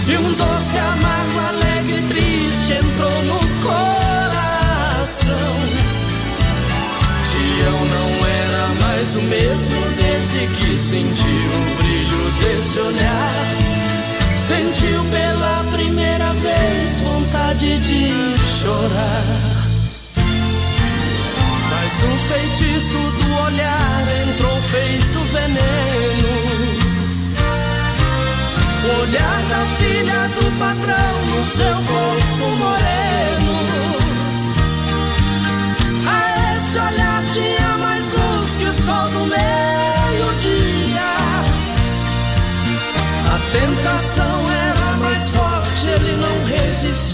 E 0.06 0.16
um 0.16 0.32
doce 0.34 0.78
amargo, 0.78 1.38
alegre, 1.48 2.02
triste 2.08 2.72
entrou 2.72 3.22
no 3.24 3.38
coração. 3.62 5.34
Tião 7.30 7.84
não 7.86 8.26
era 8.26 8.68
mais 8.80 9.16
o 9.16 9.22
mesmo 9.22 9.80
desde 9.96 10.46
que 10.46 10.78
sentiu 10.78 11.50
o 11.50 11.76
brilho 11.78 12.30
desse 12.42 12.78
olhar. 12.78 13.32
Sentiu 14.38 15.04
pela 15.10 15.64
primeira 15.72 16.32
vez 16.34 17.00
vontade 17.00 17.78
de 17.80 18.36
chorar. 18.60 19.64
Mas 21.70 22.02
um 22.02 22.18
feitiço 22.28 22.98
do 22.98 23.42
olhar 23.46 24.06
entrou 24.28 24.60
feito 24.62 25.18
veneno. 25.32 26.43
O 28.84 29.00
olhar 29.00 29.42
da 29.48 29.64
filha 29.78 30.28
do 30.28 30.44
patrão 30.58 31.14
no 31.30 31.42
seu 31.44 31.74
corpo 31.74 32.46
moreno. 32.62 33.54
A 36.06 36.54
esse 36.54 36.76
olhar 36.78 37.24
tinha 37.32 37.78
mais 37.78 38.04
luz 38.10 38.56
que 38.58 38.64
o 38.64 38.72
sol 38.74 39.08
do 39.08 39.20
meio-dia. 39.24 41.12
A 43.32 43.38
tentação 43.56 44.50
era 44.50 44.96
mais 44.98 45.28
forte, 45.30 45.86
ele 45.86 46.16
não 46.16 46.44
resistia. 46.44 47.13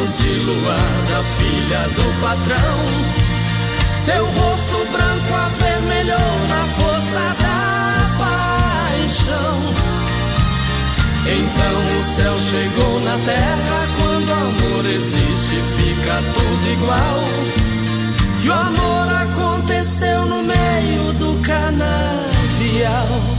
Olhos 0.00 0.18
de 0.18 0.32
luar 0.40 1.02
da 1.08 1.22
filha 1.22 1.88
do 1.88 2.20
patrão. 2.20 2.86
Seu 3.94 4.24
rosto 4.24 4.86
branco 4.92 5.34
avermelhou 5.34 6.18
na 6.48 6.64
força 6.78 7.20
da 7.40 8.10
paixão. 8.18 9.60
Então 11.26 11.98
o 11.98 12.04
céu 12.04 12.38
chegou 12.38 13.00
na 13.00 13.18
terra. 13.24 13.88
Quando 13.98 14.32
amor 14.32 14.86
existe, 14.86 15.62
fica 15.76 16.22
tudo 16.34 16.70
igual. 16.72 17.24
E 18.42 18.48
o 18.48 18.52
amor 18.52 19.12
aconteceu 19.22 20.26
no 20.26 20.42
meio 20.42 21.12
do 21.14 21.40
canavial. 21.42 23.29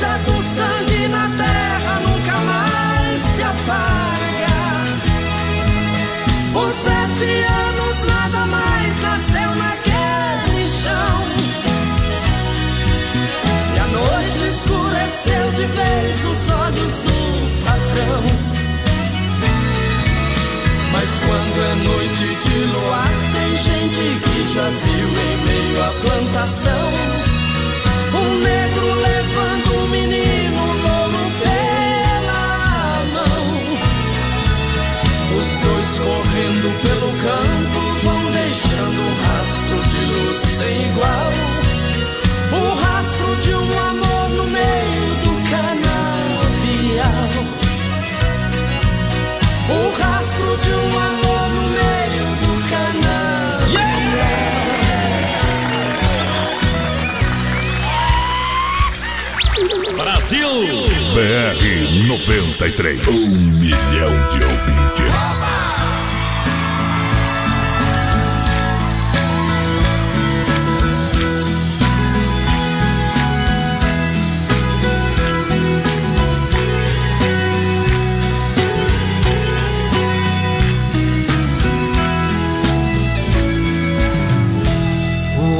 Já 0.00 0.16
do 0.18 0.40
sangue 0.40 1.08
na 1.08 1.28
terra 1.36 2.00
nunca 2.06 2.36
mais 2.46 3.20
se 3.34 3.42
apaga. 3.42 4.56
Por 6.52 6.70
sete 6.70 7.24
anos 7.42 8.04
nada 8.04 8.46
mais 8.46 9.02
nasceu 9.02 9.50
naquele 9.56 10.68
chão. 10.68 11.18
E 13.74 13.78
a 13.80 13.86
noite 13.88 14.46
escureceu 14.46 15.50
de 15.56 15.66
vez 15.66 16.24
os 16.26 16.48
olhos 16.48 16.98
do 17.00 17.64
patrão. 17.64 18.22
Mas 20.92 21.08
quando 21.26 21.58
é 21.60 21.74
noite 21.74 22.38
de 22.44 22.58
luar, 22.66 23.10
tem 23.34 23.56
gente 23.56 24.20
que 24.22 24.54
já 24.54 24.68
viu 24.68 25.08
em 25.08 25.36
meio 25.44 25.84
à 25.84 25.90
plantação 25.90 26.92
o 28.14 28.44
medo. 28.44 28.68
levantado 28.78 29.17
correndo 36.08 36.70
pelo 36.82 37.12
campo 37.22 37.80
vão 38.02 38.30
deixando 38.30 39.00
um 39.00 39.14
rastro 39.26 39.82
de 39.90 40.00
luz 40.06 40.38
sem 40.38 40.86
igual. 40.86 41.37
93. 62.26 63.06
Um 63.06 63.30
milhão 63.58 64.28
de 64.30 64.44
ouvintes. 64.44 65.38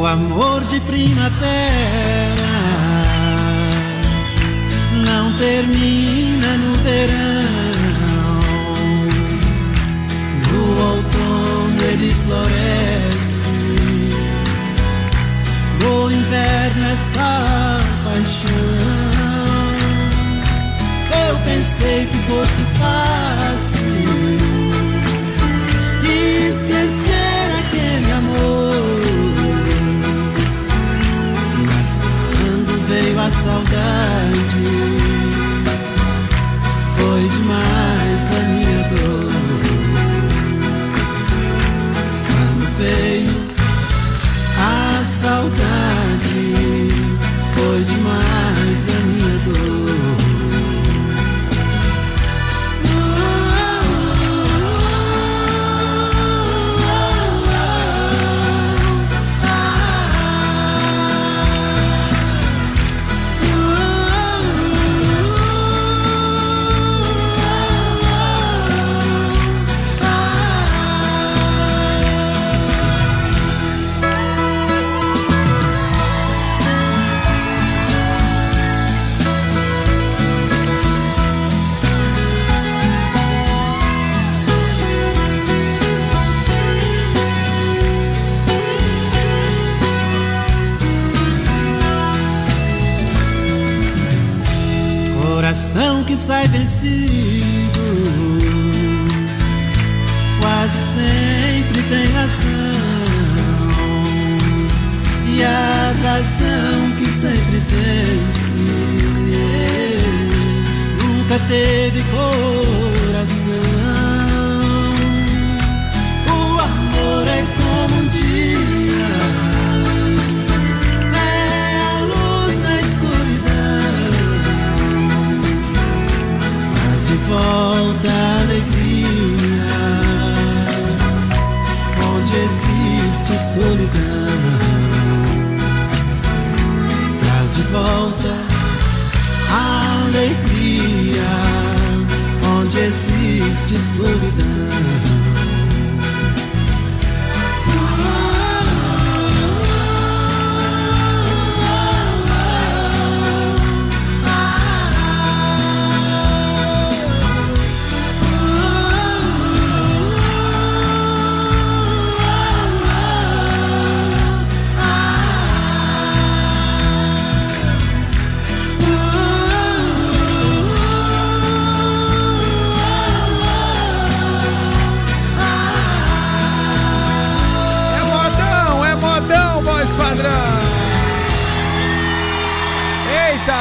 O 0.01 0.07
amor 0.07 0.65
de 0.65 0.81
primavera 0.81 1.88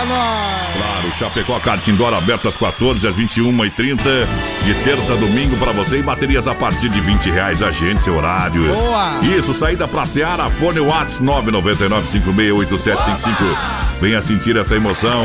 Nós. 0.06 0.78
Claro, 0.78 1.12
Chapecó 1.18 1.60
Kart 1.60 1.86
Indoor 1.88 2.14
aberto 2.14 2.48
às 2.48 2.56
14 2.56 3.08
às 3.08 3.16
21h30 3.16 4.28
de 4.64 4.74
terça 4.84 5.14
a 5.14 5.16
domingo 5.16 5.58
para 5.58 5.72
você 5.72 5.98
e 6.00 6.04
baterias 6.04 6.48
a 6.48 6.54
partir 6.56 6.90
de 6.90 7.00
20 7.02 7.30
reais. 7.30 7.62
Agende 7.64 8.02
seu 8.02 8.16
horário. 8.16 8.68
Boa. 8.68 9.20
Isso, 9.24 9.54
saída 9.54 9.88
pra 9.88 10.06
Seara, 10.06 10.50
fone 10.50 10.80
Whats 10.80 11.20
999568755. 11.22 13.97
Venha 14.00 14.22
sentir 14.22 14.56
essa 14.56 14.76
emoção. 14.76 15.24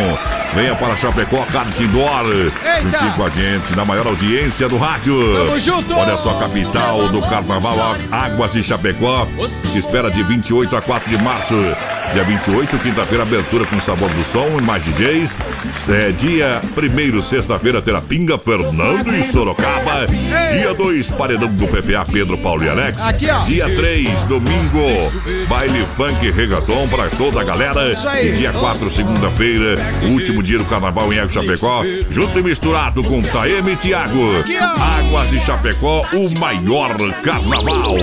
Venha 0.55 0.75
para 0.75 0.97
Chapecó 0.97 1.45
Kart 1.53 1.79
Indoor. 1.81 2.25
Juntinho 2.83 3.13
com 3.13 3.25
a 3.25 3.31
gente, 3.31 3.77
na 3.77 3.85
maior 3.85 4.07
audiência 4.07 4.69
do 4.69 4.77
rádio. 4.77 5.15
Tamo 5.47 5.61
junto. 5.61 5.95
Olha 5.95 6.17
só, 6.17 6.35
capital 6.35 7.09
do 7.09 7.21
Carnaval 7.23 7.97
Águas 8.11 8.53
de 8.53 8.63
Chapecó. 8.63 9.27
Te 9.71 9.79
espera 9.79 10.11
de 10.11 10.23
28 10.23 10.77
a 10.77 10.81
4 10.83 11.11
de 11.11 11.23
março. 11.23 11.55
Dia 12.13 12.25
28, 12.25 12.79
quinta-feira, 12.79 13.23
abertura 13.23 13.65
com 13.65 13.81
sabor 13.81 14.11
do 14.11 14.23
som 14.23 14.47
e 14.59 14.63
mais 14.63 14.85
DJs. 14.85 15.35
É, 15.89 16.11
dia 16.13 16.61
1 16.77 17.23
sexta-feira, 17.23 17.81
terá 17.81 18.03
Pinga, 18.03 18.37
Fernando 18.37 19.15
e 19.15 19.23
Sorocaba. 19.25 20.07
Dia 20.51 20.75
2, 20.75 21.11
paredão 21.13 21.49
do 21.49 21.67
PPA, 21.67 22.05
Pedro, 22.11 22.37
Paulo 22.37 22.65
e 22.65 22.69
Alex. 22.69 23.03
Aqui, 23.03 23.31
ó. 23.31 23.43
Dia 23.45 23.65
3, 23.75 24.25
domingo, 24.25 25.13
baile 25.49 25.87
funk 25.97 26.31
reggaeton 26.31 26.87
para 26.89 27.09
toda 27.11 27.41
a 27.41 27.45
galera. 27.45 27.91
Isso 27.91 28.07
aí. 28.07 28.29
E 28.29 28.33
dia 28.33 28.53
4, 28.63 28.91
segunda-feira, 28.91 29.75
último 30.09 30.41
dia 30.41 30.57
do 30.57 30.65
carnaval 30.65 31.13
em 31.13 31.19
Águas 31.19 31.33
de 31.33 31.35
Chapecó. 31.35 31.83
Junto 32.09 32.39
e 32.39 32.43
misturado 32.45 33.03
com 33.03 33.21
Taeme 33.21 33.77
e 33.83 33.93
ó. 33.93 34.45
Águas 35.01 35.31
de 35.31 35.41
Chapecó, 35.41 36.07
o 36.13 36.39
maior 36.39 36.97
carnaval. 37.25 37.97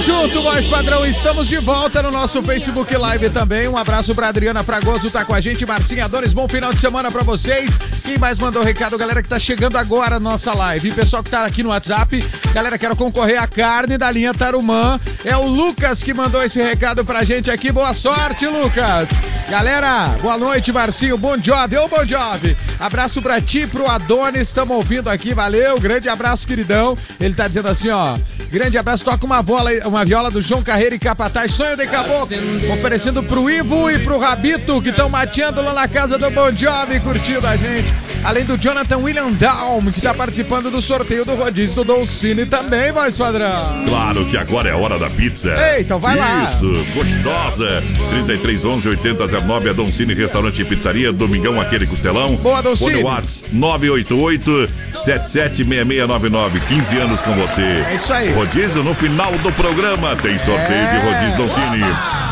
Junto, 0.00 0.42
voz 0.42 0.66
padrão. 0.68 1.04
Estamos 1.04 1.48
de 1.48 1.58
volta 1.58 2.00
no 2.02 2.10
nosso 2.10 2.42
Facebook 2.42 2.96
Live 2.96 3.30
também. 3.30 3.66
Um 3.68 3.76
abraço 3.76 4.14
pra 4.14 4.28
Adriana 4.28 4.62
Fragoso, 4.62 5.10
tá 5.10 5.24
com 5.24 5.34
a 5.34 5.40
gente. 5.40 5.66
Marcinha 5.66 6.04
Adonis, 6.04 6.32
bom 6.32 6.48
final 6.48 6.72
de 6.72 6.80
semana 6.80 7.10
pra 7.10 7.22
vocês. 7.22 7.76
Quem 8.04 8.16
mais 8.16 8.38
mandou 8.38 8.62
recado? 8.62 8.96
Galera 8.96 9.22
que 9.22 9.28
tá 9.28 9.38
chegando 9.38 9.76
agora 9.76 10.20
na 10.20 10.30
nossa 10.30 10.54
live. 10.54 10.88
E 10.88 10.92
pessoal 10.92 11.22
que 11.22 11.30
tá 11.30 11.44
aqui 11.44 11.62
no 11.62 11.70
WhatsApp. 11.70 12.24
Galera, 12.54 12.78
quero 12.78 12.96
concorrer 12.96 13.42
à 13.42 13.46
carne 13.46 13.98
da 13.98 14.10
linha 14.10 14.32
Tarumã. 14.32 15.00
É 15.24 15.36
o 15.36 15.46
Lucas 15.46 16.02
que 16.02 16.14
mandou 16.14 16.42
esse 16.42 16.62
recado 16.62 17.04
pra 17.04 17.24
gente 17.24 17.50
aqui. 17.50 17.72
Boa 17.72 17.92
sorte, 17.92 18.46
Lucas. 18.46 19.08
Galera, 19.50 20.16
boa 20.20 20.38
noite, 20.38 20.70
Marcinho. 20.70 21.18
Bom 21.18 21.36
job, 21.36 21.76
ô 21.76 21.88
bom 21.88 22.04
job. 22.04 22.56
Abraço 22.78 23.20
pra 23.20 23.40
ti, 23.40 23.66
pro 23.66 23.88
Adonis. 23.88 24.48
Estamos 24.48 24.76
ouvindo 24.76 25.08
aqui, 25.08 25.34
valeu. 25.34 25.80
Grande 25.80 26.08
abraço, 26.08 26.46
queridão. 26.46 26.96
Ele 27.18 27.34
tá 27.34 27.48
dizendo 27.48 27.68
assim, 27.68 27.88
ó. 27.88 28.16
Grande 28.50 28.78
abraço, 28.78 29.04
toca 29.04 29.26
uma, 29.26 29.42
bola, 29.42 29.70
uma 29.84 30.04
viola 30.04 30.30
do 30.30 30.40
João 30.40 30.62
Carreira 30.62 30.94
e 30.94 30.98
Capataz, 30.98 31.52
sonho 31.52 31.76
de 31.76 31.86
caboclo. 31.86 32.36
Oferecendo 32.72 33.22
pro 33.22 33.50
Ivo 33.50 33.90
e 33.90 33.98
pro 33.98 34.18
Rabito, 34.18 34.80
que 34.80 34.88
estão 34.88 35.10
mateando 35.10 35.60
lá 35.60 35.74
na 35.74 35.86
casa 35.86 36.16
do 36.16 36.30
Bon 36.30 36.50
Jovi, 36.50 36.98
curtindo 37.00 37.46
a 37.46 37.56
gente. 37.56 37.92
Além 38.24 38.44
do 38.44 38.56
Jonathan 38.56 38.98
William 38.98 39.30
Dalm, 39.30 39.84
que 39.84 39.98
está 39.98 40.12
participando 40.12 40.70
do 40.70 40.82
sorteio 40.82 41.24
do 41.24 41.34
rodízio 41.34 41.76
do 41.76 41.84
Dolcine 41.84 42.46
também, 42.46 42.90
voz 42.90 43.16
padrão. 43.16 43.84
Claro 43.86 44.24
que 44.24 44.36
agora 44.36 44.68
é 44.68 44.74
hora 44.74 44.98
da 44.98 45.08
pizza. 45.10 45.54
Ei, 45.74 45.82
então 45.82 46.00
vai 46.00 46.16
lá. 46.16 46.44
Isso, 46.44 46.84
gostosa. 46.94 47.82
33 48.10 48.64
11 48.64 48.88
80 48.88 49.26
09 49.40 49.68
é 49.68 49.74
Dom 49.74 49.90
Cine 49.92 50.14
Restaurante 50.14 50.62
e 50.62 50.64
Pizzaria, 50.64 51.12
Domingão 51.12 51.60
aquele 51.60 51.86
costelão. 51.86 52.34
Boa, 52.36 52.60
Dom 52.62 52.74
Cine. 52.74 52.92
Fone 52.92 53.04
Whats 53.04 53.44
988 53.52 54.68
776699. 55.04 56.60
15 56.60 56.96
anos 56.98 57.22
com 57.22 57.34
você. 57.34 57.62
É 57.62 57.94
isso 57.94 58.12
aí. 58.12 58.32
Rodízio 58.38 58.84
no 58.84 58.94
final 58.94 59.32
do 59.38 59.50
programa. 59.50 60.14
Tem 60.14 60.38
sorteio 60.38 60.70
É. 60.70 60.86
de 60.86 60.98
rodízio 61.04 61.36
Dom 61.38 61.48
Cine. 61.48 61.84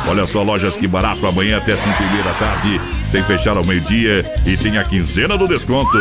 Olha 0.08 0.24
só, 0.24 0.40
lojas 0.40 0.76
que 0.76 0.86
barato 0.86 1.26
amanhã 1.26 1.58
até 1.58 1.76
5 1.76 2.00
e 2.00 2.06
meia 2.12 2.22
da 2.22 2.32
tarde, 2.34 2.80
sem 3.06 3.22
fechar 3.22 3.56
ao 3.56 3.64
meio-dia. 3.64 4.24
E 4.44 4.56
tem 4.56 4.78
a 4.78 4.84
quinzena 4.84 5.36
do 5.36 5.46
desconto. 5.46 5.98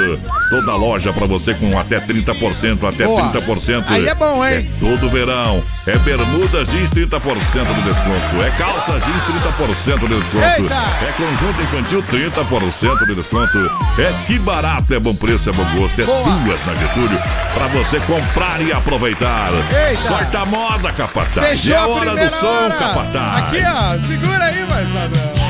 Toda 0.50 0.76
loja 0.76 1.12
pra 1.14 1.26
você 1.26 1.54
com 1.54 1.78
até 1.78 2.00
30%, 2.00 2.88
até 2.88 3.06
Boa. 3.06 3.32
30%. 3.32 3.84
Aí 3.88 4.08
é 4.08 4.16
bom, 4.16 4.46
hein? 4.46 4.70
É 4.76 4.80
todo 4.80 5.10
verão. 5.10 5.64
É 5.88 5.98
bermuda 5.98 6.66
jeans 6.66 6.90
30% 6.92 7.74
de 7.76 7.82
desconto. 7.82 8.44
É 8.44 8.50
calça 8.58 8.92
jeans 8.94 9.24
30% 9.24 10.00
de 10.08 10.20
desconto. 10.20 10.46
Eita! 10.62 10.76
É 10.76 11.14
conjunto 11.18 11.62
infantil 11.62 12.04
30% 12.04 13.06
de 13.06 13.16
desconto. 13.16 13.58
É 14.00 14.14
que 14.26 14.38
barato, 14.40 14.94
é 14.94 15.00
bom 15.00 15.16
preço, 15.16 15.50
é 15.50 15.54
bom 15.54 15.66
gosto. 15.76 16.02
É 16.02 16.06
Boa. 16.06 16.24
duas 16.24 16.66
na 16.66 16.74
Getúlio 16.76 17.20
pra 17.54 17.68
você 17.68 18.00
comprar 18.02 18.62
e 18.62 18.72
aproveitar. 18.72 19.50
Eita! 19.90 20.36
A 20.36 20.46
moda, 20.46 20.92
capataz. 20.92 21.48
Fechou 21.48 21.74
é 21.74 21.78
a 21.78 21.88
hora 21.88 22.16
do 22.16 22.30
som, 22.30 22.48
hora. 22.48 22.76
capataz. 22.76 23.44
Aqui, 23.46 23.64
ó, 23.66 24.06
segura 24.06 24.44
aí, 24.44 24.66
padrão. 24.68 25.45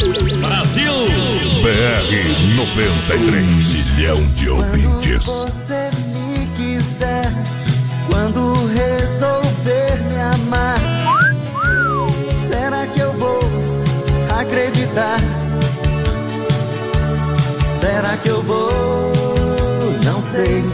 Brasil! 0.00 0.92
BR 1.62 2.56
93 2.56 3.80
milhão 4.00 4.16
de 4.34 4.48
ouvintes. 4.48 5.26
você 5.26 5.90
me 6.06 6.46
quiser, 6.56 7.30
quando 8.08 8.54
resolver 8.68 10.00
me 10.08 10.18
amar, 10.18 10.78
será 12.38 12.86
que 12.86 12.98
eu 12.98 13.12
vou 13.12 13.40
acreditar? 14.40 15.20
Será 17.66 18.16
que 18.16 18.28
eu 18.30 18.42
vou? 18.42 19.12
Não 20.02 20.20
sei. 20.22 20.64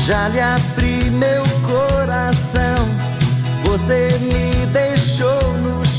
Já 0.00 0.28
lhe 0.28 0.40
abri 0.40 1.10
meu 1.10 1.42
coração, 1.66 2.86
você 3.64 4.18
me 4.20 4.66
deixou 4.66 5.58
no 5.58 5.82
chão, 5.86 5.91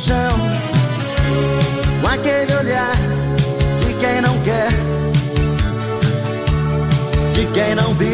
com 2.02 2.08
aquele 2.08 2.54
olhar 2.56 2.96
de 3.80 3.94
quem 3.94 4.22
não 4.22 4.38
quer, 4.40 4.70
de 7.34 7.46
quem 7.54 7.76
não 7.76 7.94
viu. 7.94 8.10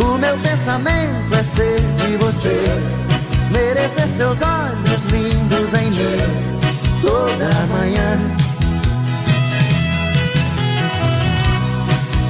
O 0.00 0.18
meu 0.18 0.36
pensamento 0.38 1.34
é 1.34 1.42
ser 1.42 1.80
de 1.80 2.16
você, 2.18 2.62
merecer 3.50 4.06
seus 4.16 4.38
olhos 4.42 5.04
lindos 5.06 5.72
em 5.74 5.90
mim 5.90 6.50
toda 7.00 7.48
manhã. 7.68 8.18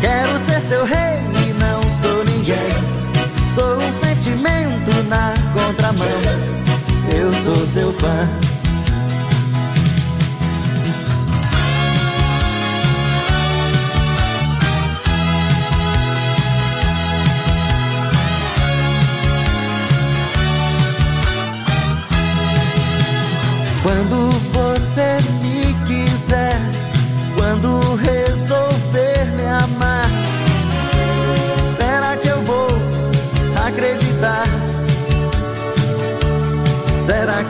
Quero 0.01 0.39
ser 0.39 0.61
seu 0.69 0.85
rei 0.85 1.19
e 1.49 1.53
não 1.55 1.83
sou 2.01 2.25
ninguém. 2.25 2.90
Sou 3.55 3.79
um 3.79 3.91
sentimento 3.91 5.09
na 5.09 5.35
contramão. 5.53 6.07
Eu 7.13 7.33
sou 7.33 7.67
seu 7.67 7.93
fã. 7.95 8.50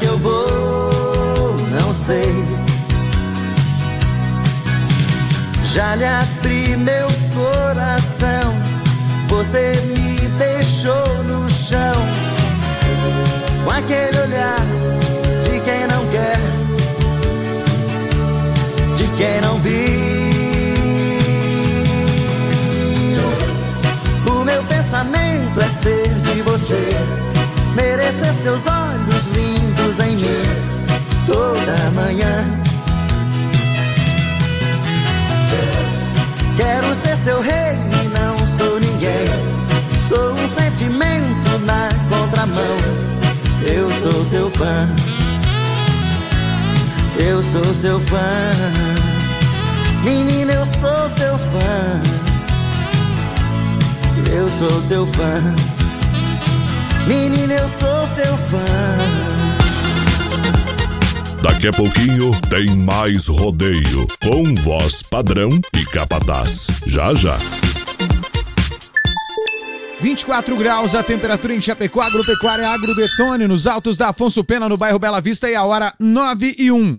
Que 0.00 0.06
eu 0.06 0.18
vou? 0.18 1.54
Não 1.78 1.92
sei. 1.92 2.44
Já 5.64 5.94
lhe 5.94 6.04
abri 6.04 6.76
meu 6.76 7.06
coração, 7.34 8.54
você 9.28 9.80
me 9.94 10.26
deixou 10.30 11.22
no 11.24 11.48
chão, 11.48 11.94
com 13.64 13.70
aquele 13.70 14.18
olhar 14.18 14.58
de 15.44 15.60
quem 15.60 15.86
não 15.86 16.04
quer, 16.06 16.40
de 18.96 19.06
quem 19.16 19.40
não 19.42 19.58
viu. 19.60 20.00
O 24.26 24.44
meu 24.44 24.64
pensamento 24.64 25.60
é 25.60 25.68
ser 25.68 26.08
de 26.08 26.42
você, 26.42 26.90
merecer 27.76 28.34
seus 28.42 28.66
olhos 28.66 29.26
lindos 29.28 29.69
em 29.98 30.16
mim 30.16 30.42
toda 31.26 31.90
manhã. 31.94 32.44
Quero 36.56 36.94
ser 36.94 37.16
seu 37.24 37.40
rei 37.40 37.74
e 37.74 38.08
não 38.08 38.36
sou 38.56 38.78
ninguém. 38.78 39.26
Sou 40.06 40.32
um 40.32 40.46
sentimento 40.46 41.58
na 41.64 41.88
contramão. 42.08 42.76
Eu 43.66 43.90
sou 44.00 44.24
seu 44.24 44.50
fã. 44.50 44.88
Eu 47.18 47.42
sou 47.42 47.64
seu 47.64 48.00
fã. 48.00 48.50
Menina, 50.04 50.52
eu 50.52 50.64
sou 50.64 51.08
seu 51.18 51.38
fã. 51.38 52.00
Eu 54.32 54.48
sou 54.48 54.82
seu 54.82 55.06
fã. 55.06 55.42
Menina, 57.06 57.54
eu 57.54 57.68
sou 57.68 58.06
seu 58.14 58.36
fã. 58.36 59.29
Daqui 61.42 61.68
a 61.68 61.70
pouquinho 61.72 62.32
tem 62.50 62.76
mais 62.76 63.26
rodeio 63.26 64.06
com 64.22 64.54
voz 64.56 65.02
padrão 65.02 65.48
e 65.74 65.84
capataz. 65.86 66.66
Já 66.86 67.14
já. 67.14 67.38
24 70.00 70.54
graus 70.56 70.94
a 70.94 71.02
temperatura 71.02 71.54
em 71.54 71.60
Chapecó, 71.60 72.02
agropecuária 72.02 72.68
Agrodetone, 72.68 73.46
nos 73.46 73.66
altos 73.66 73.96
da 73.96 74.10
Afonso 74.10 74.44
Pena, 74.44 74.68
no 74.68 74.76
bairro 74.76 74.98
Bela 74.98 75.20
Vista, 75.20 75.48
e 75.48 75.54
a 75.54 75.64
hora 75.64 75.94
9 75.98 76.56
e 76.58 76.70
1. 76.70 76.98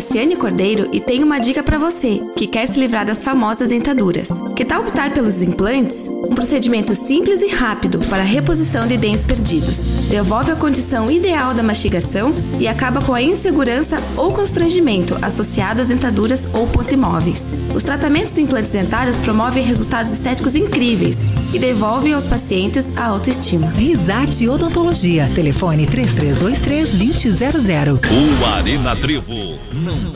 Sou 0.00 0.20
a 0.20 0.24
doutora 0.24 0.35
Cassiane 0.35 0.35
Cordeiro 0.46 0.88
e 0.92 1.00
tenho 1.00 1.26
uma 1.26 1.40
dica 1.40 1.60
para 1.60 1.76
você 1.76 2.22
que 2.36 2.46
quer 2.46 2.68
se 2.68 2.78
livrar 2.78 3.04
das 3.04 3.24
famosas 3.24 3.68
dentaduras. 3.68 4.28
Que 4.54 4.64
tal 4.64 4.82
optar 4.82 5.12
pelos 5.12 5.42
implantes? 5.42 6.06
Um 6.06 6.36
procedimento 6.36 6.94
simples 6.94 7.42
e 7.42 7.48
rápido 7.48 7.98
para 8.08 8.22
a 8.22 8.24
reposição 8.24 8.86
de 8.86 8.96
dentes 8.96 9.24
perdidos. 9.24 9.78
Devolve 10.08 10.52
a 10.52 10.56
condição 10.56 11.10
ideal 11.10 11.52
da 11.52 11.64
mastigação 11.64 12.32
e 12.60 12.68
acaba 12.68 13.04
com 13.04 13.12
a 13.12 13.20
insegurança 13.20 13.96
ou 14.16 14.32
constrangimento 14.32 15.18
associado 15.20 15.82
às 15.82 15.88
dentaduras 15.88 16.46
ou 16.54 16.68
pontimóveis. 16.68 17.50
Os 17.74 17.82
tratamentos 17.82 18.36
de 18.36 18.42
implantes 18.42 18.70
dentários 18.70 19.18
promovem 19.18 19.64
resultados 19.64 20.12
estéticos 20.12 20.54
incríveis 20.54 21.18
e 21.52 21.58
devolvem 21.58 22.12
aos 22.12 22.26
pacientes 22.26 22.88
a 22.96 23.06
autoestima. 23.06 23.68
Risate 23.70 24.48
Odontologia. 24.48 25.28
Telefone 25.34 25.86
3323-2000. 25.86 27.98
O 28.00 28.44
Arena 28.44 28.94
Trevo 28.94 29.58
não 29.72 30.12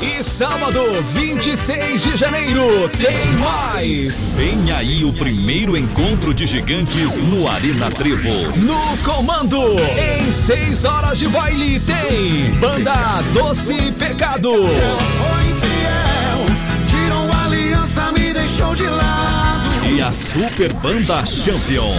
E 0.00 0.22
sábado, 0.22 0.80
26 1.12 2.02
de 2.02 2.16
janeiro, 2.16 2.88
tem 2.90 3.26
mais. 3.38 4.36
Vem 4.36 4.70
aí 4.72 5.04
o 5.04 5.12
primeiro 5.12 5.76
encontro 5.76 6.32
de 6.32 6.46
gigantes 6.46 7.18
no 7.18 7.50
Arena 7.50 7.90
Trevo. 7.90 8.28
No 8.58 8.96
comando, 8.98 9.76
em 9.98 10.30
6 10.30 10.84
horas 10.84 11.18
de 11.18 11.28
baile, 11.28 11.80
tem 11.80 12.50
Banda 12.60 13.22
Doce 13.34 13.92
Pecado. 13.98 14.52
E 19.90 20.00
a 20.00 20.12
Super 20.12 20.72
Banda 20.74 21.24
Champion. 21.26 21.92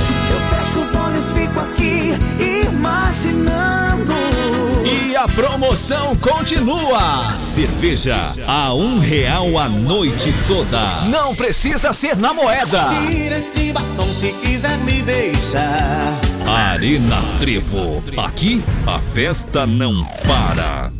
A 5.19 5.27
promoção 5.27 6.15
continua. 6.15 7.37
Cerveja 7.43 8.31
a 8.47 8.73
um 8.73 8.99
real 8.99 9.57
a 9.57 9.67
noite 9.67 10.33
toda. 10.47 11.03
Não 11.07 11.35
precisa 11.35 11.91
ser 11.91 12.15
na 12.15 12.33
moeda. 12.33 12.87
Tira 13.05 13.39
esse 13.39 13.73
batom 13.73 14.05
se 14.05 14.31
quiser 14.31 14.77
me 14.77 15.01
deixar. 15.01 16.21
Arena 16.47 17.17
Trevo. 17.37 18.01
Aqui 18.17 18.63
a 18.87 18.97
festa 18.97 19.67
não 19.67 20.05
para. 20.25 20.93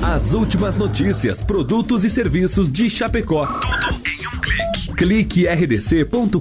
As 0.00 0.34
últimas 0.34 0.76
notícias, 0.76 1.42
produtos 1.42 2.04
e 2.04 2.10
serviços 2.10 2.70
de 2.70 2.88
Chapecó. 2.88 3.46
Tudo 3.46 4.00
em 4.06 4.28
um 4.28 4.40
clique. 4.40 4.94
Clique 4.94 5.48
rdc.com.br. 5.48 6.38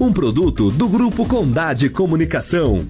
Um 0.00 0.12
produto 0.14 0.70
do 0.70 0.88
Grupo 0.88 1.26
Condade 1.26 1.90
Comunicação. 1.90 2.88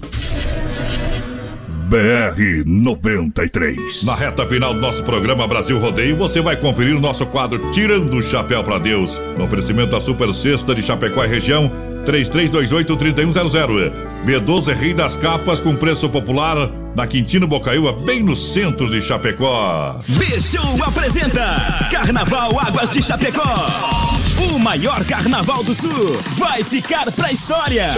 BR 1.92 2.64
93. 2.64 4.04
Na 4.04 4.14
reta 4.14 4.46
final 4.46 4.72
do 4.72 4.80
nosso 4.80 5.02
programa 5.04 5.46
Brasil 5.46 5.78
Rodeio, 5.78 6.16
você 6.16 6.40
vai 6.40 6.56
conferir 6.56 6.96
o 6.96 7.00
nosso 7.00 7.26
quadro 7.26 7.70
Tirando 7.70 8.16
o 8.16 8.22
Chapéu 8.22 8.64
para 8.64 8.78
Deus. 8.78 9.20
No 9.36 9.44
oferecimento 9.44 9.90
da 9.90 10.00
Super 10.00 10.32
Sexta 10.32 10.74
de 10.74 10.82
Chapecó 10.82 11.22
e 11.22 11.28
região, 11.28 11.70
3328-3100. 12.06 13.92
B12 14.24 14.72
é 14.72 14.74
Rei 14.74 14.94
das 14.94 15.18
Capas 15.18 15.60
com 15.60 15.76
preço 15.76 16.08
popular 16.08 16.70
na 16.94 17.06
Quintino 17.06 17.46
Bocaiúva, 17.46 17.92
bem 17.92 18.22
no 18.22 18.36
centro 18.36 18.90
de 18.90 19.00
Chapecó. 19.00 19.98
Bichou 20.08 20.82
apresenta 20.84 21.88
Carnaval 21.90 22.58
Águas 22.58 22.90
de 22.90 23.02
Chapecó. 23.02 24.02
O 24.50 24.58
maior 24.58 25.04
carnaval 25.04 25.62
do 25.62 25.74
sul 25.74 26.18
vai 26.36 26.62
ficar 26.64 27.10
pra 27.12 27.30
história. 27.30 27.96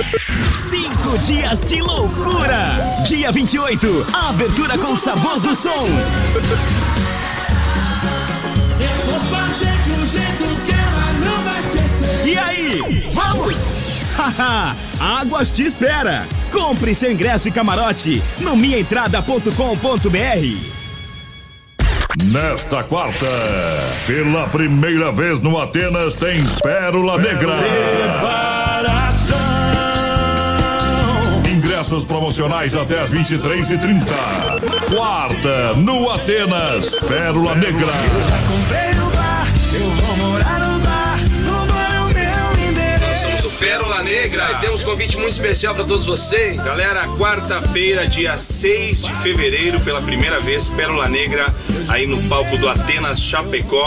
Cinco 0.52 1.18
dias 1.18 1.64
de 1.64 1.80
loucura. 1.80 3.02
Dia 3.06 3.32
28, 3.32 4.06
abertura 4.12 4.78
com 4.78 4.96
sabor 4.96 5.40
do 5.40 5.54
som. 5.54 5.86
Eu 8.78 9.06
vou 9.06 9.20
fazer 9.24 9.82
de 9.82 9.92
um 9.92 10.06
jeito 10.06 10.44
que 10.64 10.72
ela 10.72 11.12
não 11.24 11.42
vai 11.44 11.60
esquecer. 11.60 12.26
E 12.26 12.38
aí, 12.38 13.08
vamos? 13.10 13.83
Haha, 14.16 14.76
Águas 15.00 15.50
te 15.50 15.62
espera. 15.62 16.26
Compre 16.50 16.94
seu 16.94 17.10
ingresso 17.10 17.48
e 17.48 17.50
camarote 17.50 18.22
no 18.38 18.54
minhaentrada.com.br. 18.56 20.74
Nesta 22.16 22.84
quarta, 22.84 23.26
pela 24.06 24.46
primeira 24.46 25.10
vez 25.10 25.40
no 25.40 25.60
Atenas, 25.60 26.14
tem 26.14 26.44
Pérola 26.62 27.18
Negra. 27.18 27.54
Ingressos 31.50 32.04
promocionais 32.04 32.76
até 32.76 33.00
as 33.00 33.12
23h30. 33.12 34.04
Quarta, 34.94 35.74
no 35.74 36.08
Atenas, 36.10 36.94
Pérola 36.94 37.56
Negra. 37.56 37.92
Comprei 38.48 38.94
no 38.94 39.10
bar, 39.10 39.48
eu 39.72 39.90
vou 39.90 40.16
Pérola 43.64 44.02
Negra 44.02 44.52
e 44.52 44.60
temos 44.60 44.82
um 44.82 44.90
convite 44.90 45.16
muito 45.16 45.32
especial 45.32 45.74
para 45.74 45.84
todos 45.84 46.04
vocês. 46.04 46.54
Galera, 46.56 47.08
quarta-feira, 47.16 48.06
dia 48.06 48.36
6 48.36 49.04
de 49.04 49.14
fevereiro, 49.22 49.80
pela 49.80 50.02
primeira 50.02 50.38
vez, 50.38 50.68
Pérola 50.68 51.08
Negra, 51.08 51.46
aí 51.88 52.06
no 52.06 52.22
palco 52.28 52.58
do 52.58 52.68
Atenas 52.68 53.18
Chapecó. 53.18 53.86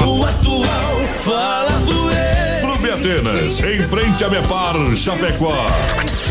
Fala 1.23 1.71
do 1.81 2.46
Clube 2.87 2.89
Atenas, 2.89 3.61
em 3.63 3.85
frente 3.87 4.23
a 4.23 4.29
Mepar, 4.29 4.95
Chapecó. 4.95 5.65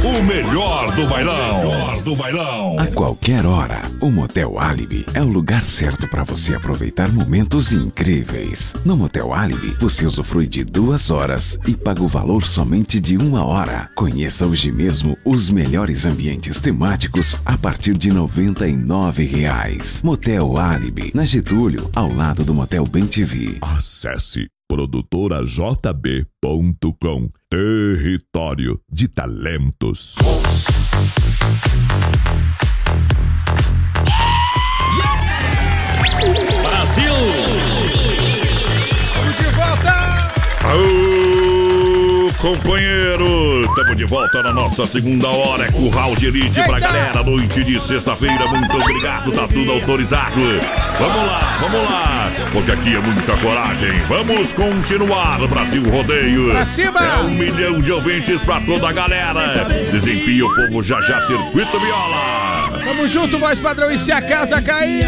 O 0.02 0.22
melhor 0.24 0.94
do 0.94 1.06
bailão. 1.06 1.58
Melhor 1.58 2.02
do 2.02 2.16
bailão. 2.16 2.78
A 2.78 2.86
qualquer 2.86 3.44
hora, 3.44 3.82
o 4.00 4.10
Motel 4.10 4.58
Alibi 4.58 5.04
é 5.12 5.20
o 5.20 5.26
lugar 5.26 5.64
certo 5.64 6.08
para 6.08 6.24
você 6.24 6.54
aproveitar 6.54 7.12
momentos 7.12 7.74
incríveis. 7.74 8.74
No 8.86 8.96
Motel 8.96 9.34
Alibi, 9.34 9.76
você 9.78 10.06
usufrui 10.06 10.46
de 10.46 10.64
duas 10.64 11.10
horas 11.10 11.58
e 11.66 11.76
paga 11.76 12.02
o 12.02 12.08
valor 12.08 12.46
somente 12.46 13.00
de 13.00 13.18
uma 13.18 13.44
hora. 13.44 13.90
Conheça 13.94 14.46
hoje 14.46 14.72
mesmo 14.72 15.16
os 15.24 15.50
melhores 15.50 16.06
ambientes 16.06 16.58
temáticos 16.58 17.36
a 17.44 17.58
partir 17.58 17.98
de 17.98 18.10
99 18.10 19.24
reais. 19.24 20.00
Motel 20.02 20.56
Alibi, 20.56 21.10
na 21.14 21.26
Getúlio, 21.26 21.90
ao 21.94 22.10
lado 22.12 22.44
do 22.44 22.54
Motel 22.54 22.86
Bem 22.86 23.06
TV. 23.06 23.58
Acesse 23.60 24.46
produtorajb.com 24.68 27.30
Território 27.48 28.80
de 28.90 29.06
Talentos. 29.08 30.16
Brasil! 36.62 37.12
Vamos 39.14 39.36
de 39.36 39.44
volta! 39.54 39.92
Aô, 40.64 42.32
companheiro! 42.40 43.64
Estamos 43.68 43.96
de 43.96 44.04
volta 44.04 44.42
na 44.42 44.52
nossa 44.52 44.86
segunda 44.86 45.28
hora. 45.28 45.66
É 45.66 45.72
curral 45.72 46.14
de 46.16 46.26
elite 46.26 46.62
pra 46.64 46.80
galera. 46.80 47.22
Noite 47.22 47.62
de 47.62 47.78
sexta-feira. 47.80 48.46
Muito 48.48 48.76
obrigado, 48.76 49.30
tá 49.32 49.46
tudo 49.46 49.70
autorizado. 49.72 50.40
Vamos 50.98 51.26
lá, 51.26 51.58
vamos 51.60 51.82
lá. 51.90 52.25
Porque 52.56 52.72
aqui 52.72 52.96
é 52.96 53.00
muita 53.00 53.36
coragem. 53.36 53.92
Vamos 54.08 54.54
continuar, 54.54 55.46
Brasil 55.46 55.82
Rodeio. 55.90 56.52
Pra 56.52 56.64
cima! 56.64 57.00
É 57.00 57.18
um 57.18 57.30
milhão 57.30 57.78
de 57.78 57.92
ouvintes 57.92 58.40
pra 58.40 58.62
toda 58.62 58.88
a 58.88 58.92
galera. 58.92 59.66
Desempia 59.92 60.46
o 60.46 60.56
povo 60.56 60.82
já 60.82 61.02
já, 61.02 61.20
Circuito 61.20 61.78
Viola. 61.78 62.80
Tamo 62.82 63.06
junto, 63.08 63.38
voz 63.38 63.60
padrão. 63.60 63.90
E 63.90 63.98
se 63.98 64.10
a 64.10 64.22
casa 64.22 64.62
cair? 64.62 65.06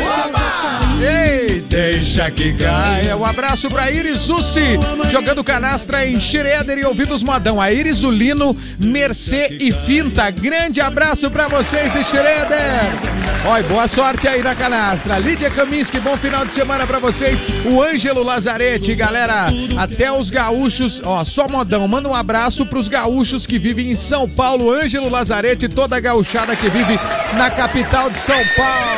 Ei, 1.01 1.63
deixa 1.69 2.31
que 2.31 2.53
caia. 2.55 3.17
Um 3.17 3.25
abraço 3.25 3.69
pra 3.71 3.91
Iris 3.91 4.29
Ussi, 4.29 4.79
jogando 5.11 5.45
canastra 5.45 6.07
em 6.07 6.19
Schroeder 6.21 6.79
e 6.79 6.85
ouvidos 6.85 7.23
modão. 7.23 7.61
A 7.61 7.71
Iris, 7.71 8.03
o 8.03 8.11
Lino, 8.11 8.57
Mercê 8.79 9.57
e 9.61 9.71
Finta. 9.71 10.31
Grande 10.31 10.81
abraço 10.81 11.31
pra 11.31 11.47
vocês 11.47 11.93
de 11.93 12.03
Schroeder. 12.05 13.19
Oi, 13.53 13.63
boa 13.65 13.87
sorte 13.87 14.27
aí 14.27 14.43
na 14.43 14.55
canastra. 14.55 15.19
Lídia 15.19 15.49
Kaminski, 15.49 16.01
bom 16.01 16.17
final 16.17 16.45
de 16.45 16.53
semana 16.53 16.87
pra 16.87 16.99
vocês. 16.99 17.39
O 17.65 17.83
Ângelo 17.83 18.23
Lazarete, 18.23 18.95
galera. 18.95 19.47
Até 19.79 20.11
os 20.11 20.29
gaúchos, 20.29 21.01
ó, 21.05 21.25
só 21.25 21.47
modão. 21.49 21.87
Manda 21.87 22.09
um 22.09 22.15
abraço 22.15 22.67
pros 22.67 22.89
gaúchos 22.89 23.47
que 23.47 23.59
vivem 23.59 23.91
em 23.91 23.95
São 23.95 24.29
Paulo. 24.29 24.73
Ângelo 24.73 25.09
Lazarete 25.09 25.67
e 25.67 25.69
toda 25.69 25.97
a 25.97 26.01
gauchada 26.01 26.57
que 26.57 26.69
vive 26.69 26.99
na 27.35 27.51
capital 27.51 28.11
de 28.11 28.19
São 28.19 28.41
Paulo. 28.57 28.89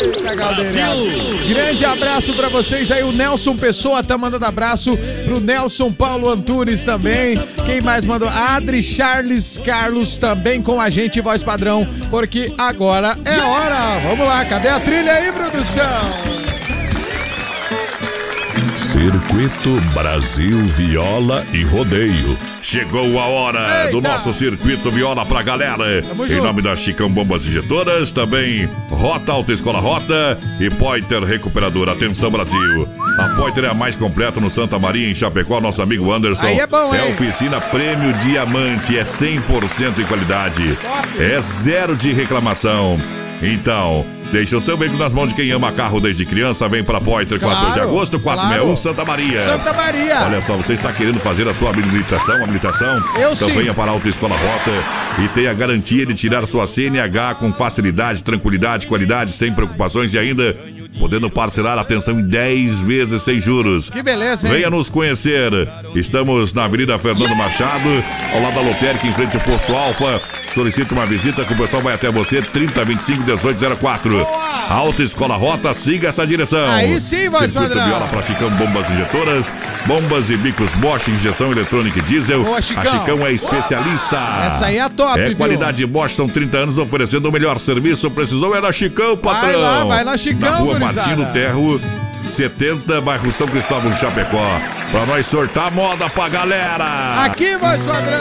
Eita, 0.00 0.34
galera. 0.34 0.64
Grande 1.48 1.84
abraço 1.84 1.89
pra 2.34 2.48
vocês 2.48 2.90
aí. 2.90 3.02
O 3.02 3.12
Nelson 3.12 3.56
Pessoa 3.56 4.02
tá 4.02 4.16
mandando 4.16 4.44
abraço 4.44 4.96
pro 5.24 5.40
Nelson 5.40 5.92
Paulo 5.92 6.28
Antunes 6.28 6.84
também. 6.84 7.36
Quem 7.66 7.80
mais 7.80 8.04
mandou? 8.04 8.28
Adri 8.28 8.82
Charles 8.82 9.58
Carlos 9.58 10.16
também 10.16 10.62
com 10.62 10.80
a 10.80 10.88
gente, 10.88 11.20
voz 11.20 11.42
padrão, 11.42 11.86
porque 12.10 12.52
agora 12.56 13.18
é 13.24 13.40
hora. 13.40 14.00
Vamos 14.00 14.26
lá, 14.26 14.44
cadê 14.44 14.68
a 14.68 14.80
trilha 14.80 15.12
aí, 15.12 15.32
produção? 15.32 16.49
Circuito 18.76 19.80
Brasil 19.92 20.58
Viola 20.66 21.44
e 21.52 21.62
Rodeio. 21.64 22.36
Chegou 22.62 23.18
a 23.18 23.24
hora 23.24 23.90
do 23.90 24.00
nosso 24.00 24.32
circuito 24.32 24.90
viola 24.90 25.24
pra 25.24 25.42
galera. 25.42 26.02
Tamo 26.02 26.24
em 26.24 26.28
junto. 26.28 26.44
nome 26.44 26.62
da 26.62 26.76
Chicão 26.76 27.10
Bombas 27.10 27.46
Injetoras, 27.46 28.12
também 28.12 28.68
Rota 28.88 29.32
Alta 29.32 29.52
Escola 29.52 29.80
Rota 29.80 30.38
e 30.58 30.70
Poiter 30.70 31.22
Recuperadora. 31.24 31.92
Atenção 31.92 32.30
Brasil. 32.30 32.88
A 33.18 33.28
Poiter 33.36 33.64
é 33.64 33.68
a 33.68 33.74
mais 33.74 33.96
completa 33.96 34.40
no 34.40 34.50
Santa 34.50 34.78
Maria, 34.78 35.10
em 35.10 35.14
Chapecó. 35.14 35.60
Nosso 35.60 35.82
amigo 35.82 36.12
Anderson. 36.12 36.46
Aí 36.46 36.60
é 36.60 36.66
bom, 36.66 36.94
hein? 36.94 37.00
oficina 37.10 37.60
Prêmio 37.60 38.12
Diamante. 38.18 38.96
É 38.96 39.02
100% 39.02 39.98
em 39.98 40.04
qualidade. 40.04 40.78
É 41.18 41.40
zero 41.40 41.96
de 41.96 42.12
reclamação. 42.12 42.98
Então, 43.42 44.04
deixa 44.32 44.56
o 44.56 44.60
seu 44.60 44.76
veículo 44.76 44.98
nas 44.98 45.12
mãos 45.12 45.30
de 45.30 45.34
quem 45.34 45.50
ama 45.50 45.72
carro 45.72 46.00
desde 46.00 46.24
criança. 46.24 46.68
Vem 46.68 46.82
pra 46.84 47.00
Poiter, 47.00 47.38
14 47.38 47.66
de 47.66 47.72
Claro, 47.72 47.88
agosto, 47.88 48.18
461 48.20 48.60
claro. 48.62 48.76
Santa 48.76 49.04
Maria. 49.04 49.44
Santa 49.44 49.72
Maria. 49.72 50.22
Olha 50.22 50.40
só, 50.40 50.56
você 50.56 50.74
está 50.74 50.92
querendo 50.92 51.20
fazer 51.20 51.48
a 51.48 51.54
sua 51.54 51.70
habilitação, 51.70 52.42
habilitação? 52.42 53.02
Eu 53.18 53.32
então 53.32 53.48
sim. 53.48 53.54
venha 53.54 53.74
para 53.74 53.90
a 53.90 53.94
Autoescola 53.94 54.36
Rota 54.36 55.22
e 55.22 55.28
tenha 55.28 55.50
a 55.50 55.54
garantia 55.54 56.06
de 56.06 56.14
tirar 56.14 56.46
sua 56.46 56.66
CNH 56.66 57.36
com 57.36 57.52
facilidade, 57.52 58.22
tranquilidade, 58.22 58.86
qualidade, 58.86 59.32
sem 59.32 59.52
preocupações 59.52 60.14
e 60.14 60.18
ainda 60.18 60.56
podendo 60.98 61.30
parcelar 61.30 61.78
a 61.78 61.82
atenção 61.82 62.18
em 62.20 62.26
10 62.26 62.82
vezes 62.82 63.22
sem 63.22 63.40
juros. 63.40 63.88
Que 63.90 64.02
beleza, 64.02 64.46
hein? 64.46 64.54
Venha 64.54 64.70
nos 64.70 64.88
conhecer. 64.90 65.50
Estamos 65.94 66.52
na 66.52 66.64
Avenida 66.64 66.98
Fernando 66.98 67.34
Machado, 67.34 67.88
ao 68.34 68.42
lado 68.42 68.54
da 68.54 68.60
Lotérica, 68.60 69.06
em 69.06 69.12
frente 69.12 69.36
ao 69.36 69.42
Posto 69.42 69.74
Alfa. 69.74 70.20
Solicite 70.54 70.92
uma 70.92 71.06
visita 71.06 71.44
que 71.44 71.52
o 71.52 71.56
pessoal 71.56 71.80
vai 71.80 71.94
até 71.94 72.10
você, 72.10 72.42
3025 72.42 73.22
1804. 73.22 74.26
Alta 74.68 75.02
Escola 75.02 75.36
Rota, 75.36 75.72
siga 75.72 76.08
essa 76.08 76.26
direção. 76.26 76.68
Aí 76.68 77.00
sim, 77.00 77.28
voz 77.28 77.44
Circuito 77.50 77.68
padrão. 77.74 77.86
Viola 77.86 78.06
para 78.08 78.22
Chicão 78.22 78.50
Bombas 78.50 78.90
Injetoras, 78.90 79.52
bombas 79.86 80.28
e 80.30 80.36
bicos 80.36 80.74
Bosch, 80.74 81.08
injeção 81.08 81.52
eletrônica 81.52 81.98
e 82.00 82.02
diesel. 82.02 82.42
Boa, 82.42 82.60
Chicão. 82.60 82.82
A 82.82 82.86
Chicão 82.86 83.26
é 83.26 83.32
especialista. 83.32 84.16
Essa 84.46 84.66
aí 84.66 84.76
é 84.78 84.80
a 84.82 84.88
top, 84.88 85.20
É 85.20 85.28
viu? 85.28 85.36
qualidade 85.36 85.86
Bosch, 85.86 86.14
são 86.14 86.28
30 86.28 86.58
anos 86.58 86.78
oferecendo 86.78 87.28
o 87.28 87.32
melhor 87.32 87.58
serviço. 87.60 88.10
Precisou 88.10 88.54
é 88.56 88.60
na 88.60 88.72
Chicão, 88.72 89.16
patrão. 89.16 89.40
Vai 89.52 89.56
lá, 89.56 89.84
vai 89.84 90.04
lá, 90.04 90.16
Chicão, 90.16 90.50
Na 90.50 90.56
rua. 90.56 90.78
Martino 90.80 91.26
Terro. 91.32 91.80
70, 92.24 93.00
bairro 93.00 93.30
São 93.30 93.46
Cristóvão, 93.46 93.94
Chapecó. 93.94 94.60
Pra 94.90 95.06
nós 95.06 95.26
sortar 95.26 95.70
moda 95.72 96.08
pra 96.08 96.28
galera. 96.28 97.24
Aqui, 97.24 97.56
voz 97.56 97.82
padrão. 97.82 98.20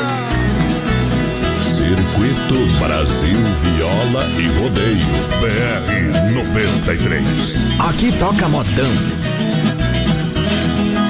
Circuito 1.62 2.80
Brasil 2.80 3.38
Viola 3.62 4.26
e 4.38 4.48
Rodeio. 4.60 5.06
BR 5.40 6.34
93. 6.34 7.58
Aqui 7.88 8.12
toca 8.14 8.48
modão. 8.48 8.92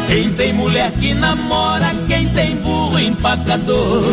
Quem 0.08 0.34
tem 0.34 0.54
mulher 0.54 0.92
que 0.94 1.14
namora, 1.14 1.92
quem 2.08 2.28
tem 2.30 2.56
burro 2.58 3.00
empacador. 3.00 4.04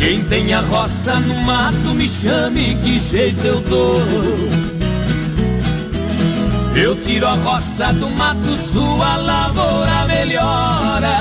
Quem 0.00 0.24
tem 0.24 0.54
a 0.54 0.60
roça 0.62 1.20
no 1.20 1.34
mato, 1.44 1.94
me 1.94 2.08
chame, 2.08 2.74
que 2.76 2.98
jeito 2.98 3.46
eu 3.46 3.60
dou. 3.60 4.00
Eu 6.74 6.96
tiro 6.96 7.26
a 7.26 7.34
roça 7.34 7.92
do 7.92 8.08
mato, 8.08 8.56
sua 8.56 9.16
lavoura 9.16 10.06
melhora. 10.06 11.18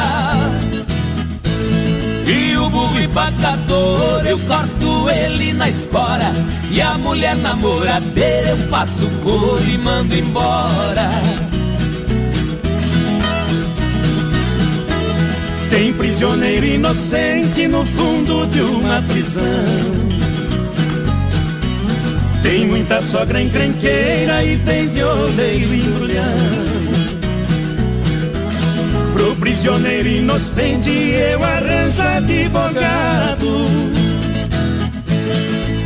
E 2.25 2.55
o 2.55 2.69
burro 2.69 2.97
empacador, 3.01 4.25
eu 4.25 4.39
corto 4.39 5.09
ele 5.09 5.51
na 5.51 5.67
espora. 5.67 6.31
E 6.71 6.81
a 6.81 6.97
mulher 6.97 7.35
namoradeira, 7.35 8.51
eu 8.51 8.57
passo 8.69 9.09
couro 9.21 9.61
e 9.67 9.77
mando 9.77 10.15
embora. 10.15 11.09
Tem 15.69 15.93
prisioneiro 15.93 16.65
inocente 16.65 17.67
no 17.67 17.85
fundo 17.85 18.47
de 18.47 18.61
uma 18.61 19.01
prisão. 19.03 19.43
Tem 22.41 22.65
muita 22.65 23.01
sogra 23.01 23.41
encrenqueira 23.41 24.43
e 24.43 24.57
tem 24.57 24.87
violeiro 24.89 25.73
embrulhão. 25.73 26.69
Pro 29.13 29.35
prisioneiro 29.35 30.07
inocente 30.07 30.89
eu 30.89 31.43
arranjo 31.43 32.01
advogado. 32.01 33.49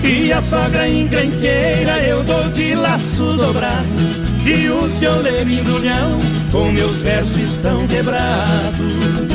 E 0.04 0.32
a 0.32 0.42
sogra 0.42 0.88
encrenqueira 0.88 2.02
eu 2.04 2.24
dou 2.24 2.50
de 2.52 2.76
laço 2.76 3.34
dobrado. 3.34 4.24
E 4.46 4.70
os 4.70 4.98
violeiros 4.98 5.52
embrulhão 5.52 6.20
com 6.52 6.72
meus 6.72 7.02
versos 7.02 7.38
estão 7.38 7.86
quebrados. 7.88 9.33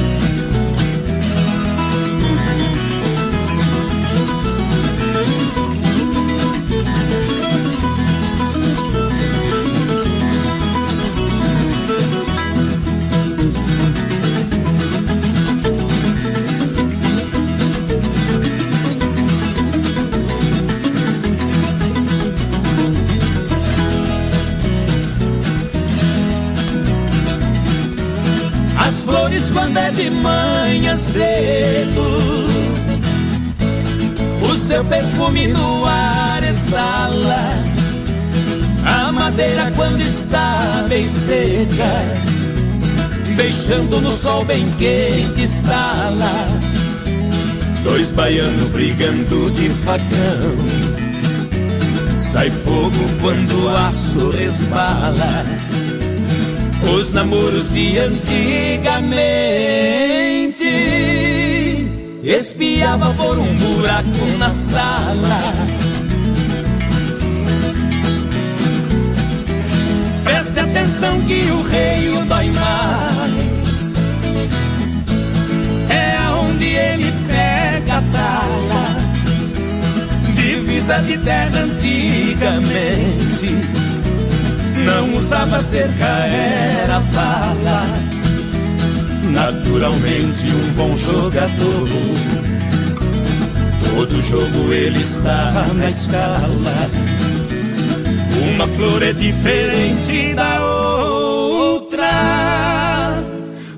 Quando 29.59 29.77
é 29.77 29.91
de 29.91 30.11
manhã 30.11 30.97
cedo. 30.97 32.05
O 34.41 34.55
seu 34.55 34.85
perfume 34.85 35.49
no 35.49 35.85
ar 35.85 36.43
exala. 36.45 37.65
A 38.85 39.11
madeira 39.11 39.71
quando 39.77 40.01
está 40.01 40.87
bem 40.89 41.07
seca 41.07 41.93
Deixando 43.37 44.01
no 44.01 44.13
sol 44.13 44.45
bem 44.45 44.71
quente 44.79 45.43
estala. 45.43 46.33
Dois 47.83 48.13
baianos 48.13 48.69
brigando 48.69 49.51
de 49.51 49.69
facão. 49.69 50.57
Sai 52.19 52.51
fogo 52.51 52.99
quando 53.21 53.65
o 53.65 53.77
aço 53.77 54.31
resbala 54.31 55.45
Os 56.95 57.13
namoros 57.13 57.71
de 57.73 57.99
antigamente 57.99 59.09
Espiava 62.23 63.13
por 63.15 63.39
um 63.39 63.55
buraco 63.57 64.39
na 64.39 64.51
sala. 64.51 65.41
Preste 70.25 70.61
atenção 70.61 71.21
que 71.23 71.51
o 71.51 71.63
rei 71.63 72.11
o 72.11 72.25
dói 72.27 72.51
mais. 72.51 73.93
É 75.91 76.17
aonde 76.17 76.67
ele 76.67 77.13
pega 77.29 77.99
a 77.99 78.03
tala 78.13 78.97
Divisa 80.35 81.01
de 81.03 81.17
terra 81.19 81.61
antigamente 81.61 83.57
Não 84.89 85.15
usava 85.15 85.61
cerca, 85.61 86.07
era 86.07 86.99
bala 87.15 88.09
Naturalmente 89.31 90.47
um 90.47 90.73
bom 90.73 90.97
jogador. 90.97 91.89
Todo 93.85 94.23
jogo 94.23 94.73
ele 94.73 95.01
está 95.01 95.67
na 95.75 95.87
escala. 95.87 96.91
Uma 98.55 98.67
flor 98.69 99.03
é 99.03 99.13
diferente 99.13 100.35
da 100.35 100.65
outra. 100.65 102.09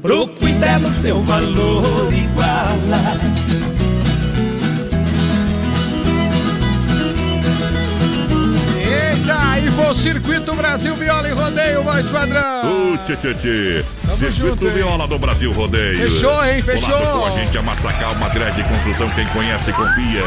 Pro 0.01 0.29
cuidado 0.29 0.89
seu 0.91 1.21
valor 1.25 2.13
iguala 2.13 3.30
O 9.79 9.95
Circuito 9.95 10.55
Brasil 10.55 10.95
Viola 10.95 11.29
e 11.29 11.33
Rodeio, 11.33 11.83
voz 11.83 12.07
padrão. 12.09 12.93
Uh, 12.93 12.99
tchê, 13.05 13.17
tchê, 13.17 13.35
tchê. 13.35 13.85
Circuito 14.17 14.65
junto? 14.65 14.71
Viola 14.71 15.07
do 15.09 15.19
Brasil 15.19 15.53
Rodeio. 15.53 16.11
Fechou, 16.11 16.45
hein? 16.45 16.63
Fechou. 16.63 16.95
Olá, 16.95 17.13
com 17.13 17.27
a 17.27 17.31
gente 17.31 17.57
a 17.57 17.63
Massacal 17.63 18.15
Materiais 18.17 18.55
de 18.57 18.63
Construção, 18.65 19.09
quem 19.11 19.27
conhece, 19.29 19.73
confia. 19.73 20.23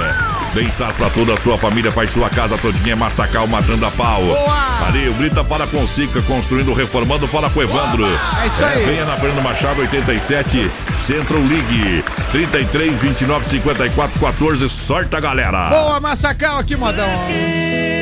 Bem-estar 0.54 0.94
pra 0.94 1.10
toda 1.10 1.34
a 1.34 1.38
sua 1.38 1.58
família, 1.58 1.92
faz 1.92 2.12
sua 2.12 2.30
casa 2.30 2.58
todinha, 2.58 2.96
Massacal 2.96 3.48
matando 3.48 3.86
a 3.86 3.92
pau. 3.92 4.24
Boa. 4.24 4.88
Ali, 4.88 5.08
o 5.10 5.14
Grita 5.14 5.44
fala 5.44 5.68
com 5.68 5.82
o 5.82 5.88
Sica, 5.88 6.22
construindo, 6.24 6.74
reformando, 6.74 7.28
fala 7.28 7.50
com 7.50 7.60
o 7.60 7.64
Evandro. 7.64 8.06
É 8.06 8.48
isso 8.48 8.66
aí. 8.66 8.86
venha 8.86 9.06
na 9.06 9.16
Fernando 9.18 9.44
Machado 9.44 9.82
87, 9.82 10.70
Central 10.98 11.40
League, 11.42 12.04
33 12.32 13.02
29 13.02 13.46
54 13.46 14.20
14, 14.20 14.70
sorte 14.70 15.16
a 15.16 15.20
galera. 15.20 15.70
Boa, 15.70 16.00
Massacal 16.00 16.60
aqui, 16.60 16.76
modão. 16.76 17.08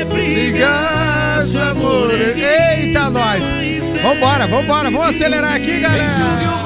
Obrigado. 0.06 1.21
Amores. 1.54 2.36
Eita, 2.36 3.10
nós. 3.10 3.44
Vambora, 4.02 4.46
vambora, 4.46 4.90
vamos 4.90 5.08
acelerar 5.08 5.54
aqui, 5.54 5.80
galera. 5.80 6.62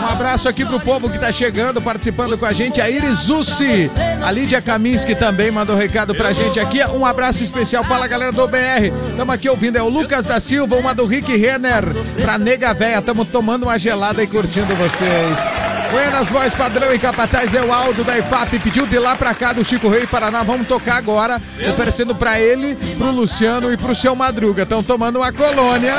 Um 0.00 0.06
abraço 0.06 0.48
aqui 0.48 0.64
pro 0.64 0.80
povo 0.80 1.10
que 1.10 1.18
tá 1.18 1.30
chegando, 1.30 1.82
participando 1.82 2.38
com 2.38 2.46
a 2.46 2.52
gente, 2.52 2.80
a 2.80 2.88
Iris 2.88 3.18
Zussi, 3.18 3.90
a 4.22 4.30
Lídia 4.30 4.60
Kaminski 4.62 5.14
também 5.14 5.50
mandou 5.50 5.76
recado 5.76 6.14
pra 6.14 6.32
gente 6.32 6.58
aqui. 6.58 6.82
Um 6.86 7.04
abraço 7.04 7.42
especial 7.42 7.84
para 7.84 8.04
a 8.04 8.08
galera 8.08 8.32
do 8.32 8.46
BR. 8.48 8.90
Tamo 9.16 9.32
aqui 9.32 9.48
ouvindo, 9.48 9.76
é 9.76 9.82
o 9.82 9.88
Lucas 9.88 10.24
da 10.26 10.40
Silva, 10.40 10.76
uma 10.76 10.94
do 10.94 11.04
Rick 11.04 11.36
Renner, 11.36 11.84
pra 12.22 12.38
Nega 12.38 12.72
Véia. 12.72 13.02
Tamo 13.02 13.24
tomando 13.24 13.64
uma 13.64 13.78
gelada 13.78 14.22
e 14.22 14.26
curtindo 14.26 14.74
vocês. 14.74 15.57
Buenas 15.90 16.28
voz 16.28 16.54
padrão 16.54 16.94
e 16.94 16.98
capataz 16.98 17.54
é 17.54 17.62
o 17.62 17.72
Aldo 17.72 18.04
da 18.04 18.18
IFAP, 18.18 18.58
pediu 18.58 18.86
de 18.86 18.98
lá 18.98 19.16
pra 19.16 19.32
cá 19.34 19.52
do 19.54 19.64
Chico 19.64 19.88
Rei 19.88 20.06
Paraná. 20.06 20.42
Vamos 20.42 20.66
tocar 20.66 20.96
agora, 20.96 21.40
oferecendo 21.70 22.14
pra 22.14 22.38
ele, 22.38 22.76
pro 22.96 23.10
Luciano 23.10 23.72
e 23.72 23.76
pro 23.76 23.94
seu 23.94 24.14
Madruga. 24.14 24.64
Estão 24.64 24.82
tomando 24.82 25.16
uma 25.16 25.32
colônia, 25.32 25.94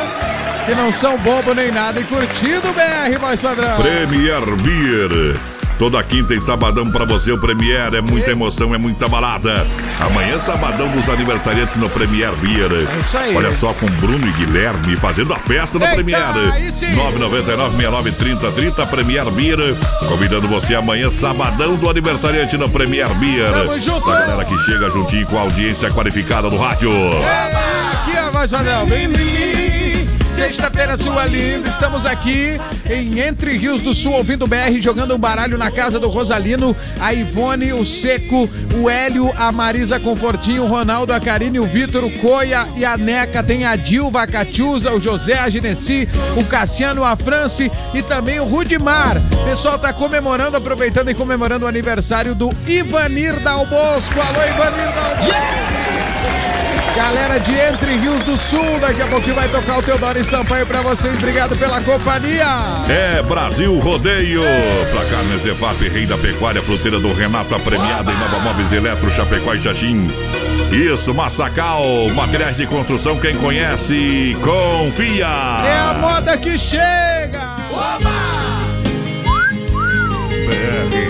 que 0.66 0.76
não 0.76 0.92
são 0.94 1.18
bobo 1.18 1.54
nem 1.54 1.72
nada, 1.72 2.00
e 2.00 2.04
curtindo 2.04 2.70
o 2.70 2.74
BR, 2.74 3.18
voz 3.20 3.42
padrão. 3.42 3.78
Premier 3.78 4.46
Beer. 4.62 5.59
Toda 5.80 6.04
quinta 6.04 6.34
e 6.36 6.40
sabadão 6.42 6.92
pra 6.92 7.06
você 7.06 7.32
o 7.32 7.38
Premier 7.40 7.94
é 7.96 8.02
muita 8.02 8.32
emoção, 8.32 8.76
é 8.76 8.78
muita 8.78 9.08
balada. 9.08 9.66
Amanhã 9.98 10.38
sabadão 10.38 10.90
dos 10.90 11.08
aniversariantes 11.08 11.78
no 11.78 11.90
Premier 11.90 12.34
Beer. 12.36 12.70
É 12.70 13.00
isso 13.00 13.18
aí. 13.18 13.34
Olha 13.34 13.54
só 13.54 13.74
com 13.74 13.86
Bruno 13.86 14.28
e 14.28 14.32
Guilherme 14.34 14.98
fazendo 14.98 15.32
a 15.34 15.38
festa 15.38 15.80
no 15.80 15.86
Eita, 15.86 15.96
Premier. 15.96 16.20
aí 16.52 16.70
sim. 16.70 16.94
999 16.94 17.78
69 17.78 18.12
30 18.12 18.86
Premier 18.88 19.32
Beer. 19.32 19.58
Convidando 20.06 20.50
você 20.50 20.76
amanhã 20.76 21.10
sabadão 21.10 21.78
do 21.78 21.90
aniversariante 21.90 22.58
no 22.58 22.70
Premier 22.70 23.08
Beer. 23.16 23.50
Tamo 23.50 23.80
junto. 23.80 24.06
Da 24.06 24.20
galera 24.20 24.44
que 24.46 24.58
chega 24.58 24.90
juntinho 24.90 25.26
com 25.28 25.38
a 25.38 25.42
audiência 25.44 25.90
qualificada 25.92 26.50
do 26.50 26.58
rádio. 26.58 26.92
Aqui 27.94 28.18
é 28.18 28.20
a 28.20 28.30
voz 28.30 28.52
padrão, 28.52 28.86
vem 28.86 29.06
em 29.06 29.08
mim. 29.08 29.49
Sexta-feira, 30.40 30.98
sua 30.98 31.26
linda. 31.26 31.68
Estamos 31.68 32.06
aqui 32.06 32.58
em 32.90 33.20
Entre 33.20 33.58
Rios 33.58 33.82
do 33.82 33.94
Sul, 33.94 34.14
ouvindo 34.14 34.46
o 34.46 34.48
BR, 34.48 34.80
jogando 34.80 35.14
um 35.14 35.18
baralho 35.18 35.58
na 35.58 35.70
casa 35.70 36.00
do 36.00 36.08
Rosalino, 36.08 36.74
a 36.98 37.14
Ivone, 37.14 37.74
o 37.74 37.84
Seco, 37.84 38.50
o 38.82 38.90
Hélio, 38.90 39.34
a 39.36 39.52
Marisa 39.52 40.00
Confortinho, 40.00 40.64
o 40.64 40.68
Ronaldo, 40.68 41.12
a 41.12 41.20
Karine, 41.20 41.60
o 41.60 41.66
Vitor, 41.66 42.06
o 42.06 42.20
Coia 42.20 42.66
e 42.78 42.86
a 42.86 42.96
Neca. 42.96 43.44
Tem 43.44 43.66
a 43.66 43.76
Dilva, 43.76 44.22
a 44.22 44.28
Catiusa, 44.28 44.94
o 44.94 45.02
José, 45.02 45.38
a 45.38 45.50
Genesi, 45.50 46.08
o 46.38 46.46
Cassiano, 46.46 47.04
a 47.04 47.18
France 47.18 47.70
e 47.94 48.02
também 48.02 48.40
o 48.40 48.46
Rudimar. 48.46 49.18
O 49.42 49.44
pessoal 49.44 49.78
tá 49.78 49.92
comemorando, 49.92 50.56
aproveitando 50.56 51.10
e 51.10 51.14
comemorando 51.14 51.66
o 51.66 51.68
aniversário 51.68 52.34
do 52.34 52.50
Ivanir 52.66 53.42
Dal 53.42 53.66
Bosco. 53.66 54.16
Alô, 54.22 54.42
Ivanir 54.42 54.96
Dal 54.96 55.18
Bosco. 55.18 56.59
Galera 57.00 57.40
de 57.40 57.54
Entre 57.54 57.96
Rios 57.96 58.22
do 58.24 58.36
Sul, 58.36 58.78
daqui 58.82 59.02
a 59.02 59.08
pouquinho 59.08 59.34
vai 59.34 59.48
tocar 59.48 59.78
o 59.78 59.82
Teodoro 59.82 60.20
e 60.20 60.24
Sampaio 60.26 60.66
pra 60.66 60.82
vocês. 60.82 61.16
Obrigado 61.16 61.56
pela 61.56 61.80
companhia. 61.82 62.46
É 62.90 63.22
Brasil 63.22 63.80
Rodeio. 63.80 64.42
Pra 64.92 65.06
Carnes 65.06 65.46
Evap, 65.46 65.82
rei 65.88 66.06
da 66.06 66.18
pecuária, 66.18 66.62
fruteira 66.62 67.00
do 67.00 67.14
Renato, 67.14 67.56
a 67.56 67.60
premiada 67.60 68.12
em 68.12 68.16
Nova 68.16 68.40
Móveis 68.40 68.74
Eletro, 68.74 69.10
Chapecó 69.10 69.54
e 69.54 69.62
Xaxim. 69.62 70.12
Isso, 70.74 71.14
Massacal, 71.14 71.82
materiais 72.14 72.58
de 72.58 72.68
construção, 72.68 73.18
quem 73.18 73.38
conhece, 73.38 74.36
confia. 74.44 75.26
É 75.26 75.80
a 75.80 75.94
moda 75.94 76.38
que 76.38 76.58
chega. 76.58 77.56
BR 80.50 81.09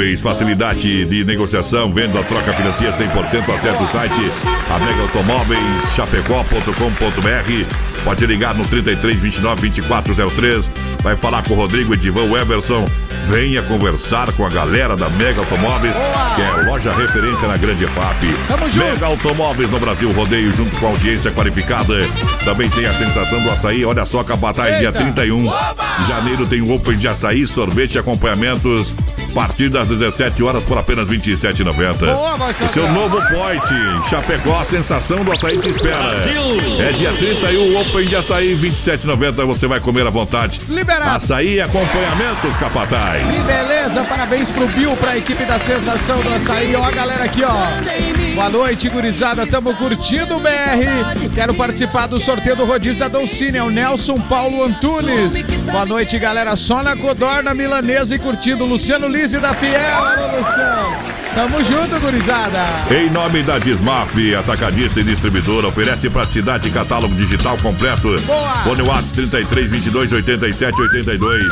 Facilidade 0.00 1.04
de 1.04 1.24
negociação, 1.24 1.92
venda, 1.92 2.22
troca, 2.22 2.54
financia 2.54 2.90
100%, 2.90 3.54
acesse 3.54 3.82
o 3.82 3.86
site 3.86 4.30
a 4.70 4.78
Mega 4.78 5.02
Automóveis, 5.02 5.94
chapecó.com.br. 5.94 8.04
Pode 8.04 8.24
ligar 8.24 8.54
no 8.54 8.64
33 8.64 9.20
29 9.20 9.68
2403. 9.68 10.70
Vai 11.02 11.16
falar 11.16 11.42
com 11.42 11.54
o 11.54 11.56
Rodrigo 11.56 11.92
Edivan 11.92 12.30
Everson. 12.38 12.86
Venha 13.26 13.62
conversar 13.62 14.32
com 14.32 14.46
a 14.46 14.48
galera 14.48 14.96
da 14.96 15.08
Mega 15.10 15.40
Automóveis, 15.40 15.96
que 16.34 16.42
é 16.42 16.66
loja 16.66 16.92
referência 16.92 17.48
na 17.48 17.56
Grande 17.56 17.86
FAP. 17.86 18.22
Mega 18.76 19.06
Automóveis 19.06 19.70
no 19.70 19.80
Brasil, 19.80 20.10
rodeio 20.12 20.52
junto 20.52 20.78
com 20.78 20.86
a 20.86 20.90
audiência 20.90 21.30
qualificada. 21.30 21.98
Também 22.44 22.70
tem 22.70 22.86
a 22.86 22.94
sensação 22.94 23.42
do 23.42 23.50
açaí. 23.50 23.84
Olha 23.84 24.06
só, 24.06 24.22
Capataz, 24.22 24.78
dia 24.78 24.88
Eita. 24.88 25.00
31 25.00 25.42
de 25.42 25.48
janeiro 26.06 26.46
tem 26.46 26.60
o 26.60 26.74
Open 26.74 26.96
de 26.96 27.08
açaí, 27.08 27.46
sorvete 27.46 27.94
e 27.94 27.98
acompanhamentos. 27.98 28.94
A 29.30 29.32
partir 29.32 29.68
das 29.68 29.86
17 29.86 30.42
horas 30.42 30.64
por 30.64 30.76
apenas 30.76 31.08
R$ 31.08 31.18
27,90. 31.18 31.98
Boa, 31.98 32.36
vai 32.36 32.52
ser 32.52 32.64
O 32.64 32.68
seu 32.68 32.90
novo 32.92 33.16
point. 33.28 34.08
Chapecó, 34.08 34.58
a 34.58 34.64
sensação 34.64 35.24
do 35.24 35.32
açaí 35.32 35.58
te 35.58 35.68
espera. 35.68 35.96
Brasil. 35.96 36.42
É 36.80 36.92
dia 36.92 37.12
31, 37.12 37.80
Open 37.80 38.06
de 38.06 38.16
açaí, 38.16 38.54
R$ 38.54 38.70
27,90. 38.70 39.46
Você 39.46 39.66
vai 39.66 39.78
comer 39.80 40.06
à 40.06 40.10
vontade. 40.10 40.60
Liberado. 40.68 41.16
Açaí 41.16 41.54
e 41.54 41.60
acompanhamentos, 41.60 42.56
Capataz. 42.58 43.22
Que 43.22 43.42
beleza, 43.44 44.04
parabéns 44.08 44.50
pro 44.50 44.66
Bill, 44.68 44.96
pra 44.96 45.16
equipe 45.16 45.44
da 45.44 45.58
Sensação 45.58 46.20
do 46.20 46.34
Açaí. 46.34 46.74
Ó, 46.74 46.84
a 46.84 46.90
galera 46.90 47.24
aqui, 47.24 47.42
ó. 47.44 48.19
Boa 48.34 48.48
noite, 48.48 48.88
gurizada. 48.88 49.46
Tamo 49.46 49.74
curtindo 49.74 50.36
o 50.36 50.40
BR. 50.40 51.30
Quero 51.34 51.54
participar 51.54 52.06
do 52.06 52.18
sorteio 52.18 52.56
do 52.56 52.64
rodízio 52.64 52.98
da 52.98 53.08
Dolcine. 53.08 53.58
É 53.58 53.62
o 53.62 53.70
Nelson 53.70 54.18
Paulo 54.20 54.64
Antunes. 54.64 55.34
Boa 55.70 55.84
noite, 55.84 56.18
galera. 56.18 56.56
Só 56.56 56.82
na 56.82 56.96
Codorna 56.96 57.52
Milanesa 57.54 58.14
e 58.14 58.18
curtindo. 58.18 58.64
Luciano 58.64 59.08
Lise 59.08 59.38
da 59.38 59.54
Fiel. 59.54 59.80
Alô, 59.80 60.38
Luciano. 60.38 61.20
Tamo 61.34 61.62
junto, 61.62 62.00
gurizada. 62.00 62.58
Em 62.90 63.08
nome 63.08 63.44
da 63.44 63.58
Dismaf, 63.58 64.16
atacadista 64.34 64.98
e 64.98 65.04
distribuidora, 65.04 65.68
oferece 65.68 66.10
praticidade 66.10 66.68
e 66.68 66.72
catálogo 66.72 67.14
digital 67.14 67.56
completo. 67.58 68.16
Boa! 68.22 68.54
Fone 68.64 68.82
Whats 68.82 69.12
33 69.12 69.70
22 69.70 70.12
87 70.12 70.82
82. 70.82 71.44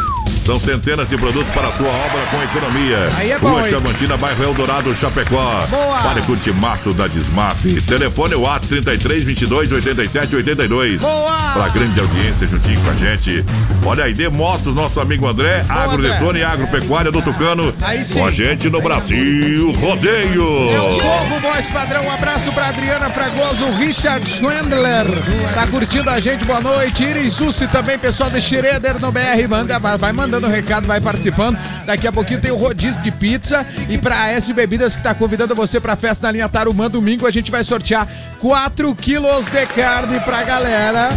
São 0.48 0.58
centenas 0.58 1.06
de 1.10 1.18
produtos 1.18 1.52
para 1.52 1.68
a 1.68 1.72
sua 1.72 1.88
obra 1.88 2.22
com 2.30 2.42
economia. 2.42 3.10
Aí 3.18 3.32
é 3.32 3.38
bom, 3.38 3.50
Rua 3.50 3.64
hein? 3.64 3.68
Chavantina, 3.68 4.16
bairro 4.16 4.44
Eldorado, 4.44 4.94
Chapecó. 4.94 5.66
Boa! 5.68 5.98
Para 5.98 6.22
curtir 6.22 6.54
maço 6.54 6.94
da 6.94 7.06
Dismaf. 7.06 7.66
Telefone 7.82 8.34
Whats 8.34 8.66
33 8.66 9.24
22 9.24 9.72
87 9.72 10.36
82. 10.36 11.02
Boa! 11.02 11.52
Para 11.52 11.68
grande 11.68 12.00
audiência 12.00 12.46
juntinho 12.46 12.80
com 12.80 12.90
a 12.90 12.94
gente. 12.94 13.44
Olha 13.84 14.04
aí, 14.04 14.14
Dê 14.14 14.30
Motos, 14.30 14.74
nosso 14.74 14.98
amigo 15.00 15.26
André, 15.26 15.66
Agrodetone 15.68 16.38
e 16.38 16.44
Agropecuária 16.44 17.12
do 17.12 17.20
Tucano. 17.20 17.74
Aí 17.82 18.02
sim. 18.02 18.18
Com 18.18 18.26
a 18.26 18.30
gente 18.30 18.70
no 18.70 18.80
Brasil 18.80 19.70
Rodeio. 19.72 20.72
É 20.72 20.80
o 20.80 20.98
povo, 20.98 21.40
voz 21.40 21.66
padrão. 21.68 22.04
Um 22.04 22.10
abraço 22.10 22.50
pra 22.52 22.68
Adriana 22.68 23.10
Fragoso, 23.10 23.66
Richard 23.76 24.26
Schwendler. 24.26 25.04
Tá 25.52 25.66
curtindo 25.66 26.08
a 26.08 26.18
gente, 26.18 26.46
boa 26.46 26.62
noite. 26.62 27.04
Iris 27.04 27.34
Sussi 27.34 27.68
também, 27.68 27.98
pessoal 27.98 28.30
de 28.30 28.40
Schroeder 28.40 28.98
no 28.98 29.12
BR. 29.12 29.46
Manda, 29.46 29.78
vai 29.78 29.98
vai 29.98 30.12
mandando 30.38 30.54
recado, 30.54 30.86
vai 30.86 31.00
participando. 31.00 31.58
Daqui 31.84 32.06
a 32.06 32.12
pouquinho 32.12 32.40
tem 32.40 32.50
o 32.50 32.56
rodízio 32.56 33.02
de 33.02 33.10
pizza. 33.10 33.66
E 33.88 33.98
pra 33.98 34.28
S 34.30 34.52
Bebidas 34.52 34.94
que 34.94 35.02
tá 35.02 35.12
convidando 35.14 35.54
você 35.54 35.80
pra 35.80 35.96
festa 35.96 36.26
na 36.28 36.32
linha 36.32 36.48
Tarumã 36.48 36.88
domingo, 36.88 37.26
a 37.26 37.30
gente 37.30 37.50
vai 37.50 37.64
sortear 37.64 38.06
4 38.38 38.94
quilos 38.94 39.46
de 39.46 39.66
carne 39.66 40.20
pra 40.20 40.42
galera. 40.44 41.10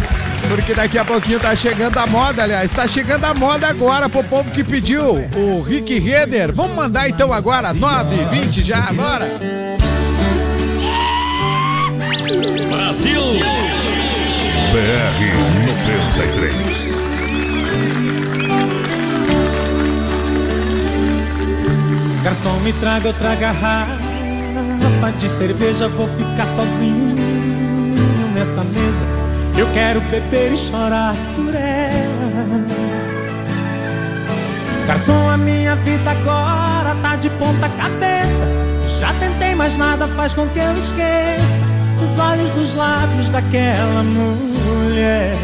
Porque 0.48 0.74
daqui 0.74 0.98
a 0.98 1.04
pouquinho 1.04 1.38
tá 1.38 1.54
chegando 1.54 1.96
a 1.98 2.06
moda, 2.06 2.42
aliás, 2.42 2.72
tá 2.72 2.86
chegando 2.86 3.24
a 3.24 3.32
moda 3.32 3.68
agora 3.68 4.08
pro 4.08 4.24
povo 4.24 4.50
que 4.50 4.64
pediu 4.64 5.24
o 5.36 5.62
Rick 5.62 5.98
Reder. 5.98 6.52
Vamos 6.52 6.74
mandar 6.74 7.08
então 7.08 7.32
agora, 7.32 7.72
9, 7.72 8.24
20 8.24 8.64
já, 8.64 8.92
bora! 8.92 9.30
Brasil! 12.68 13.22
BR 14.72 15.20
93. 15.66 17.21
Garçom, 22.22 22.60
me 22.60 22.72
traga 22.74 23.08
outra 23.08 23.34
garrafa 23.34 23.98
de 25.18 25.28
cerveja, 25.28 25.88
vou 25.88 26.08
ficar 26.08 26.46
sozinho 26.46 27.16
nessa 28.34 28.62
mesa. 28.62 29.04
Eu 29.58 29.66
quero 29.74 30.00
beber 30.02 30.52
e 30.52 30.56
chorar 30.56 31.16
por 31.34 31.54
ela. 31.54 32.66
Garçom, 34.86 35.28
a 35.28 35.36
minha 35.36 35.74
vida 35.76 36.10
agora 36.10 36.94
tá 37.02 37.16
de 37.16 37.28
ponta 37.30 37.68
cabeça. 37.70 38.46
Já 39.00 39.12
tentei, 39.14 39.54
mas 39.54 39.76
nada 39.76 40.06
faz 40.08 40.32
com 40.32 40.46
que 40.48 40.58
eu 40.58 40.78
esqueça 40.78 41.62
os 42.02 42.18
olhos, 42.18 42.56
os 42.56 42.74
lábios 42.74 43.28
daquela 43.30 44.02
mulher. 44.02 45.36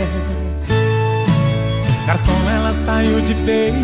Garçom, 2.06 2.38
ela 2.56 2.72
saiu 2.72 3.20
de 3.20 3.34
vez 3.34 3.74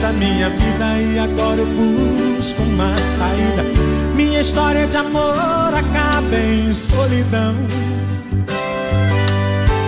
da 0.00 0.12
minha 0.12 0.50
vida 0.50 0.98
e 0.98 1.18
agora 1.18 1.60
eu 1.60 1.66
busco 1.66 2.62
uma 2.62 2.96
saída. 2.96 3.62
Minha 4.14 4.40
história 4.40 4.86
de 4.86 4.96
amor 4.96 5.72
acaba 5.72 6.36
em 6.36 6.72
solidão. 6.72 7.54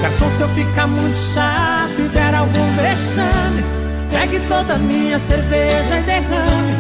Garçom, 0.03 0.29
se 0.31 0.43
eu 0.43 0.49
ficar 0.51 0.87
muito 0.87 1.19
chato 1.19 1.99
e 1.99 2.09
der 2.09 2.35
algum 2.35 2.77
vexame, 2.77 3.65
pegue 4.11 4.41
toda 4.49 4.75
a 4.75 4.79
minha 4.79 5.19
cerveja 5.19 5.99
e 5.99 6.03
derrame. 6.03 6.75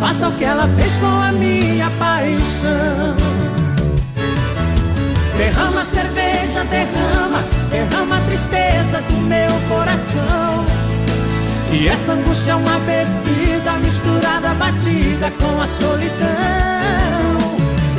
Faça 0.00 0.28
o 0.28 0.32
que 0.32 0.44
ela 0.44 0.66
fez 0.68 0.96
com 0.96 1.06
a 1.06 1.32
minha 1.32 1.90
paixão. 1.98 3.16
Derrama 5.36 5.84
cerveja, 5.84 6.64
derrama, 6.64 7.44
derrama 7.70 8.18
a 8.18 8.20
tristeza 8.22 9.00
do 9.02 9.16
meu 9.18 9.50
coração. 9.68 10.91
E 11.72 11.88
essa 11.88 12.12
angústia 12.12 12.52
é 12.52 12.54
uma 12.54 12.78
bebida 12.80 13.72
misturada, 13.82 14.50
batida 14.54 15.30
com 15.40 15.60
a 15.60 15.66
solidão. 15.66 16.28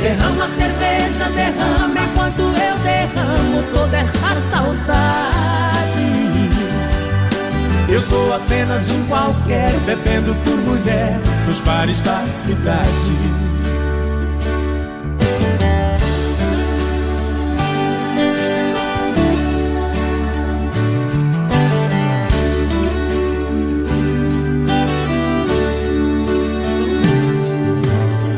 Derrama 0.00 0.44
a 0.44 0.48
cerveja, 0.48 1.24
derrama 1.34 2.00
enquanto 2.00 2.40
eu 2.40 2.78
derramo 2.84 3.62
toda 3.72 3.96
essa 3.96 4.34
saudade. 4.50 5.34
Eu 7.88 8.00
sou 8.00 8.32
apenas 8.32 8.88
um 8.90 9.06
qualquer, 9.06 9.72
bebendo 9.80 10.34
por 10.44 10.56
mulher 10.56 11.18
nos 11.46 11.60
bares 11.60 12.00
da 12.00 12.24
cidade. 12.24 13.53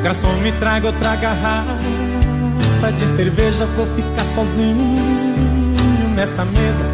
Garçom, 0.06 0.32
me 0.34 0.52
traga 0.52 0.86
outra 0.86 1.16
garrafa 1.16 1.72
de 2.96 3.08
cerveja, 3.08 3.66
vou 3.66 3.88
ficar 3.96 4.24
sozinho 4.24 4.76
nessa 6.14 6.44
mesa. 6.44 6.84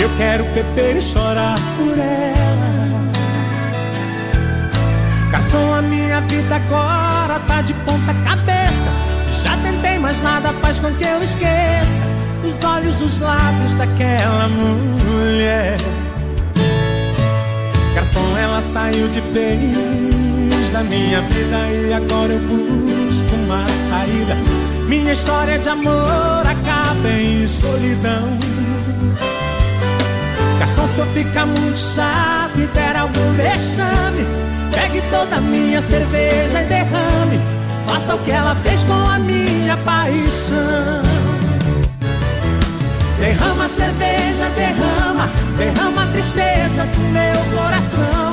Eu 0.00 0.08
quero 0.16 0.44
beber 0.54 0.96
e 0.96 1.02
chorar 1.02 1.58
por 1.76 1.98
ela. 1.98 3.10
Garçom, 5.32 5.74
a 5.74 5.82
minha 5.82 6.20
vida 6.20 6.54
agora 6.54 7.40
tá 7.40 7.60
de 7.60 7.74
ponta 7.74 8.14
cabeça. 8.22 8.88
Já 9.42 9.56
tentei, 9.56 9.98
mas 9.98 10.20
nada 10.20 10.52
faz 10.60 10.78
com 10.78 10.92
que 10.92 11.02
eu 11.02 11.20
esqueça 11.24 12.04
os 12.46 12.62
olhos, 12.62 13.00
os 13.02 13.18
lábios 13.18 13.74
daquela 13.74 14.48
mulher. 14.48 15.76
Garçom, 17.96 18.38
ela 18.38 18.60
saiu 18.60 19.08
de 19.08 19.20
vez 19.20 20.19
da 20.72 20.82
minha 20.84 21.20
vida 21.22 21.56
e 21.68 21.92
agora 21.92 22.32
eu 22.32 22.38
busco 22.40 23.34
uma 23.44 23.66
saída. 23.88 24.36
Minha 24.86 25.12
história 25.12 25.58
de 25.58 25.68
amor 25.68 26.46
acaba 26.46 27.08
em 27.08 27.46
solidão. 27.46 28.38
Garçom, 30.58 30.86
se 30.86 31.00
eu 31.00 31.06
ficar 31.06 31.46
muito 31.46 31.78
chato 31.78 32.56
e 32.56 32.66
der 32.68 32.96
algum 32.96 33.32
vexame, 33.32 34.24
pegue 34.72 35.02
toda 35.10 35.36
a 35.36 35.40
minha 35.40 35.80
cerveja 35.80 36.62
e 36.62 36.66
derrame. 36.66 37.40
Faça 37.86 38.14
o 38.14 38.18
que 38.18 38.30
ela 38.30 38.54
fez 38.56 38.84
com 38.84 38.92
a 38.92 39.18
minha 39.18 39.76
paixão. 39.78 41.02
Derrama 43.18 43.64
a 43.64 43.68
cerveja, 43.68 44.48
derrama, 44.50 45.28
derrama 45.58 46.04
a 46.04 46.06
tristeza 46.06 46.84
do 46.84 47.00
meu 47.12 47.58
coração. 47.58 48.29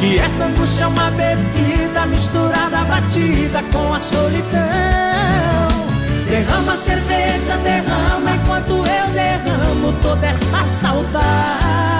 Que 0.00 0.18
essa 0.18 0.44
angústia 0.44 0.84
é 0.84 0.86
uma 0.86 1.10
bebida 1.10 2.06
misturada, 2.06 2.84
batida 2.84 3.62
com 3.72 3.92
a 3.92 3.98
solidão. 3.98 4.56
Derrama 6.28 6.72
a 6.72 6.76
cerveja, 6.76 7.56
derrama 7.62 8.30
enquanto 8.34 8.72
eu 8.72 9.08
derramo 9.12 9.92
toda 10.02 10.26
essa 10.26 10.64
saudade. 10.80 11.96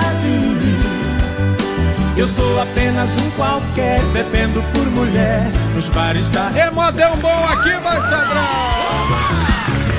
Eu 2.17 2.27
sou 2.27 2.61
apenas 2.61 3.11
um 3.19 3.31
qualquer, 3.33 4.01
bebendo 4.13 4.63
por 4.73 4.87
mulher 4.87 5.43
nos 5.75 5.89
bares 5.91 6.29
da 6.31 6.51
cidade. 6.51 7.01
É 7.03 7.09
um 7.11 7.17
bom 7.17 7.45
aqui, 7.45 7.73
vai, 7.83 8.01
Sadrão! 8.03 9.46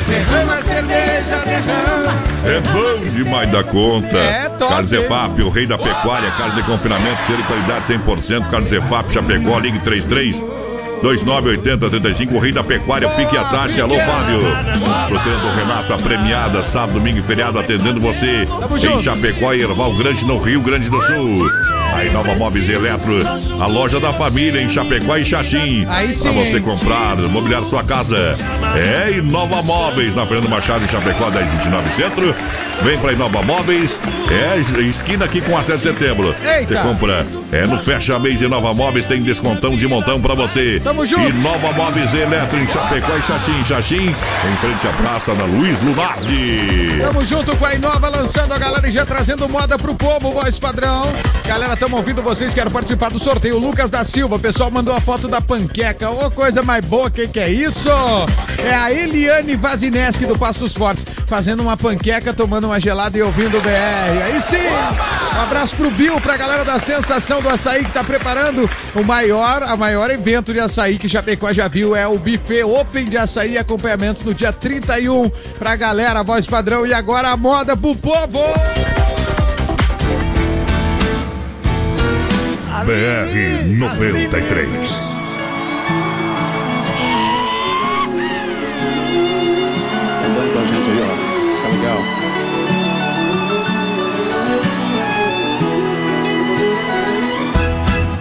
Derrama 0.07 0.57
cerveja, 0.61 1.35
derrama. 1.45 2.13
É 2.45 2.61
bom 2.61 3.09
demais 3.09 3.51
da 3.51 3.63
conta. 3.63 4.17
É, 4.17 4.49
top. 4.57 5.41
O 5.43 5.49
rei 5.49 5.67
da 5.67 5.77
pecuária, 5.77 6.29
casa 6.31 6.55
de 6.55 6.63
confinamento, 6.63 7.17
de 7.25 7.43
qualidade 7.43 7.85
100%. 7.85 8.49
Carlos 8.49 8.71
Efap, 8.71 9.11
Chapecó, 9.11 9.59
ligue 9.59 9.79
33 9.79 10.43
2980 11.01 11.89
35, 11.89 12.35
o 12.35 12.39
rei 12.39 12.51
da 12.51 12.63
pecuária, 12.63 13.09
pique 13.09 13.37
à 13.37 13.43
tarde. 13.43 13.79
Alô, 13.81 13.95
Fábio. 13.95 14.39
Fruteirando 15.07 15.49
Renata, 15.55 15.97
premiada, 15.97 16.63
sábado, 16.63 16.93
domingo 16.93 17.19
e 17.19 17.21
feriado, 17.21 17.59
atendendo 17.59 17.99
você 17.99 18.47
em. 18.81 19.03
Chapecó 19.03 19.53
e 19.53 19.61
Erval 19.61 19.93
Grande, 19.93 20.25
no 20.25 20.37
Rio 20.37 20.61
Grande 20.61 20.89
do 20.89 21.01
Sul. 21.01 21.76
A 21.97 22.05
Inova 22.05 22.35
Móveis 22.35 22.69
e 22.69 22.73
Eletro, 22.73 23.17
a 23.59 23.65
loja 23.65 23.99
da 23.99 24.13
família 24.13 24.61
em 24.61 24.69
Chapecó 24.69 25.17
e 25.17 25.25
Xaxim. 25.25 25.83
Pra 25.83 26.31
você 26.31 26.59
comprar, 26.59 27.15
mobiliar 27.15 27.63
sua 27.63 27.83
casa. 27.83 28.35
É 28.75 29.13
Inova 29.17 29.63
Móveis, 29.63 30.13
na 30.13 30.23
Fernando 30.27 30.47
Machado, 30.47 30.85
em 30.85 30.87
Chapecó, 30.87 31.31
1029 31.31 31.91
Centro. 31.91 32.35
Vem 32.83 32.99
pra 32.99 33.11
Inova 33.11 33.41
Móveis, 33.41 33.99
é 34.29 34.81
esquina 34.81 35.25
aqui 35.25 35.41
com 35.41 35.57
a 35.57 35.63
7 35.63 35.77
de 35.77 35.83
setembro. 35.83 36.35
Você 36.67 36.75
compra, 36.75 37.25
é 37.51 37.65
no 37.65 37.79
Fecha 37.79 38.19
Mês 38.19 38.43
Inova 38.43 38.71
Móveis, 38.75 39.07
tem 39.07 39.23
descontão 39.23 39.75
de 39.75 39.87
montão 39.87 40.21
pra 40.21 40.35
você. 40.35 40.79
Tamo 40.83 41.03
junto. 41.03 41.27
Inova 41.27 41.71
Móveis 41.71 42.13
e 42.13 42.17
Eletro 42.17 42.59
em 42.59 42.67
Chapecó 42.67 43.17
e 43.17 43.21
Xaxim, 43.23 43.65
Xaxim, 43.65 44.05
em 44.05 44.57
frente 44.57 44.87
à 44.87 44.93
praça 45.01 45.33
na 45.33 45.45
Luiz 45.45 45.81
Lunardi. 45.81 46.99
Tamo 47.01 47.25
junto 47.25 47.55
com 47.55 47.65
a 47.65 47.73
Inova, 47.73 48.09
lançando 48.09 48.53
a 48.53 48.59
galera 48.59 48.87
e 48.87 48.91
já 48.91 49.03
trazendo 49.03 49.49
moda 49.49 49.75
pro 49.79 49.95
povo, 49.95 50.31
voz 50.33 50.59
padrão. 50.59 51.11
Galera, 51.47 51.75
tamo 51.75 51.86
ouvindo 51.95 52.21
vocês, 52.21 52.53
quero 52.53 52.69
participar 52.69 53.09
do 53.09 53.19
sorteio. 53.19 53.57
Lucas 53.57 53.89
da 53.89 54.03
Silva, 54.03 54.35
o 54.35 54.39
pessoal 54.39 54.69
mandou 54.69 54.93
a 54.93 54.99
foto 54.99 55.27
da 55.27 55.39
panqueca. 55.39 56.09
Ô, 56.09 56.29
coisa 56.29 56.61
mais 56.61 56.83
boa, 56.83 57.09
que 57.09 57.27
que 57.27 57.39
é 57.39 57.49
isso? 57.49 57.89
É 58.57 58.73
a 58.73 58.91
Eliane 58.91 59.55
Vazineski 59.55 60.25
do 60.25 60.37
Pastos 60.37 60.73
Fortes, 60.73 61.05
fazendo 61.25 61.61
uma 61.61 61.77
panqueca, 61.77 62.33
tomando 62.33 62.65
uma 62.65 62.79
gelada 62.79 63.17
e 63.17 63.21
ouvindo 63.21 63.57
o 63.57 63.61
BR. 63.61 64.23
Aí 64.25 64.41
sim! 64.41 64.57
Um 65.35 65.41
abraço 65.41 65.75
pro 65.75 65.91
Bill, 65.91 66.19
pra 66.19 66.35
galera 66.35 66.65
da 66.65 66.79
Sensação 66.79 67.41
do 67.41 67.49
Açaí 67.49 67.85
que 67.85 67.91
tá 67.91 68.03
preparando 68.03 68.69
o 68.95 69.03
maior, 69.03 69.63
a 69.63 69.77
maior 69.77 70.09
evento 70.09 70.51
de 70.51 70.59
açaí 70.59 70.97
que 70.97 71.07
Chapecó 71.07 71.53
já 71.53 71.67
viu. 71.67 71.95
É 71.95 72.07
o 72.07 72.17
buffet 72.17 72.63
Open 72.63 73.05
de 73.05 73.17
açaí 73.17 73.53
e 73.53 73.57
acompanhamentos 73.57 74.23
no 74.23 74.33
dia 74.33 74.51
31 74.51 75.29
pra 75.59 75.75
galera, 75.75 76.23
voz 76.23 76.45
padrão. 76.47 76.85
E 76.85 76.93
agora 76.93 77.29
a 77.29 77.37
moda 77.37 77.77
pro 77.77 77.95
povo! 77.95 78.86
BR 82.85 83.65
93. 83.79 85.01
Andando 90.25 90.53
com 90.53 90.59
a 90.59 90.65
gente 90.65 90.89
aí, 90.89 91.01
ó. 91.01 91.07
Tá 91.63 91.67
legal. 91.69 92.01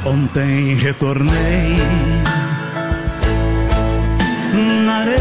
Ontem 0.07 0.75
retornei 0.75 1.77
na 4.85 4.95
areia 5.01 5.17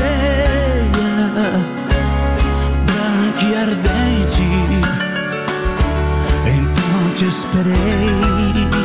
branca 2.86 3.44
e 3.44 3.56
ardente. 3.56 4.48
Então 6.46 7.02
te 7.16 7.26
esperei. 7.26 8.85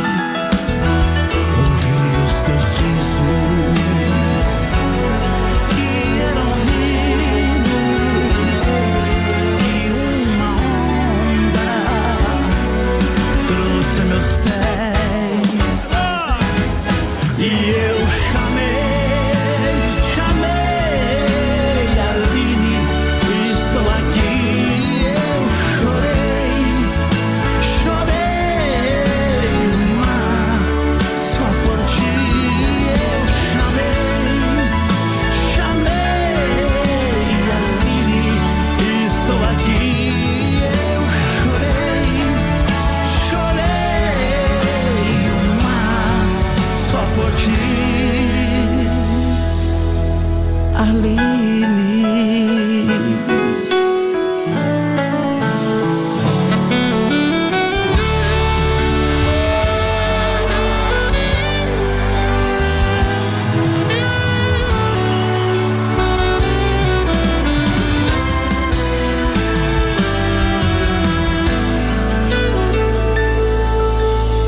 Aline. 50.81 51.21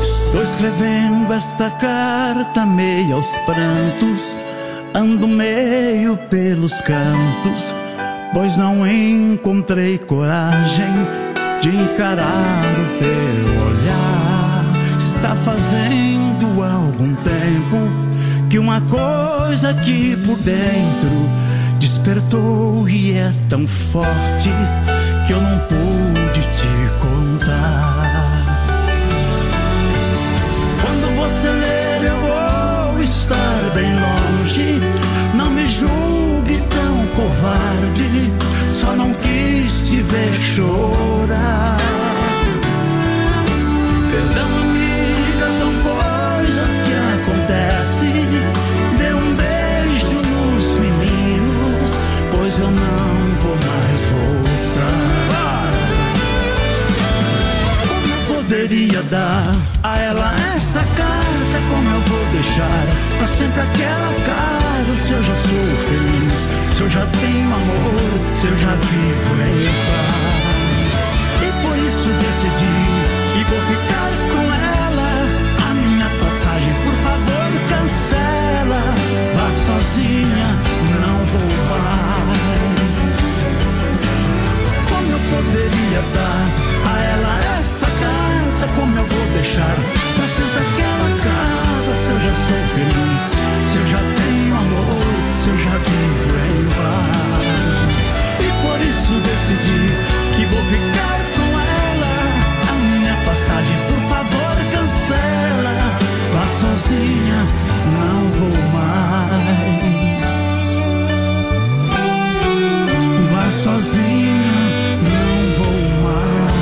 Estou 0.01 0.41
escrevendo 0.41 1.31
esta 1.35 1.69
carta 1.77 2.65
meio 2.65 3.17
aos 3.17 3.27
prantos, 3.45 4.35
ando 4.95 5.27
meio 5.27 5.92
pelos 6.17 6.79
cantos, 6.81 7.73
pois 8.33 8.57
não 8.57 8.85
encontrei 8.87 9.97
coragem 9.97 10.93
de 11.61 11.69
encarar 11.69 12.63
o 12.79 12.99
teu 12.99 13.67
olhar. 13.67 14.65
Está 14.99 15.35
fazendo 15.35 16.63
algum 16.63 17.15
tempo 17.15 18.49
que 18.49 18.59
uma 18.59 18.81
coisa 18.81 19.69
aqui 19.69 20.15
por 20.25 20.37
dentro 20.37 21.29
despertou 21.79 22.87
e 22.87 23.13
é 23.13 23.31
tão 23.49 23.65
forte 23.67 24.49
que 25.25 25.33
eu 25.33 25.41
não 25.41 25.59
pude 25.59 26.41
te 26.41 26.99
contar. 27.01 27.82
Só 38.93 38.95
não 38.95 39.13
quis 39.13 39.89
te 39.89 40.01
ver 40.01 40.33
chorar. 40.33 41.77
Perdão, 44.11 44.49
amiga, 44.61 45.47
são 45.59 45.73
coisas 45.81 46.69
que 46.85 46.93
acontecem. 47.17 48.27
Dê 48.97 49.13
um 49.13 49.35
beijo 49.35 50.17
nos 50.29 50.65
meninos, 50.77 51.89
pois 52.31 52.59
eu 52.59 52.71
não 52.71 53.09
vou 53.41 53.55
mais 53.55 54.01
voltar. 54.13 55.71
Como 57.87 58.07
eu 58.13 58.19
poderia 58.35 59.01
dar 59.03 59.55
a 59.83 59.99
ela 59.99 60.35
essa 60.55 60.79
carta? 60.79 61.57
Como 61.69 61.89
eu 61.89 62.01
vou 62.01 62.25
deixar 62.31 62.85
pra 63.17 63.27
sempre 63.27 63.61
aquela 63.61 64.13
casa? 64.25 64.93
Se 65.07 65.11
eu 65.11 65.23
já 65.23 65.35
sou 65.35 65.67
feliz, 65.87 66.32
se 66.73 66.81
eu 66.81 66.89
já 66.89 67.05
tenho 67.05 67.53
amor, 67.53 68.01
se 68.33 68.47
eu 68.47 68.57
já 68.57 68.73
vivo 68.75 69.33
em 69.43 69.65
paz. 69.87 70.93
E 71.41 71.49
por 71.61 71.77
isso 71.77 72.09
decidi 72.23 72.77
que 73.33 73.43
vou 73.49 73.61
ficar 73.71 74.11
com 74.33 74.45
ela. 74.81 75.11
A 75.69 75.73
minha 75.73 76.09
passagem, 76.09 76.73
por 76.83 76.95
favor, 77.05 77.49
cancela. 77.69 78.81
Vá 79.35 79.47
sozinha, 79.67 80.49
não 81.01 81.17
vou 81.31 81.49
mais. 81.69 82.43
Como 84.89 85.09
eu 85.11 85.21
poderia 85.29 86.01
dar 86.15 86.43
a 86.89 86.93
ela 87.03 87.33
essa 87.59 87.85
carta? 87.85 88.63
Como 88.75 88.97
eu 88.97 89.05
vou 89.05 89.25
deixar 89.33 89.75
pra 90.15 90.27
sempre 90.27 90.59
aquela 90.65 91.09
casa? 91.21 91.91
Se 92.03 92.09
eu 92.13 92.19
já 92.19 92.33
sou 92.47 92.61
feliz, 92.73 93.21
se 93.71 93.77
eu 93.77 93.85
já 93.87 93.97
tenho 93.97 94.22
sozinha 106.77 107.45
não 107.93 108.31
vou 108.31 108.49
mais. 108.73 110.23
Vá 113.31 113.51
sozinha, 113.51 114.57
não 115.03 115.51
vou 115.57 115.81
mais. 116.03 116.53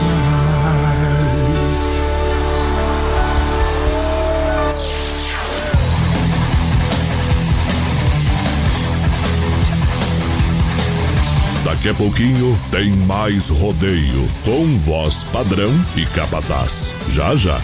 Daqui 11.64 11.90
a 11.90 11.94
pouquinho 11.94 12.60
tem 12.70 12.92
mais 12.92 13.48
rodeio 13.50 14.28
com 14.44 14.78
voz 14.80 15.24
padrão 15.32 15.72
e 15.96 16.06
capataz. 16.06 16.94
Já 17.10 17.34
já. 17.36 17.62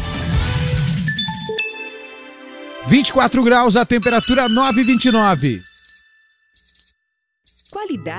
24 2.88 3.44
graus, 3.44 3.76
a 3.76 3.86
temperatura 3.86 4.48
9,29. 4.48 5.67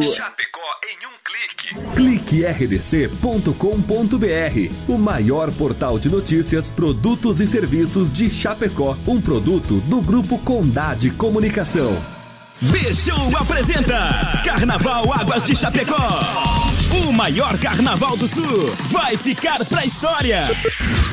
3328-3100. 0.00 0.02
Chapecó 0.02 0.60
em 0.88 1.06
um 1.06 1.12
clique. 1.24 1.74
Clique 1.94 2.44
rdc.com.br, 2.46 3.52
o 4.88 4.98
maior 4.98 5.52
portal 5.52 5.98
de 5.98 6.08
notícias, 6.08 6.70
produtos 6.70 7.40
e 7.40 7.46
serviços 7.46 8.10
de 8.10 8.30
Chapecó, 8.30 8.96
um 9.06 9.20
produto 9.20 9.80
do 9.82 10.00
grupo 10.00 10.38
Condade 10.38 11.10
Comunicação. 11.10 12.02
Bichou 12.62 13.36
apresenta 13.38 14.42
Carnaval 14.44 15.12
Águas 15.12 15.42
de 15.44 15.56
Chapecó. 15.56 16.20
O 17.08 17.12
maior 17.12 17.56
carnaval 17.58 18.16
do 18.16 18.28
sul 18.28 18.74
vai 18.90 19.16
ficar 19.16 19.64
pra 19.64 19.84
história. 19.84 20.48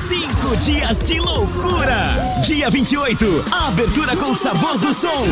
Cinco 0.08 0.58
dias 0.58 1.02
de 1.04 1.20
loucura. 1.20 2.42
Dia 2.44 2.70
28, 2.70 3.46
abertura 3.52 4.18
com 4.18 4.36
sabor 4.36 4.78
do 4.78 4.94
som. 4.94 5.26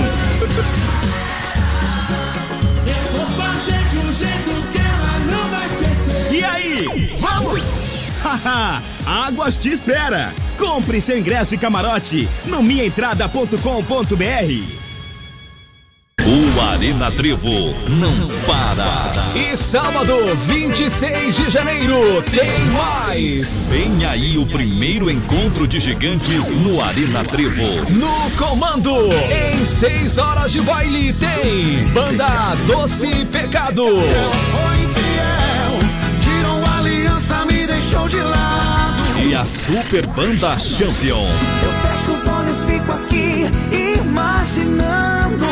E 6.36 6.44
aí, 6.44 6.86
vamos? 7.16 7.64
Haha, 8.22 8.84
Águas 9.06 9.56
te 9.56 9.70
espera. 9.70 10.34
Compre 10.57 10.99
seu 10.99 11.18
ingresso 11.18 11.56
e 11.56 11.57
camarote 11.57 12.28
no 12.45 12.62
minhaentrada.com.br. 12.62 13.56
O 16.28 16.60
Arena 16.60 17.10
Trevo 17.10 17.74
não 17.88 18.28
para. 18.45 19.14
E 19.34 19.56
sábado, 19.56 20.36
26 20.45 21.38
de 21.38 21.49
janeiro, 21.49 22.22
tem 22.24 22.60
mais. 22.74 23.70
Vem 23.70 24.06
aí 24.06 24.38
o 24.38 24.45
primeiro 24.45 25.10
encontro 25.10 25.66
de 25.66 25.80
gigantes 25.80 26.52
no 26.52 26.84
Arena 26.84 27.24
Trevo. 27.24 27.90
No 27.91 28.30
comando, 28.32 29.07
em 29.32 29.64
6 29.64 30.18
horas 30.18 30.52
de 30.52 30.60
baile, 30.60 31.14
tem 31.14 31.86
Banda 31.94 32.56
Doce 32.68 33.26
Pecado. 33.32 33.86
Deixou 37.95 38.09
de 38.09 38.22
lado. 38.22 39.19
E 39.26 39.34
a 39.34 39.45
Super 39.45 40.05
Banda 40.07 40.59
Champion. 40.59 41.26
Eu 41.63 41.72
fecho 41.81 42.11
os 42.11 42.27
olhos, 42.27 42.57
fico 42.65 42.91
aqui 42.91 43.49
imaginando. 43.99 45.45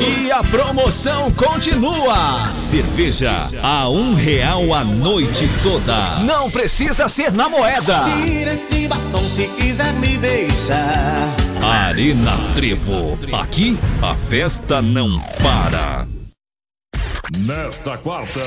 E 0.00 0.30
a 0.30 0.42
promoção 0.42 1.30
continua. 1.32 2.52
Cerveja 2.56 3.48
a 3.62 3.88
um 3.88 4.14
real 4.14 4.74
a 4.74 4.84
noite 4.84 5.48
toda. 5.62 6.20
Não 6.20 6.50
precisa 6.50 7.08
ser 7.08 7.32
na 7.32 7.48
moeda. 7.48 8.02
Tira 8.02 8.54
esse 8.54 8.88
batom 8.88 9.22
se 9.22 9.46
quiser 9.48 9.92
me 9.94 10.18
deixar. 10.18 11.34
Arena 11.62 12.36
Trevo. 12.54 13.18
Aqui 13.32 13.78
a 14.02 14.14
festa 14.14 14.82
não 14.82 15.18
para. 15.42 16.17
Nesta 17.36 17.96
quarta, 17.98 18.40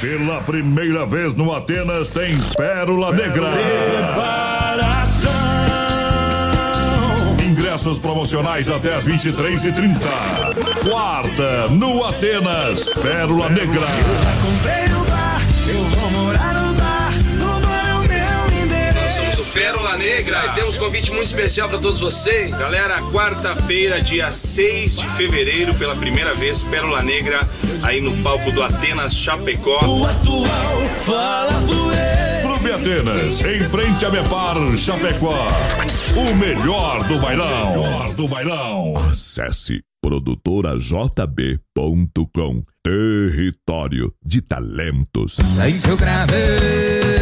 pela 0.00 0.40
primeira 0.40 1.04
vez 1.04 1.34
no 1.34 1.54
Atenas, 1.54 2.08
tem 2.08 2.38
Pérola 2.56 3.12
Negra. 3.12 3.48
Ingressos 7.44 7.98
promocionais 7.98 8.70
até 8.70 8.94
as 8.94 9.06
23h30. 9.06 9.98
Quarta, 10.88 11.68
no 11.68 12.02
Atenas, 12.06 12.88
Pérola 12.88 13.50
Negra. 13.50 13.82
O 13.82 14.64
bar, 14.64 14.87
Pérola 19.58 19.96
Negra 19.96 20.46
e 20.46 20.54
temos 20.54 20.76
um 20.76 20.80
convite 20.84 21.10
muito 21.10 21.26
especial 21.26 21.68
para 21.68 21.80
todos 21.80 21.98
vocês. 21.98 22.52
Galera, 22.52 23.02
quarta-feira, 23.10 24.00
dia 24.00 24.30
6 24.30 24.98
de 24.98 25.08
fevereiro, 25.16 25.74
pela 25.74 25.96
primeira 25.96 26.32
vez, 26.32 26.62
Pérola 26.62 27.02
Negra, 27.02 27.40
aí 27.82 28.00
no 28.00 28.16
palco 28.22 28.52
do 28.52 28.62
Atenas 28.62 29.16
Chapecó. 29.16 29.84
O 29.84 30.06
atual 30.06 30.88
fala 31.04 31.60
por 31.66 31.92
ele. 31.92 32.42
Clube 32.42 32.70
Atenas, 32.70 33.44
em 33.44 33.68
frente 33.68 34.04
a 34.04 34.10
Mepar, 34.10 34.76
Chapecó. 34.76 35.48
O 36.16 36.32
melhor 36.36 37.02
do 37.08 37.18
bailão. 37.18 37.82
Melhor 37.82 38.14
do 38.14 38.28
bailão. 38.28 38.94
Acesse 39.10 39.82
produtorajb.com. 40.00 42.62
Território 42.80 44.14
de 44.24 44.40
talentos. 44.40 45.32
Sente 45.32 45.90
o 45.90 45.96
grave 45.96 47.17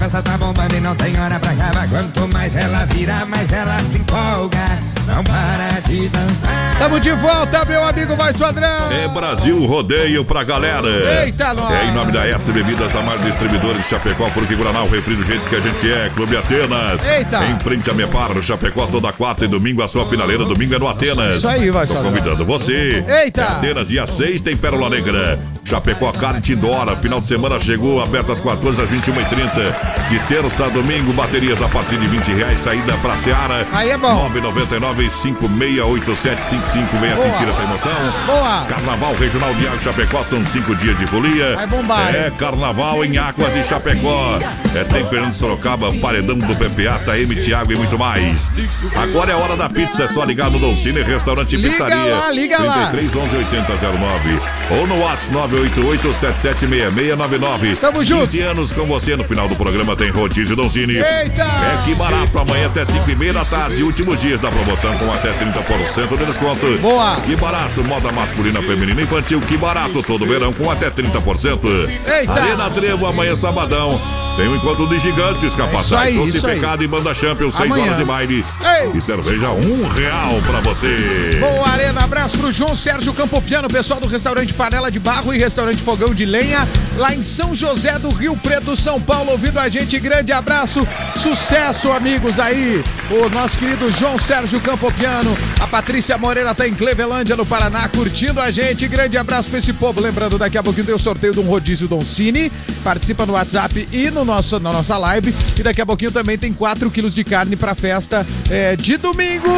festa 0.00 0.22
tá 0.22 0.38
bombando 0.38 0.74
e 0.74 0.80
não 0.80 0.96
tem 0.96 1.20
hora 1.20 1.38
pra 1.38 1.50
acabar 1.50 1.86
Quanto 1.88 2.26
mais 2.32 2.56
ela 2.56 2.86
vira, 2.86 3.26
mais 3.26 3.52
ela 3.52 3.78
se 3.80 3.98
empolga 3.98 4.78
Não 5.06 5.22
para 5.22 5.68
de 5.86 6.08
dançar 6.08 6.70
Tamo 6.80 6.98
de 6.98 7.12
volta, 7.12 7.62
meu 7.66 7.84
amigo 7.84 8.16
Voz 8.16 8.38
Padrão. 8.38 8.90
É 8.90 9.06
Brasil 9.06 9.66
Rodeio 9.66 10.24
pra 10.24 10.42
galera. 10.42 11.22
Eita, 11.26 11.52
nós. 11.52 11.70
É 11.74 11.84
em 11.84 11.92
nome 11.92 12.10
da 12.10 12.26
S 12.26 12.50
Bebidas, 12.50 12.96
a 12.96 13.02
mais 13.02 13.22
distribuidores 13.22 13.82
de 13.82 13.88
Chapecó, 13.90 14.30
Fruque 14.30 14.54
Guaraná, 14.54 14.82
o 14.82 14.88
refri 14.88 15.14
do 15.14 15.22
jeito 15.22 15.46
que 15.46 15.56
a 15.56 15.60
gente 15.60 15.92
é. 15.92 16.08
Clube 16.14 16.38
Atenas. 16.38 17.04
Eita. 17.04 17.44
Em 17.44 17.58
frente 17.58 17.90
a 17.90 17.92
Mepar, 17.92 18.30
Chapecó, 18.40 18.86
toda 18.86 19.12
quarta 19.12 19.44
e 19.44 19.48
domingo, 19.48 19.82
a 19.82 19.88
sua 19.88 20.06
finaleira. 20.06 20.42
Domingo 20.46 20.74
é 20.74 20.78
no 20.78 20.88
Atenas. 20.88 21.36
Isso 21.36 21.48
aí, 21.48 21.68
Voz 21.68 21.90
Tô 21.90 21.96
convidando 21.96 22.46
você. 22.46 23.04
Eita. 23.06 23.42
É 23.42 23.44
Atenas, 23.44 23.88
dia 23.88 24.06
6 24.06 24.40
tem 24.40 24.56
Pérola 24.56 24.88
Negra. 24.88 25.38
Chapecó, 25.62 26.10
Carne 26.12 26.40
Tindora. 26.40 26.96
Final 26.96 27.20
de 27.20 27.26
semana 27.26 27.60
chegou, 27.60 28.02
aberto 28.02 28.32
às 28.32 28.40
14 28.40 28.80
às 28.80 28.88
21h30. 28.88 29.89
De 30.08 30.18
terça 30.20 30.66
a 30.66 30.68
domingo, 30.68 31.12
baterias 31.12 31.60
a 31.62 31.68
partir 31.68 31.96
de 31.96 32.06
20 32.06 32.32
reais. 32.32 32.58
Saída 32.60 32.92
pra 33.02 33.16
Seara. 33.16 33.66
Aí 33.72 33.90
é 33.90 33.96
bom. 33.98 34.28
999 34.28 35.08
568755 35.08 36.98
Venha 37.00 37.14
Boa. 37.14 37.26
sentir 37.28 37.48
essa 37.48 37.62
emoção. 37.62 37.92
Boa. 38.26 38.64
Carnaval 38.68 39.14
Regional 39.14 39.54
de 39.54 39.66
Água 39.66 39.78
Chapecó 39.80 40.22
são 40.22 40.44
cinco 40.44 40.74
dias 40.74 40.98
de 40.98 41.06
folia. 41.06 41.54
Vai 41.56 41.66
bombar, 41.66 42.14
É 42.14 42.26
hein? 42.26 42.32
carnaval 42.36 43.04
em 43.04 43.16
Águas 43.18 43.52
de 43.54 43.62
Chapecó. 43.64 44.38
É, 44.74 44.84
tem 44.84 45.06
Fernando 45.08 45.32
Sorocaba, 45.34 45.92
Paredão 45.94 46.36
do 46.38 46.54
PPA, 46.56 46.98
Taeme, 47.04 47.36
Thiago 47.36 47.72
e 47.72 47.76
muito 47.76 47.98
mais. 47.98 48.50
Agora 48.96 49.30
é 49.32 49.34
hora 49.34 49.56
da 49.56 49.68
pizza, 49.68 50.04
é 50.04 50.08
só 50.08 50.24
ligar 50.24 50.50
no 50.50 50.58
Dolcine 50.58 51.02
Restaurante 51.02 51.54
e 51.54 51.56
Liga 51.56 51.70
Pizzaria. 51.84 52.14
lá, 52.14 52.30
liga 52.32 52.62
lá. 52.62 52.88
33 52.90 53.16
11 53.16 53.36
80 53.36 53.72
09 53.76 54.40
ou 54.70 54.86
no 54.86 54.98
WhatsApp 55.00 55.32
988 55.34 56.14
776699. 56.14 57.76
Tamo 57.76 58.04
junto. 58.04 58.20
15 58.22 58.40
anos 58.40 58.72
com 58.72 58.84
você 58.86 59.16
no 59.16 59.24
final 59.24 59.48
do 59.48 59.54
programa 59.56 59.79
tem 59.96 60.10
rodízio 60.10 60.54
Dolcine. 60.54 60.94
Eita! 60.94 61.42
É 61.42 61.82
que 61.84 61.94
barato, 61.94 62.38
amanhã 62.38 62.66
até 62.66 62.84
5 62.84 63.10
e 63.10 63.14
meia 63.14 63.32
da 63.32 63.44
tarde, 63.44 63.82
últimos 63.82 64.20
dias 64.20 64.40
da 64.40 64.50
promoção 64.50 64.96
com 64.98 65.10
até 65.12 65.30
30% 65.30 66.18
de 66.18 66.24
desconto. 66.26 66.78
Boa. 66.78 67.16
Que 67.16 67.34
barato, 67.36 67.82
moda 67.84 68.12
masculina, 68.12 68.60
feminina 68.62 69.00
e 69.00 69.04
infantil, 69.04 69.40
que 69.40 69.56
barato, 69.56 70.02
todo 70.02 70.26
verão 70.26 70.52
com 70.52 70.70
até 70.70 70.90
30%. 70.90 71.88
Eita. 72.06 72.32
Arena 72.32 72.70
Trevo, 72.70 73.06
amanhã 73.06 73.34
sabadão. 73.34 74.00
Tem 74.36 74.48
um 74.48 74.56
encontro 74.56 74.86
de 74.86 74.98
gigantes, 75.00 75.42
Isso 75.44 75.56
capataz. 75.56 75.92
aí, 75.92 76.14
Doce. 76.14 76.40
Pecado 76.40 76.82
e 76.82 76.86
Banda 76.86 77.12
Champions, 77.12 77.54
6 77.54 77.70
Amanhã. 77.70 77.84
horas 77.86 77.96
de 77.98 78.04
baile. 78.04 78.44
Ei. 78.82 78.92
E 78.94 79.00
cerveja 79.00 79.50
um 79.50 79.88
real 79.88 80.30
pra 80.46 80.60
você. 80.60 81.36
Boa, 81.38 81.68
Arena. 81.68 82.00
Abraço 82.04 82.38
pro 82.38 82.50
João 82.50 82.74
Sérgio 82.74 83.12
Campopiano, 83.12 83.68
pessoal 83.68 84.00
do 84.00 84.08
restaurante 84.08 84.54
Panela 84.54 84.90
de 84.90 84.98
Barro 84.98 85.34
e 85.34 85.38
restaurante 85.38 85.82
Fogão 85.82 86.14
de 86.14 86.24
Lenha, 86.24 86.66
lá 86.96 87.14
em 87.14 87.22
São 87.22 87.54
José 87.54 87.98
do 87.98 88.08
Rio 88.08 88.36
Preto, 88.36 88.74
São 88.74 89.00
Paulo, 89.00 89.32
ouvindo 89.32 89.58
a 89.58 89.68
gente. 89.70 89.98
Grande 89.98 90.32
abraço, 90.32 90.86
sucesso, 91.16 91.90
amigos 91.92 92.38
aí. 92.38 92.82
O 93.10 93.28
nosso 93.28 93.56
querido 93.58 93.90
João 93.92 94.18
Sérgio 94.18 94.60
Campopiano 94.60 95.36
A 95.60 95.66
Patrícia 95.66 96.16
Moreira 96.16 96.54
tá 96.54 96.66
em 96.66 96.74
Clevelândia, 96.74 97.36
no 97.36 97.46
Paraná, 97.46 97.88
curtindo 97.88 98.40
a 98.40 98.50
gente. 98.50 98.86
Grande 98.88 99.16
abraço 99.16 99.48
pra 99.48 99.58
esse 99.58 99.72
povo. 99.72 100.00
Lembrando, 100.00 100.38
daqui 100.38 100.58
a 100.58 100.62
pouquinho 100.62 100.86
tem 100.86 100.94
o 100.94 100.98
sorteio 100.98 101.32
de 101.32 101.40
um 101.40 101.44
rodízio 101.44 101.88
Don 101.88 102.00
Cine. 102.00 102.50
Participa 102.82 103.24
no 103.24 103.34
WhatsApp 103.34 103.88
e 103.92 104.10
no 104.10 104.24
nosso, 104.24 104.58
na 104.58 104.72
nossa 104.72 104.98
live. 104.98 105.34
E 105.58 105.62
daqui 105.62 105.80
a 105.80 105.86
pouquinho 105.86 106.10
também 106.10 106.36
tem 106.36 106.52
4 106.52 106.90
quilos 106.90 107.14
de 107.14 107.24
carne 107.24 107.56
pra 107.56 107.74
festa 107.74 108.26
é, 108.50 108.76
de 108.76 108.96
domingo. 108.96 109.50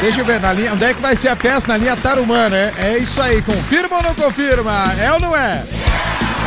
Deixa 0.00 0.20
eu 0.20 0.24
ver, 0.24 0.40
na 0.40 0.52
linha, 0.52 0.72
onde 0.72 0.84
é 0.84 0.94
que 0.94 1.02
vai 1.02 1.16
ser 1.16 1.28
a 1.28 1.34
festa? 1.34 1.72
Na 1.72 1.76
linha 1.76 1.96
Tarumã, 1.96 2.48
né? 2.48 2.72
É 2.78 2.98
isso 2.98 3.20
aí, 3.20 3.42
confirma 3.42 3.96
ou 3.96 4.02
não 4.02 4.14
confirma? 4.14 4.94
É 5.00 5.12
ou 5.12 5.18
não 5.18 5.36
é? 5.36 5.64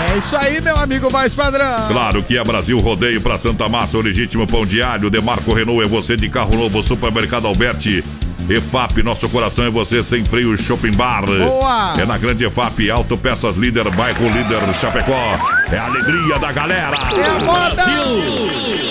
É 0.10 0.18
isso 0.18 0.36
aí, 0.36 0.60
meu 0.61 0.76
amigo 0.78 1.11
mais 1.11 1.36
padrão. 1.36 1.88
Claro 1.88 2.23
que 2.23 2.38
é 2.38 2.44
Brasil 2.44 2.80
Rodeio 2.80 3.22
para 3.22 3.38
Santa 3.38 3.69
Massa, 3.69 3.98
o 3.98 4.02
legítimo 4.02 4.48
pão 4.48 4.65
diário. 4.65 5.10
Demarco 5.10 5.53
Renault 5.53 5.84
é 5.84 5.88
você 5.88 6.18
de 6.18 6.28
carro 6.28 6.56
novo, 6.57 6.82
Supermercado 6.82 7.45
Alberti. 7.48 8.03
EFAP, 8.49 9.03
nosso 9.03 9.30
coração 9.30 9.65
é 9.65 9.69
você 9.69 10.03
sem 10.03 10.26
freio 10.26 10.57
Shopping 10.57 10.91
Bar. 10.91 11.26
Boa! 11.26 11.94
É 11.98 12.06
na 12.06 12.18
grande 12.18 12.44
EFAP, 12.44 12.90
Autopeças 12.90 13.56
Líder, 13.56 13.90
bairro 13.91 14.26
Líder 14.30 14.61
Chapecó. 14.73 15.38
É 15.72 15.78
a 15.78 15.86
alegria 15.86 16.40
da 16.40 16.52
galera. 16.52 16.98
É 16.98 17.26
a 17.26 17.40
moda! 17.40 18.91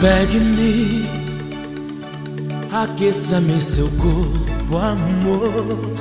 Pegue-me, 0.00 1.04
aqueça-me 2.72 3.60
seu 3.60 3.86
corpo, 3.98 4.78
amor. 4.78 5.92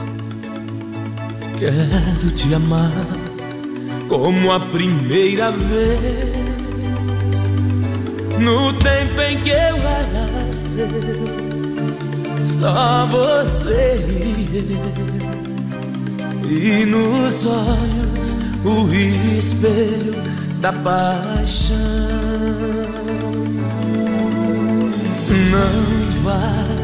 Quero 1.60 2.32
te 2.32 2.54
amar 2.54 2.94
como 4.08 4.54
a 4.54 4.60
primeira 4.62 5.52
vez. 5.52 7.52
No 8.40 8.72
tempo 8.72 9.20
em 9.20 9.42
que 9.42 9.50
eu 9.50 9.76
era 9.76 10.54
seu, 10.54 10.88
só 12.46 13.06
você 13.08 13.98
e 14.08 14.76
eu. 14.76 15.10
E 16.50 16.86
nos 16.86 17.46
olhos 17.46 18.38
o 18.64 18.88
espelho 19.38 20.14
da 20.62 20.72
paixão. 20.72 21.76
Não 25.52 26.22
vai, 26.22 26.78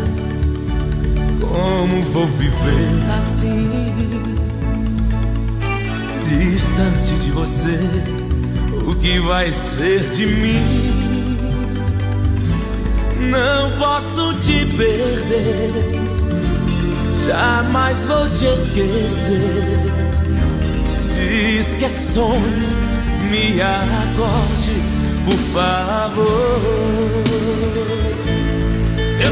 como 1.39 2.01
vou 2.01 2.25
viver 2.25 3.11
assim? 3.15 3.69
Distante 6.23 7.13
de 7.19 7.29
você, 7.29 7.79
o 8.87 8.95
que 8.95 9.19
vai 9.19 9.51
ser 9.51 10.09
de 10.09 10.25
mim? 10.25 11.37
Não 13.29 13.77
posso 13.77 14.33
te 14.39 14.65
perder, 14.65 16.01
jamais 17.27 18.07
vou 18.07 18.27
te 18.29 18.45
esquecer. 18.45 19.41
Diz 21.13 21.67
que 21.77 21.85
é 21.85 21.89
sonho, 21.89 22.41
me 23.29 23.61
acorde, 23.61 24.81
por 25.23 25.37
favor. 25.53 27.25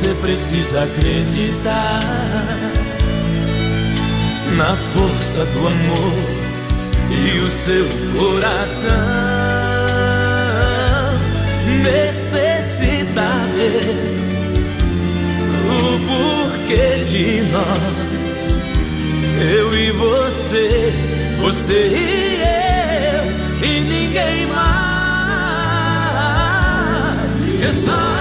você 0.00 0.14
precisa 0.14 0.84
acreditar 0.84 2.00
na 4.56 4.74
força 4.74 5.44
do 5.44 5.66
amor 5.66 6.14
e 7.10 7.38
o 7.40 7.50
seu 7.50 7.86
coração 8.16 8.90
necessita 11.84 13.28
ver 13.54 13.84
o 15.68 16.00
porquê 16.08 17.04
de 17.04 17.42
nós, 17.52 18.58
eu 19.38 19.70
e 19.78 19.90
você, 19.90 20.94
você 21.42 21.88
e 21.88 22.40
eu 22.40 23.68
e 23.68 23.80
ninguém 23.80 24.46
mais. 24.46 24.70
Eu 27.62 27.74
só 27.74 28.19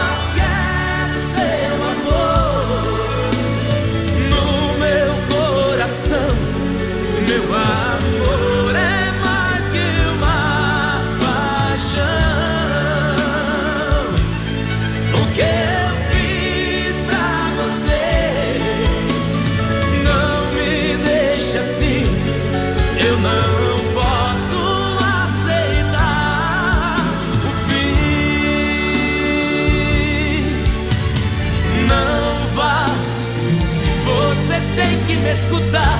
escutar. 35.59 35.99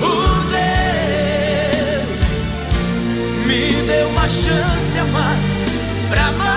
Por 0.00 0.44
Deus, 0.50 0.66
me 3.46 3.72
dê 3.86 4.02
uma 4.04 4.28
chance 4.28 4.98
a 4.98 5.04
mais 5.04 5.74
pra 6.08 6.26
amar 6.28 6.53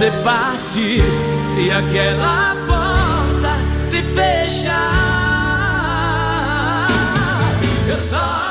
você 0.00 0.10
partir 0.24 1.02
e 1.58 1.70
aquela 1.70 2.56
porta 2.66 3.84
se 3.84 4.00
fechar. 4.00 4.72
Eu 7.86 7.98
só 7.98 8.49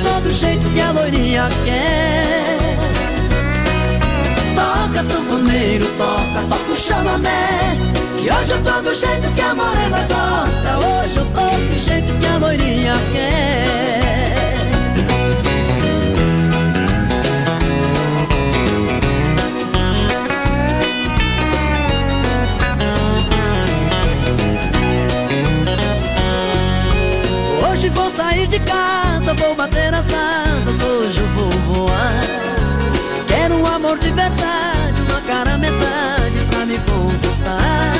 Hoje 0.00 0.08
eu 0.08 0.14
tô 0.14 0.20
do 0.20 0.30
jeito 0.30 0.66
que 0.70 0.80
a 0.80 0.92
loirinha 0.92 1.48
quer. 1.64 2.78
Toca 4.56 5.02
sanfoneiro, 5.04 5.86
toca, 5.98 6.46
toca 6.48 6.72
o 6.72 6.76
chamamé. 6.76 7.76
E 8.22 8.30
hoje 8.30 8.50
eu 8.50 8.62
tô 8.62 8.80
do 8.80 8.94
jeito 8.94 9.30
que 9.34 9.40
a 9.42 9.54
morena 9.54 10.06
gosta. 10.08 10.78
Hoje 10.78 11.16
eu 11.16 11.26
tô 11.26 11.50
do 11.50 11.78
jeito 11.78 12.12
que 12.18 12.26
a 12.26 12.38
loirinha 12.38 12.94
quer. 13.12 13.60
Hoje 27.70 27.88
vou 27.90 28.10
sair 28.10 28.46
de 28.46 28.58
casa, 28.60 28.99
asas, 30.12 30.82
hoje 30.82 31.18
eu 31.20 31.26
vou 31.28 31.50
voar. 31.74 32.22
Quero 33.26 33.56
um 33.56 33.66
amor 33.66 33.98
de 33.98 34.10
verdade, 34.10 35.00
uma 35.08 35.20
cara 35.22 35.56
metade 35.58 36.38
pra 36.50 36.66
me 36.66 36.78
conquistar. 36.78 37.92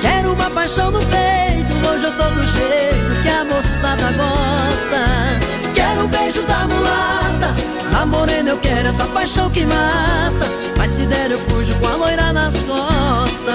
Quero 0.00 0.32
uma 0.32 0.50
paixão 0.50 0.90
no 0.90 1.00
peito, 1.00 1.72
hoje 1.88 2.04
eu 2.04 2.16
tô 2.16 2.30
do 2.30 2.46
jeito 2.46 3.22
que 3.22 3.28
a 3.28 3.44
moçada 3.44 4.12
gosta. 4.12 5.72
Quero 5.74 6.04
um 6.04 6.08
beijo 6.08 6.42
da 6.42 6.66
mulata, 6.66 7.54
da 7.90 8.06
morena 8.06 8.50
eu 8.50 8.58
quero 8.58 8.88
essa 8.88 9.04
paixão 9.06 9.50
que 9.50 9.64
mata. 9.64 10.50
Mas 10.76 10.90
se 10.90 11.06
der 11.06 11.30
eu 11.30 11.38
fujo 11.48 11.74
com 11.76 11.88
a 11.88 11.96
loira 11.96 12.32
nas 12.32 12.54
costas. 12.62 13.54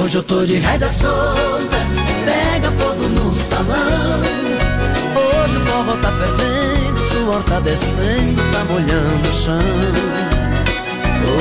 Hoje 0.00 0.16
eu 0.16 0.22
tô 0.22 0.44
de 0.44 0.56
rédeas 0.56 0.92
soltas, 0.92 1.88
pega 2.24 2.70
fogo 2.72 3.08
no 3.08 3.34
salão. 3.34 4.47
Forró 5.88 5.96
tá 6.02 6.12
fervendo, 6.12 7.00
suor 7.10 7.42
tá 7.44 7.60
descendo, 7.60 8.42
tá 8.52 8.64
molhando 8.64 9.28
o 9.28 9.32
chão. 9.32 9.58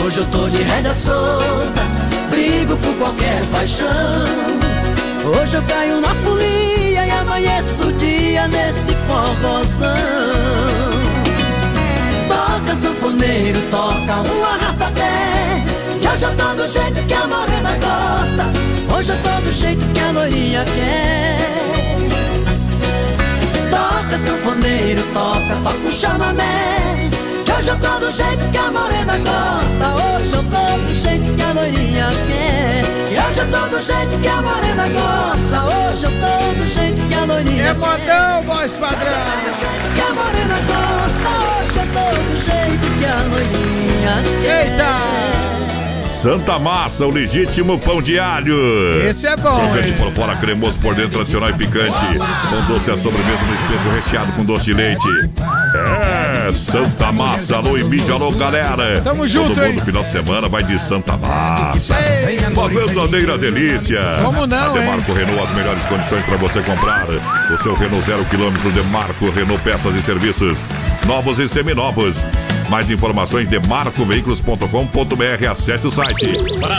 Hoje 0.05 0.19
eu 0.19 0.25
tô 0.27 0.47
de 0.47 0.63
rédeas 0.63 0.95
soltas, 0.95 1.89
brigo 2.29 2.77
por 2.77 2.93
qualquer 2.95 3.43
paixão. 3.51 3.87
Hoje 5.25 5.57
eu 5.57 5.63
caio 5.63 5.99
na 5.99 6.15
folia 6.15 7.05
e 7.05 7.11
amanheço 7.11 7.89
o 7.89 7.93
dia 7.93 8.47
nesse 8.47 8.95
forrozão. 9.05 9.89
Toca 12.29 12.75
sanfoneiro, 12.81 13.59
toca 13.69 14.31
um 14.31 14.45
arrasta-pé. 14.45 15.65
Que 15.99 16.07
hoje 16.07 16.23
eu 16.23 16.35
tô 16.37 16.53
do 16.53 16.67
jeito 16.69 17.05
que 17.05 17.13
a 17.13 17.27
morena 17.27 17.71
gosta. 17.73 18.95
Hoje 18.97 19.11
eu 19.11 19.17
tô 19.23 19.41
do 19.41 19.51
jeito 19.51 19.85
que 19.93 19.99
a 19.99 20.11
loirinha 20.11 20.63
quer. 20.63 21.86
Toca 24.17 24.25
sanfoneiro, 24.25 25.03
toca, 25.13 25.55
toca 25.63 25.87
o 25.87 25.91
chamamé. 25.91 27.09
Que 27.45 27.51
hoje 27.51 27.69
eu 27.69 27.77
tô 27.77 27.99
do 27.99 28.11
jeito 28.11 28.49
que 28.51 28.57
a 28.57 28.71
morena 28.71 29.17
gosta. 29.17 29.95
Hoje 29.95 30.33
eu 30.33 30.43
tô 30.43 30.77
do 30.85 30.95
jeito 30.95 31.35
que 31.35 31.41
a 31.43 31.51
loirinha 31.53 32.07
quer. 32.27 32.83
E 33.11 33.19
hoje 33.19 33.39
eu 33.39 33.51
tô 33.51 33.67
do 33.67 33.79
jeito 33.81 34.19
que 34.21 34.27
a 34.27 34.41
morena 34.41 34.87
gosta. 34.89 35.89
Hoje 35.89 36.05
eu 36.05 36.11
tô 36.11 36.53
do 36.59 36.65
jeito 36.65 37.01
que 37.07 37.15
a 37.15 37.25
loirinha 37.25 37.63
É 37.67 37.73
modão, 37.73 38.43
voz 38.45 38.71
padrão. 38.73 38.97
que 39.95 40.01
a 40.01 40.13
morena 40.13 40.57
gosta. 40.65 41.29
Hoje 41.59 41.79
eu 41.79 41.87
tô 41.93 42.05
do 42.23 42.37
jeito 42.43 42.87
que 42.99 43.05
a 43.05 43.21
loirinha 43.29 44.23
quer. 44.41 44.71
Eita! 44.71 44.91
Santa 46.07 46.57
Massa, 46.57 47.05
o 47.05 47.11
legítimo 47.11 47.77
pão 47.77 48.01
de 48.01 48.17
alho. 48.17 48.55
Esse 49.03 49.27
é 49.27 49.35
bom, 49.35 49.59
Crocante 49.69 49.89
hein? 49.89 49.95
por 49.97 50.11
fora, 50.11 50.35
cremoso 50.35 50.79
por 50.79 50.95
dentro, 50.95 51.11
tradicional 51.11 51.49
e 51.49 51.53
picante. 51.53 52.17
Com 52.49 52.73
doce 52.73 52.91
a 52.91 52.97
sobremesa 52.97 53.43
no 53.43 53.53
espeto 53.53 53.89
recheado 53.95 54.31
com 54.31 54.43
doce 54.45 54.65
de 54.65 54.73
leite. 54.73 55.07
É, 55.75 56.51
Santa 56.53 57.11
Massa, 57.11 57.57
alô 57.57 57.77
e 57.77 57.83
mídia, 57.83 58.13
alô 58.15 58.31
galera. 58.31 59.01
Tamo 59.01 59.27
junto, 59.27 59.49
Todo 59.53 59.65
mundo 59.65 59.79
hein? 59.79 59.85
final 59.85 60.03
de 60.03 60.11
semana 60.11 60.49
vai 60.49 60.63
de 60.63 60.79
Santa 60.79 61.15
Massa. 61.17 61.95
Uma 62.53 62.69
verdadeira 62.69 63.37
delícia. 63.37 63.99
Como 64.23 64.47
não, 64.47 64.57
A 64.57 64.69
Demarco 64.69 65.13
Renault, 65.13 65.43
as 65.43 65.51
melhores 65.51 65.85
condições 65.85 66.25
para 66.25 66.37
você 66.37 66.61
comprar. 66.61 67.05
O 67.53 67.57
seu 67.61 67.75
Renault 67.75 68.05
zero 68.05 68.25
quilômetro 68.25 68.71
Demarco 68.71 69.29
Renault 69.29 69.61
Peças 69.63 69.93
e 69.95 70.01
Serviços. 70.01 70.63
Novos 71.05 71.37
e 71.37 71.47
seminovos. 71.47 72.23
Mais 72.69 72.91
informações 72.91 73.47
de 73.47 73.59
marcoveículos.com.br. 73.59 75.49
Acesse 75.49 75.87
o 75.87 75.91
site. 75.91 76.27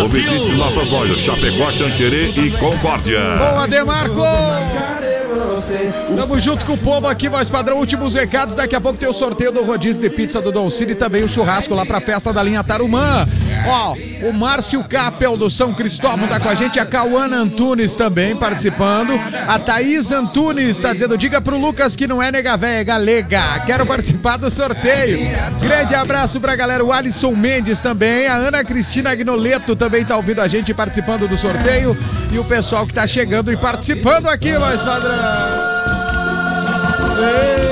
Ou 0.00 0.08
visite 0.08 0.52
nossas 0.52 0.88
lojas 0.88 1.18
Chapecó, 1.20 1.72
Xanxerê 1.72 2.30
e 2.30 2.50
Concórdia. 2.52 3.20
Boa, 3.36 3.66
Demarco! 3.66 5.17
Tamo 6.16 6.40
junto 6.40 6.64
com 6.64 6.72
o 6.72 6.78
povo 6.78 7.06
aqui, 7.06 7.28
voz 7.28 7.48
padrão. 7.48 7.78
Últimos 7.78 8.14
recados. 8.14 8.54
Daqui 8.54 8.74
a 8.74 8.80
pouco 8.80 8.98
tem 8.98 9.08
o 9.08 9.12
sorteio 9.12 9.52
do 9.52 9.62
rodízio 9.62 10.00
de 10.00 10.10
pizza 10.10 10.40
do 10.40 10.50
Dolcine 10.50 10.92
e 10.92 10.94
também 10.94 11.22
o 11.22 11.28
churrasco 11.28 11.74
lá 11.74 11.84
pra 11.84 12.00
festa 12.00 12.32
da 12.32 12.42
linha 12.42 12.64
Tarumã. 12.64 13.26
Ó, 13.66 13.94
o 14.28 14.32
Márcio 14.32 14.82
Capel 14.84 15.36
do 15.36 15.50
São 15.50 15.74
Cristóvão 15.74 16.26
tá 16.26 16.40
com 16.40 16.48
a 16.48 16.54
gente. 16.54 16.80
A 16.80 16.86
Cauana 16.86 17.36
Antunes 17.36 17.94
também 17.94 18.36
participando. 18.36 19.18
A 19.46 19.58
Thaís 19.58 20.10
Antunes 20.10 20.78
tá 20.78 20.92
dizendo: 20.92 21.16
diga 21.16 21.40
pro 21.40 21.58
Lucas 21.58 21.94
que 21.94 22.06
não 22.06 22.22
é 22.22 22.30
nega 22.32 22.56
véia, 22.56 22.80
é 22.80 22.84
galega. 22.84 23.60
Quero 23.66 23.84
participar 23.86 24.36
do 24.36 24.50
sorteio. 24.50 25.18
Grande 25.60 25.94
abraço 25.94 26.40
pra 26.40 26.56
galera. 26.56 26.84
O 26.84 26.92
Alisson 26.92 27.32
Mendes 27.32 27.80
também. 27.82 28.26
A 28.26 28.34
Ana 28.34 28.64
Cristina 28.64 29.10
Agnoleto 29.10 29.76
também 29.76 30.04
tá 30.04 30.16
ouvindo 30.16 30.40
a 30.40 30.48
gente 30.48 30.72
participando 30.72 31.28
do 31.28 31.36
sorteio. 31.36 31.96
E 32.30 32.38
o 32.38 32.44
pessoal 32.44 32.86
que 32.86 32.92
tá 32.92 33.06
chegando 33.06 33.52
e 33.52 33.56
participando 33.56 34.28
aqui, 34.28 34.52
voz 34.52 34.80
padrão. 34.82 35.14
Ei, 37.18 37.67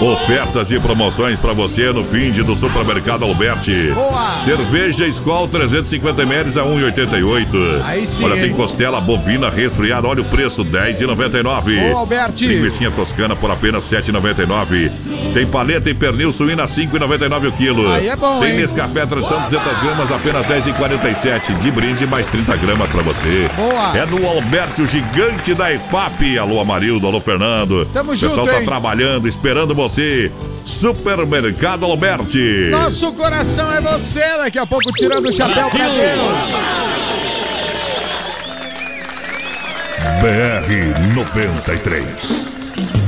Ofertas 0.00 0.70
e 0.70 0.78
promoções 0.80 1.38
para 1.38 1.52
você 1.52 1.92
no 1.92 2.04
fim 2.04 2.30
de 2.30 2.42
do 2.42 2.56
Supermercado 2.56 3.24
Alberti. 3.24 3.90
Boa! 3.94 4.38
Cerveja 4.44 5.06
Skol 5.06 5.48
350ml 5.48 6.60
a 6.60 6.64
1,88. 6.64 7.82
Aí 7.84 8.06
sim, 8.06 8.24
Olha, 8.24 8.40
tem 8.40 8.52
costela 8.52 9.00
bovina 9.00 9.50
resfriada. 9.50 10.06
Olha 10.08 10.22
o 10.22 10.24
preço, 10.24 10.64
10,99. 10.64 11.88
Boa, 11.88 12.00
Alberti! 12.00 12.46
Linguiça 12.46 12.90
toscana 12.90 13.36
por 13.36 13.50
apenas 13.50 13.84
7,99. 13.84 14.90
Tem 15.32 15.46
paleta 15.46 15.88
e 15.90 15.94
pernil 15.94 16.32
suína 16.32 16.64
5,99 16.64 17.48
o 17.48 17.52
quilo. 17.52 17.90
Aí 17.92 18.08
é 18.08 18.16
bom, 18.16 18.40
Tem 18.40 18.50
hein? 18.52 18.56
Nescafé 18.58 19.06
tradição 19.06 19.40
200 19.42 19.80
gramas 19.80 20.12
apenas 20.12 20.46
10,47. 20.46 21.58
De 21.60 21.70
brinde 21.70 22.06
mais 22.06 22.26
30 22.26 22.56
gramas 22.56 22.90
para 22.90 23.02
você. 23.02 23.50
Boa! 23.56 23.96
É 23.96 24.06
no 24.06 24.26
Alberti, 24.26 24.82
o 24.82 24.86
gigante 24.86 25.54
da 25.54 25.72
EFAP. 25.72 26.38
Alô, 26.38 26.60
Amarildo, 26.60 27.06
alô, 27.06 27.20
Fernando. 27.20 27.86
Tamo 27.92 28.12
O 28.12 28.18
pessoal 28.18 28.34
junto, 28.36 28.50
tá 28.50 28.58
hein? 28.58 28.64
trabalhando, 28.64 29.28
esperando 29.34 29.74
você. 29.74 30.30
Supermercado 30.64 31.84
Alberti. 31.84 32.68
Nosso 32.70 33.12
coração 33.12 33.70
é 33.72 33.80
você. 33.80 34.24
Daqui 34.38 34.58
a 34.58 34.66
pouco 34.66 34.90
tirando 34.92 35.26
o 35.26 35.32
chapéu 35.32 35.68
pra 35.70 35.88
Deus. 35.88 36.64
BR 40.20 41.14
93. 41.14 43.03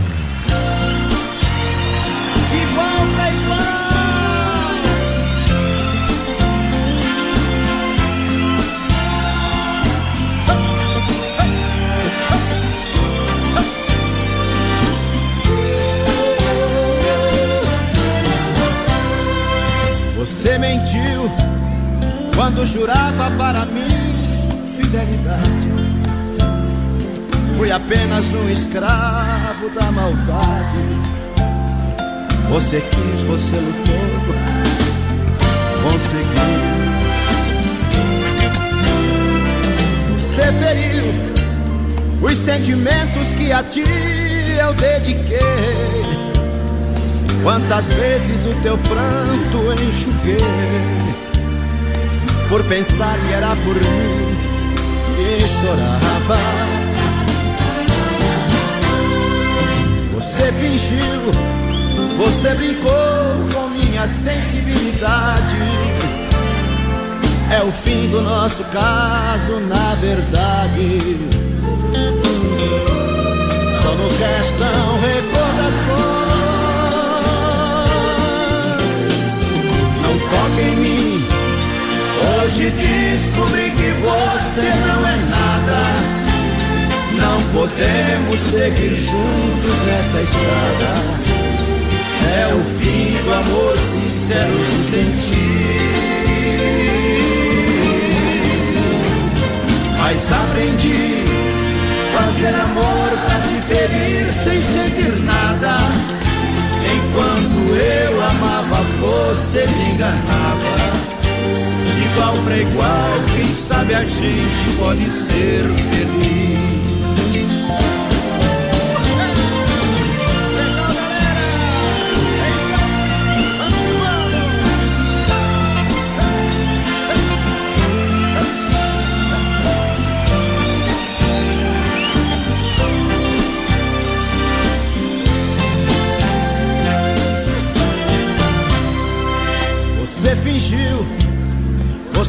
Quando 22.46 22.64
jurava 22.64 23.28
para 23.36 23.66
mim 23.66 24.62
fidelidade. 24.76 25.68
Fui 27.56 27.72
apenas 27.72 28.32
um 28.34 28.48
escravo 28.48 29.68
da 29.70 29.90
maldade. 29.90 30.78
Você 32.48 32.80
quis, 32.80 33.22
você 33.22 33.56
lutou, 33.56 34.36
conseguiu. 35.82 36.76
Você 40.14 40.52
feriu 40.52 41.04
os 42.22 42.36
sentimentos 42.36 43.32
que 43.32 43.50
a 43.50 43.64
ti 43.64 43.82
eu 44.60 44.72
dediquei. 44.74 45.40
Quantas 47.42 47.88
vezes 47.88 48.46
o 48.46 48.54
teu 48.62 48.78
pranto 48.78 49.82
enxuguei 49.82 50.86
por 52.48 52.62
pensar 52.64 53.18
que 53.18 53.32
era 53.32 53.48
por 53.48 53.74
mim 53.74 54.36
que 55.16 55.46
chorava. 55.48 56.38
Você 60.14 60.52
fingiu, 60.52 61.32
você 62.16 62.54
brincou 62.54 62.90
com 63.52 63.68
minha 63.70 64.06
sensibilidade. 64.06 65.56
É 67.50 67.62
o 67.62 67.72
fim 67.72 68.08
do 68.08 68.20
nosso 68.20 68.64
caso, 68.64 69.60
na 69.60 69.94
verdade. 70.00 71.16
Só 73.82 73.94
nos 73.94 74.18
restam 74.18 74.98
recordações. 75.00 76.26
Não 80.02 80.18
toque 80.28 80.60
em 80.60 80.76
mim. 80.76 81.35
Hoje 82.24 82.70
descobri 82.70 83.70
que 83.70 83.90
você 84.00 84.62
não 84.86 85.06
é 85.06 85.16
nada. 85.28 85.80
Não 87.16 87.42
podemos 87.52 88.40
seguir 88.40 88.94
juntos 88.94 89.74
nessa 89.86 90.22
estrada. 90.22 90.90
É 92.38 92.54
o 92.54 92.64
fim 92.78 93.22
do 93.24 93.32
amor 93.34 93.78
sincero 93.78 94.52
que 94.52 94.84
senti. 94.90 95.56
Mas 99.98 100.32
aprendi 100.32 101.24
fazer 102.14 102.54
amor 102.54 103.10
pra 103.26 103.40
te 103.40 103.60
ferir 103.68 104.32
sem 104.32 104.62
sentir 104.62 105.16
nada. 105.24 105.78
Enquanto 106.94 107.76
eu 107.76 108.22
amava, 108.22 108.84
você 109.00 109.66
me 109.66 109.90
enganava. 109.90 111.15
De 111.94 112.02
igual 112.02 112.36
pra 112.44 112.56
igual, 112.56 113.10
quem 113.36 113.54
sabe 113.54 113.94
a 113.94 114.04
gente 114.04 114.76
pode 114.78 115.10
ser 115.10 115.62
feliz. 115.90 116.56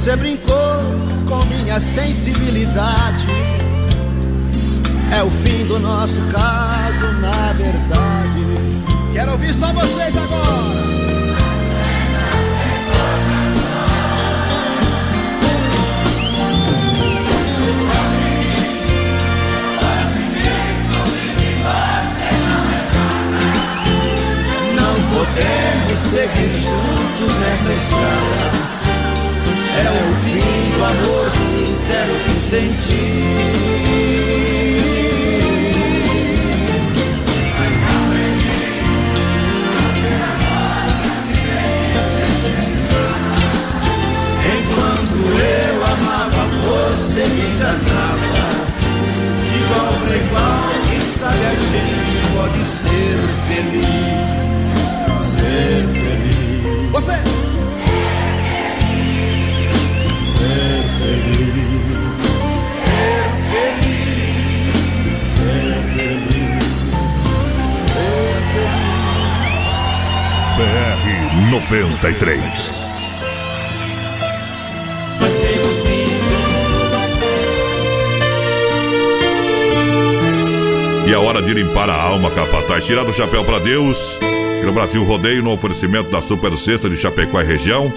Você 0.08 0.16
brincou 0.16 0.56
com 1.28 1.44
minha 1.48 1.82
sensibilidade. 1.82 3.28
É 5.12 5.22
o 5.22 5.30
fim 5.30 5.66
do 5.66 5.78
nosso 5.80 6.22
caso, 6.32 7.12
na 7.20 7.52
verdade. 7.52 9.12
Quero 9.12 9.34
ouvir 9.34 9.54
só 9.54 9.74
vocês 9.74 10.16
agora. 10.16 10.48
Não 24.74 24.94
podemos 25.18 26.00
seguir 26.00 26.56
juntos 26.56 27.40
nessa 27.42 27.74
estrada. 27.74 28.77
É 29.80 29.90
o 29.90 30.16
fim 30.24 30.78
do 30.78 30.84
amor 30.84 31.32
sincero 31.32 32.14
que 32.26 32.40
senti. 32.40 33.78
Eu 45.40 45.86
amava, 45.86 46.48
você 46.66 47.26
me 47.26 47.42
enganava. 47.42 48.48
Igual 49.56 49.94
pra 50.06 50.16
igual, 50.16 50.70
quem 50.90 51.02
sabe 51.02 51.46
a 51.46 51.56
gente 51.56 52.18
pode 52.36 52.66
ser 52.66 53.18
feliz. 53.48 54.66
Ser 55.24 55.88
feliz. 55.88 56.92
Vocês! 56.92 57.37
93. 71.50 72.88
E 81.08 81.14
a 81.14 81.20
hora 81.20 81.40
de 81.42 81.54
limpar 81.54 81.90
a 81.90 82.02
alma, 82.02 82.30
capataz. 82.32 82.86
Tirar 82.86 83.06
do 83.06 83.14
chapéu 83.14 83.46
para 83.46 83.60
Deus. 83.60 84.20
No 84.66 84.74
Brasil 84.74 85.02
Rodeio, 85.04 85.44
no 85.44 85.54
oferecimento 85.54 86.12
da 86.12 86.22
Super 86.22 86.58
Sexta 86.58 86.90
de 86.90 86.98
Chapecó 86.98 87.40
e 87.40 87.46
região. 87.46 87.94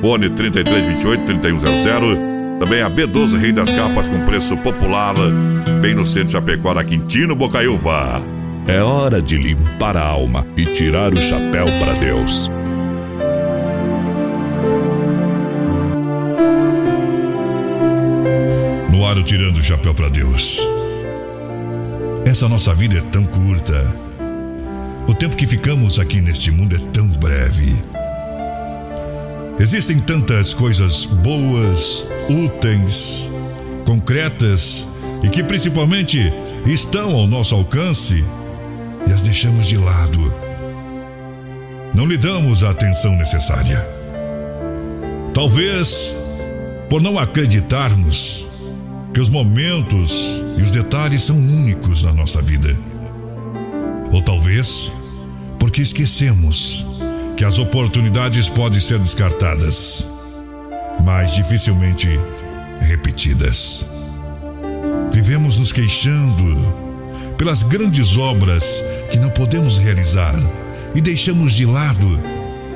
Fone 0.00 0.28
3328-3100. 0.30 2.58
Também 2.58 2.82
a 2.82 2.90
B12 2.90 3.38
Rei 3.38 3.52
das 3.52 3.70
Capas 3.72 4.08
com 4.08 4.24
preço 4.24 4.56
popular. 4.58 5.14
Bem 5.80 5.94
no 5.94 6.04
centro 6.04 6.26
de 6.26 6.32
Chapecó, 6.32 6.74
na 6.74 6.82
Quintino 6.84 7.36
Bocaiúva. 7.36 8.20
É 8.66 8.80
hora 8.80 9.22
de 9.22 9.38
limpar 9.38 9.96
a 9.96 10.04
alma 10.04 10.44
e 10.56 10.66
tirar 10.66 11.12
o 11.12 11.16
chapéu 11.16 11.66
para 11.80 11.94
Deus. 11.94 12.50
Tirando 19.24 19.58
o 19.58 19.62
chapéu 19.62 19.94
para 19.94 20.10
Deus. 20.10 20.60
Essa 22.26 22.48
nossa 22.48 22.74
vida 22.74 22.98
é 22.98 23.00
tão 23.00 23.24
curta. 23.24 23.82
O 25.08 25.14
tempo 25.14 25.36
que 25.36 25.46
ficamos 25.46 25.98
aqui 25.98 26.20
neste 26.20 26.50
mundo 26.50 26.76
é 26.76 26.78
tão 26.92 27.08
breve. 27.08 27.74
Existem 29.58 29.98
tantas 30.00 30.52
coisas 30.52 31.06
boas, 31.06 32.06
úteis, 32.28 33.30
concretas 33.86 34.86
e 35.22 35.28
que 35.28 35.42
principalmente 35.42 36.32
estão 36.66 37.14
ao 37.14 37.26
nosso 37.26 37.54
alcance 37.54 38.22
e 39.06 39.12
as 39.12 39.22
deixamos 39.22 39.66
de 39.66 39.78
lado. 39.78 40.34
Não 41.94 42.04
lhe 42.06 42.18
damos 42.18 42.62
a 42.62 42.70
atenção 42.70 43.16
necessária. 43.16 43.78
Talvez 45.32 46.14
por 46.90 47.00
não 47.00 47.18
acreditarmos 47.18 48.51
que 49.12 49.20
os 49.20 49.28
momentos 49.28 50.42
e 50.56 50.62
os 50.62 50.70
detalhes 50.70 51.22
são 51.22 51.36
únicos 51.36 52.04
na 52.04 52.12
nossa 52.12 52.40
vida. 52.40 52.76
Ou 54.10 54.22
talvez 54.22 54.92
porque 55.58 55.82
esquecemos 55.82 56.86
que 57.36 57.44
as 57.44 57.58
oportunidades 57.58 58.48
podem 58.48 58.80
ser 58.80 58.98
descartadas, 58.98 60.08
mas 61.04 61.34
dificilmente 61.34 62.08
repetidas. 62.80 63.86
Vivemos 65.12 65.56
nos 65.56 65.72
queixando 65.72 66.56
pelas 67.36 67.62
grandes 67.62 68.16
obras 68.16 68.82
que 69.10 69.18
não 69.18 69.30
podemos 69.30 69.78
realizar 69.78 70.34
e 70.94 71.00
deixamos 71.00 71.52
de 71.52 71.66
lado 71.66 72.20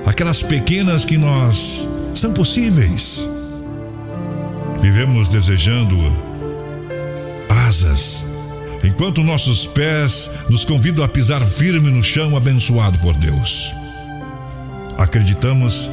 aquelas 0.05 0.43
pequenas 0.43 1.05
que 1.05 1.17
nós 1.17 1.87
são 2.15 2.33
possíveis. 2.33 3.29
Vivemos 4.81 5.29
desejando 5.29 5.97
asas, 7.49 8.25
enquanto 8.85 9.23
nossos 9.23 9.67
pés 9.67 10.31
nos 10.49 10.65
convidam 10.65 11.05
a 11.05 11.09
pisar 11.09 11.45
firme 11.45 11.91
no 11.91 12.03
chão 12.03 12.37
abençoado 12.37 12.99
por 12.99 13.17
Deus. 13.17 13.73
Acreditamos 14.99 15.91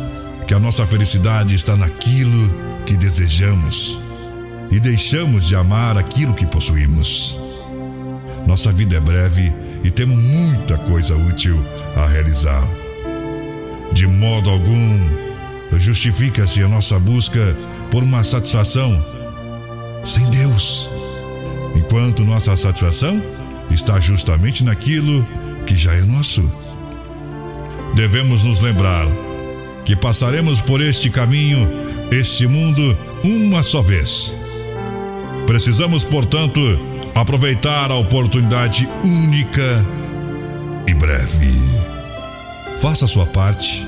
que 0.48 0.54
a 0.54 0.60
nossa 0.60 0.86
felicidade 0.86 1.56
está 1.56 1.76
naquilo 1.76 2.50
que 2.86 2.96
desejamos 2.96 4.00
e 4.72 4.80
deixamos 4.80 5.48
de 5.48 5.56
amar 5.56 5.98
aquilo 5.98 6.34
que 6.34 6.46
possuímos. 6.46 7.40
Nossa 8.46 8.72
vida 8.72 8.98
é 8.98 9.00
breve 9.00 9.54
e 9.84 9.92
temos 9.92 10.18
muita 10.18 10.78
coisa 10.78 11.16
útil 11.16 11.58
a 11.96 12.06
realizar. 12.06 12.68
De 13.94 14.08
modo 14.08 14.50
algum, 14.50 15.00
justifica-se 15.78 16.64
a 16.64 16.68
nossa 16.68 17.00
busca 17.00 17.56
por 17.92 18.04
uma 18.04 18.24
satisfação 18.24 19.04
sem 20.04 20.30
Deus, 20.30 20.90
enquanto 21.76 22.24
nossa 22.24 22.56
satisfação 22.56 23.22
está 23.72 24.00
justamente 24.00 24.64
naquilo 24.64 25.28
que 25.66 25.76
já 25.76 25.94
é 25.94 26.02
nosso. 26.02 26.50
Devemos 27.96 28.44
nos 28.44 28.62
lembrar 28.62 29.08
que 29.86 29.96
passaremos 29.96 30.62
por 30.62 30.82
este 30.82 31.10
caminho, 31.10 31.70
este 32.12 32.48
mundo, 32.48 32.98
uma 33.24 33.64
só 33.64 33.82
vez. 33.82 34.36
Precisamos, 35.46 36.04
portanto, 36.04 36.60
aproveitar 37.14 37.92
a 37.92 37.96
oportunidade 37.96 38.88
única 39.04 39.86
e 40.88 40.94
breve. 40.94 41.54
Faça 42.80 43.06
a 43.06 43.08
sua 43.08 43.26
parte, 43.26 43.86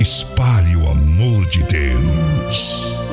espalhe 0.00 0.76
o 0.76 0.88
amor 0.88 1.46
de 1.46 1.62
Deus. 1.64 3.05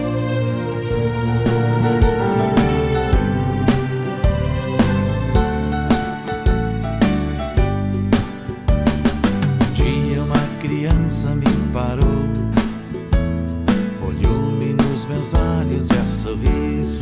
Sorrir, 16.23 16.99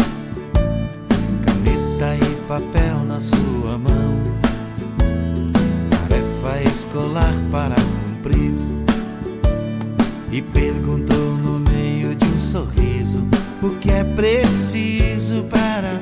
caneta 1.46 2.16
e 2.16 2.36
papel 2.48 3.04
na 3.06 3.20
sua 3.20 3.78
mão, 3.78 4.20
tarefa 6.10 6.68
escolar 6.68 7.36
para 7.52 7.76
cumprir, 7.76 8.52
e 10.32 10.42
perguntou 10.42 11.38
no 11.38 11.60
meio 11.60 12.16
de 12.16 12.26
um 12.26 12.40
sorriso 12.40 13.24
o 13.62 13.70
que 13.80 13.92
é 13.92 14.04
preciso 14.04 15.44
para 15.44 16.02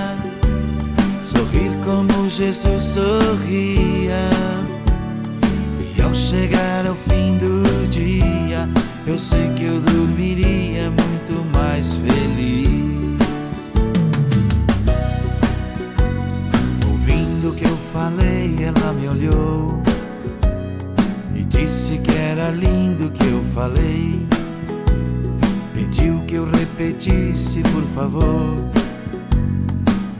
como 1.91 2.29
Jesus 2.29 2.81
sorria. 2.81 4.29
E 5.97 6.01
ao 6.01 6.13
chegar 6.15 6.87
ao 6.87 6.95
fim 6.95 7.37
do 7.37 7.87
dia, 7.89 8.69
eu 9.05 9.17
sei 9.17 9.49
que 9.55 9.65
eu 9.65 9.81
dormiria 9.81 10.89
muito 10.89 11.45
mais 11.53 11.93
feliz. 11.95 13.19
Ouvindo 16.89 17.49
o 17.49 17.53
que 17.53 17.65
eu 17.65 17.77
falei, 17.77 18.55
ela 18.63 18.93
me 18.93 19.09
olhou 19.09 19.81
e 21.35 21.43
disse 21.43 21.97
que 21.97 22.11
era 22.11 22.51
lindo 22.51 23.07
o 23.07 23.11
que 23.11 23.25
eu 23.25 23.43
falei. 23.53 24.25
Pediu 25.73 26.23
que 26.25 26.35
eu 26.35 26.45
repetisse, 26.45 27.61
por 27.73 27.83
favor, 27.83 28.55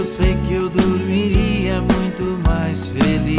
eu 0.00 0.04
sei 0.04 0.34
que 0.48 0.54
eu 0.54 0.70
dormiria 0.70 1.78
muito 1.82 2.40
mais 2.48 2.86
feliz. 2.86 3.38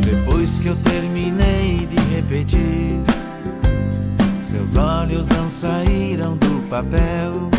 Depois 0.00 0.60
que 0.60 0.68
eu 0.68 0.76
terminei 0.76 1.88
de 1.88 1.96
repetir, 2.14 3.00
seus 4.40 4.76
olhos 4.76 5.26
não 5.26 5.50
saíram 5.50 6.36
do 6.36 6.68
papel. 6.68 7.50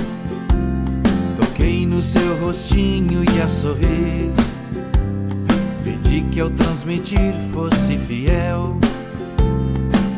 Toquei 1.35 1.85
no 1.85 2.02
seu 2.02 2.39
rostinho 2.39 3.26
e 3.26 3.41
a 3.41 3.49
sorrir. 3.49 4.31
Pedi 5.84 6.22
que 6.31 6.39
ao 6.39 6.49
transmitir 6.49 7.34
fosse 7.52 7.98
fiel. 7.98 8.77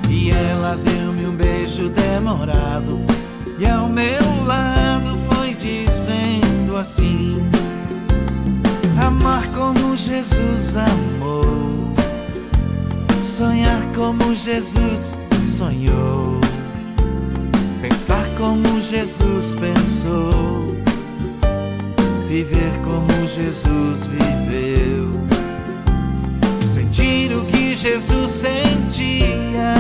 E 0.08 0.30
ela 0.30 0.76
deu-me 0.76 1.26
um 1.26 1.36
beijo 1.36 1.90
demorado. 1.90 3.00
E 3.58 3.68
ao 3.68 3.90
lado 4.44 5.18
foi 5.30 5.54
dizendo 5.56 6.78
assim: 6.78 7.38
Amar 9.02 9.46
como 9.54 9.96
Jesus 9.96 10.76
amou. 10.78 11.42
Sonhar 13.24 13.82
como 13.96 14.36
Jesus 14.36 15.18
sonhou. 15.58 16.40
Pensar 17.82 18.26
como 18.38 18.80
Jesus 18.82 19.56
pensou. 19.56 20.68
Viver 22.28 22.74
como 22.84 23.28
Jesus 23.28 24.08
viveu. 24.08 25.12
Sentir 26.66 27.36
o 27.36 27.46
que 27.46 27.76
Jesus 27.76 28.32
sentia. 28.32 29.74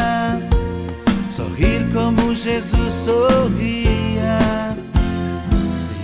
Sorrir 1.29 1.91
como 1.93 2.33
Jesus 2.35 2.93
sorria. 2.93 4.02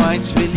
Mais 0.00 0.30
feliz. 0.32 0.50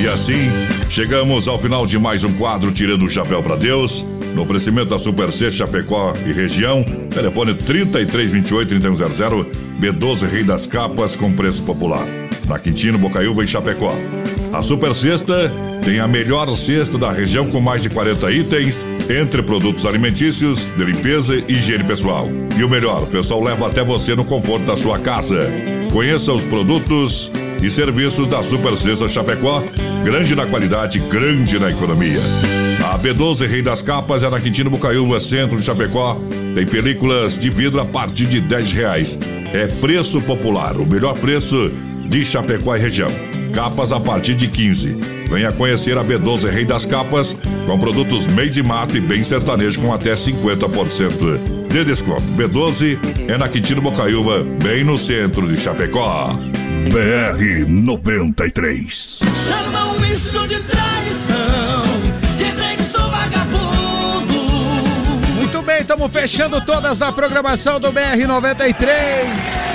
E 0.00 0.08
assim, 0.08 0.48
chegamos 0.88 1.48
ao 1.48 1.58
final 1.58 1.84
de 1.84 1.98
mais 1.98 2.24
um 2.24 2.32
quadro 2.34 2.72
Tirando 2.72 3.04
o 3.04 3.08
Chapéu 3.08 3.42
para 3.42 3.56
Deus. 3.56 4.04
No 4.34 4.42
oferecimento 4.42 4.90
da 4.90 4.98
Super 4.98 5.32
C 5.32 5.50
Chapecó 5.50 6.12
e 6.24 6.32
região, 6.32 6.84
telefone 7.10 7.54
3328-3100, 7.54 9.46
B12 9.80 10.28
Rei 10.28 10.44
das 10.44 10.66
Capas 10.66 11.16
com 11.16 11.32
preço 11.32 11.62
popular. 11.62 12.06
Na 12.46 12.58
Quintino, 12.58 12.98
Bocaiúva 12.98 13.42
e 13.42 13.46
Chapecó. 13.46 13.92
A 14.52 14.62
Super 14.62 14.94
Sexta 14.94 15.52
tem 15.84 16.00
a 16.00 16.08
melhor 16.08 16.48
cesta 16.50 16.98
da 16.98 17.10
região 17.10 17.50
com 17.50 17.60
mais 17.60 17.82
de 17.82 17.90
40 17.90 18.30
itens, 18.30 18.84
entre 19.08 19.42
produtos 19.42 19.86
alimentícios, 19.86 20.72
de 20.76 20.84
limpeza 20.84 21.36
e 21.36 21.52
higiene 21.52 21.84
pessoal. 21.84 22.28
E 22.58 22.64
o 22.64 22.68
melhor, 22.68 23.02
o 23.02 23.06
pessoal 23.06 23.42
leva 23.42 23.66
até 23.66 23.82
você 23.82 24.14
no 24.14 24.24
conforto 24.24 24.66
da 24.66 24.76
sua 24.76 24.98
casa. 24.98 25.50
Conheça 25.92 26.32
os 26.32 26.44
produtos 26.44 27.32
e 27.62 27.70
serviços 27.70 28.28
da 28.28 28.42
Super 28.42 28.76
Cesta 28.76 29.08
Chapecó, 29.08 29.62
grande 30.04 30.34
na 30.34 30.46
qualidade, 30.46 30.98
grande 30.98 31.58
na 31.58 31.70
economia. 31.70 32.20
A 32.84 32.98
B12 32.98 33.46
Rei 33.46 33.62
das 33.62 33.82
Capas 33.82 34.22
é 34.22 34.30
na 34.30 34.40
Quintino 34.40 34.70
Bucaiúva, 34.70 35.20
centro 35.20 35.56
de 35.56 35.62
Chapecó. 35.62 36.20
Tem 36.54 36.66
películas 36.66 37.38
de 37.38 37.50
vidro 37.50 37.80
a 37.80 37.84
partir 37.84 38.26
de 38.26 38.40
10 38.40 38.72
reais. 38.72 39.18
É 39.52 39.66
preço 39.66 40.20
popular, 40.20 40.76
o 40.76 40.86
melhor 40.86 41.14
preço 41.14 41.70
de 42.08 42.24
Chapecó 42.24 42.76
e 42.76 42.78
região. 42.78 43.27
Capas 43.58 43.90
a 43.90 43.98
partir 43.98 44.36
de 44.36 44.46
15. 44.46 45.00
Venha 45.28 45.50
conhecer 45.50 45.98
a 45.98 46.04
B12 46.04 46.48
Rei 46.48 46.64
das 46.64 46.86
Capas, 46.86 47.36
com 47.66 47.76
produtos 47.76 48.28
meio 48.28 48.48
de 48.48 48.62
mato 48.62 48.96
e 48.96 49.00
bem 49.00 49.20
sertanejo 49.20 49.80
com 49.80 49.92
até 49.92 50.12
50% 50.12 51.66
de 51.66 51.84
desconto. 51.84 52.22
B12 52.36 52.96
é 53.26 53.36
na 53.36 53.48
Quintino 53.48 53.82
Bocaiúva, 53.82 54.44
bem 54.62 54.84
no 54.84 54.96
centro 54.96 55.48
de 55.48 55.56
Chapecó. 55.56 56.28
BR 56.92 57.68
93. 57.68 59.18
Chamam 59.44 59.96
isso 60.06 60.38
de 60.46 60.60
traição. 60.60 61.82
Dizem 62.36 62.76
que 62.76 62.84
sou 62.84 63.10
vagabundo. 63.10 64.34
Muito 65.34 65.62
bem, 65.62 65.80
estamos 65.80 66.12
fechando 66.12 66.60
todas 66.60 67.02
a 67.02 67.10
programação 67.10 67.80
do 67.80 67.92
BR-93. 67.92 69.67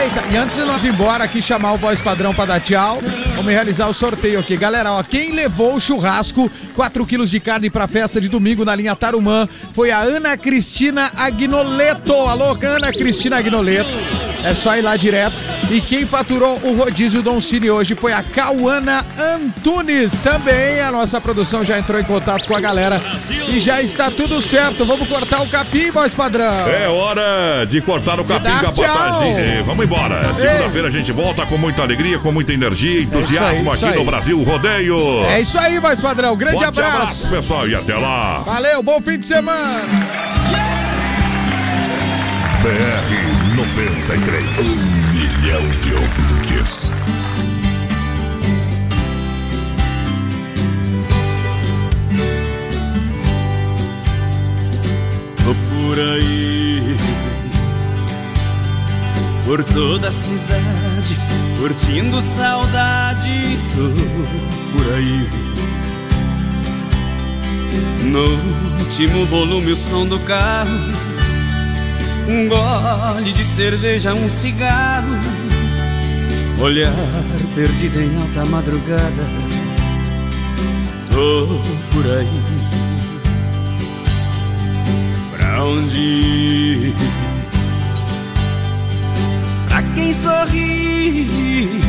Eita, 0.00 0.24
e 0.32 0.36
antes 0.38 0.56
de 0.56 0.64
nós 0.64 0.82
ir 0.82 0.88
embora 0.88 1.24
aqui 1.24 1.42
chamar 1.42 1.74
o 1.74 1.76
voz 1.76 2.00
padrão 2.00 2.32
para 2.32 2.46
dar 2.46 2.60
tchau, 2.60 3.02
vamos 3.36 3.52
realizar 3.52 3.86
o 3.86 3.92
sorteio 3.92 4.40
aqui. 4.40 4.56
Galera, 4.56 4.92
ó, 4.92 5.02
quem 5.02 5.32
levou 5.32 5.74
o 5.74 5.80
churrasco, 5.80 6.50
4 6.74 7.04
quilos 7.04 7.30
de 7.30 7.38
carne 7.38 7.68
pra 7.68 7.86
festa 7.86 8.18
de 8.18 8.26
domingo 8.26 8.64
na 8.64 8.74
linha 8.74 8.96
Tarumã, 8.96 9.46
foi 9.74 9.90
a 9.90 9.98
Ana 9.98 10.38
Cristina 10.38 11.10
Agnoleto. 11.14 12.14
Alô, 12.14 12.56
Ana 12.62 12.90
Cristina 12.94 13.36
Agnoleto. 13.36 14.29
É 14.44 14.54
só 14.54 14.76
ir 14.76 14.82
lá 14.82 14.96
direto. 14.96 15.36
E 15.70 15.80
quem 15.80 16.06
faturou 16.06 16.58
o 16.62 16.74
rodízio 16.76 17.22
Don 17.22 17.40
Cine 17.40 17.70
hoje 17.70 17.94
foi 17.94 18.12
a 18.12 18.22
Cauana 18.22 19.04
Antunes. 19.18 20.20
Também 20.20 20.80
a 20.80 20.90
nossa 20.90 21.20
produção 21.20 21.62
já 21.62 21.78
entrou 21.78 22.00
em 22.00 22.04
contato 22.04 22.46
com 22.46 22.56
a 22.56 22.60
galera 22.60 23.00
e 23.48 23.60
já 23.60 23.82
está 23.82 24.10
tudo 24.10 24.40
certo. 24.40 24.84
Vamos 24.84 25.08
cortar 25.08 25.42
o 25.42 25.48
capim, 25.48 25.90
voz 25.90 26.14
padrão. 26.14 26.68
É 26.68 26.88
hora 26.88 27.64
de 27.66 27.80
cortar 27.80 28.18
o 28.18 28.24
capim 28.24 28.50
com 28.74 28.82
a. 28.82 29.26
É, 29.26 29.62
Vamos 29.62 29.84
embora. 29.84 30.34
Segunda-feira 30.34 30.88
a 30.88 30.90
gente 30.90 31.12
volta 31.12 31.44
com 31.46 31.56
muita 31.58 31.82
alegria, 31.82 32.18
com 32.18 32.32
muita 32.32 32.52
energia, 32.52 33.02
entusiasmo 33.02 33.72
isso 33.74 33.84
aqui 33.84 33.94
aí. 33.94 33.98
no 33.98 34.04
Brasil 34.04 34.42
Rodeio. 34.42 35.24
É 35.26 35.40
isso 35.40 35.58
aí, 35.58 35.78
voz 35.78 36.00
padrão. 36.00 36.36
Grande 36.36 36.54
Forte 36.54 36.80
abraço. 36.80 36.96
abraço, 36.96 37.28
pessoal, 37.28 37.68
e 37.68 37.74
até 37.74 37.94
lá. 37.94 38.38
Valeu, 38.38 38.82
bom 38.82 39.00
fim 39.00 39.18
de 39.18 39.26
semana. 39.26 39.84
BR 42.62 43.39
93. 44.10 44.44
Um 44.58 45.12
milhão 45.12 45.62
de 45.82 45.94
ouvintes. 45.94 46.92
Tô 55.36 55.54
por 55.54 56.00
aí, 56.00 56.96
por 59.44 59.62
toda 59.62 60.08
a 60.08 60.10
cidade, 60.10 61.16
curtindo 61.60 62.20
saudade. 62.20 63.58
Tô 63.76 64.76
por 64.76 64.92
aí. 64.94 65.28
No 68.02 68.24
último 68.80 69.24
volume, 69.26 69.70
o 69.70 69.76
som 69.76 70.04
do 70.04 70.18
carro. 70.20 71.09
Um 72.28 72.48
gole 72.48 73.32
de 73.32 73.44
cerveja, 73.44 74.14
um 74.14 74.28
cigarro. 74.28 75.18
Olhar 76.60 76.94
perdido 77.54 78.00
em 78.00 78.16
alta 78.20 78.44
madrugada. 78.50 79.24
Tô 81.10 81.46
por 81.90 82.06
aí. 82.06 82.42
Pra 85.36 85.64
onde 85.64 86.00
ir? 86.00 86.94
Pra 89.68 89.82
quem 89.94 90.12
sorri 90.12 91.80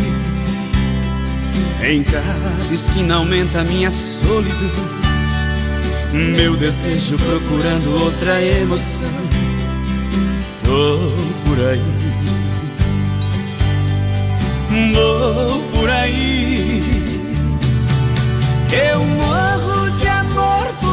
Em 1.83 2.03
cada 2.03 2.73
esquina 2.73 3.15
aumenta 3.15 3.63
minha 3.63 3.89
solidão 3.89 4.55
Meu 6.13 6.55
desejo 6.55 7.17
procurando 7.17 8.03
outra 8.03 8.41
emoção 8.41 9.09
Vou 10.71 11.11
por 11.43 11.59
aí. 11.65 11.83
Vou 14.93 15.61
por 15.71 15.89
aí. 15.89 16.81
Eu 18.71 19.03
morro 19.03 19.91
de 19.97 20.07
amor 20.07 20.67
por 20.79 20.90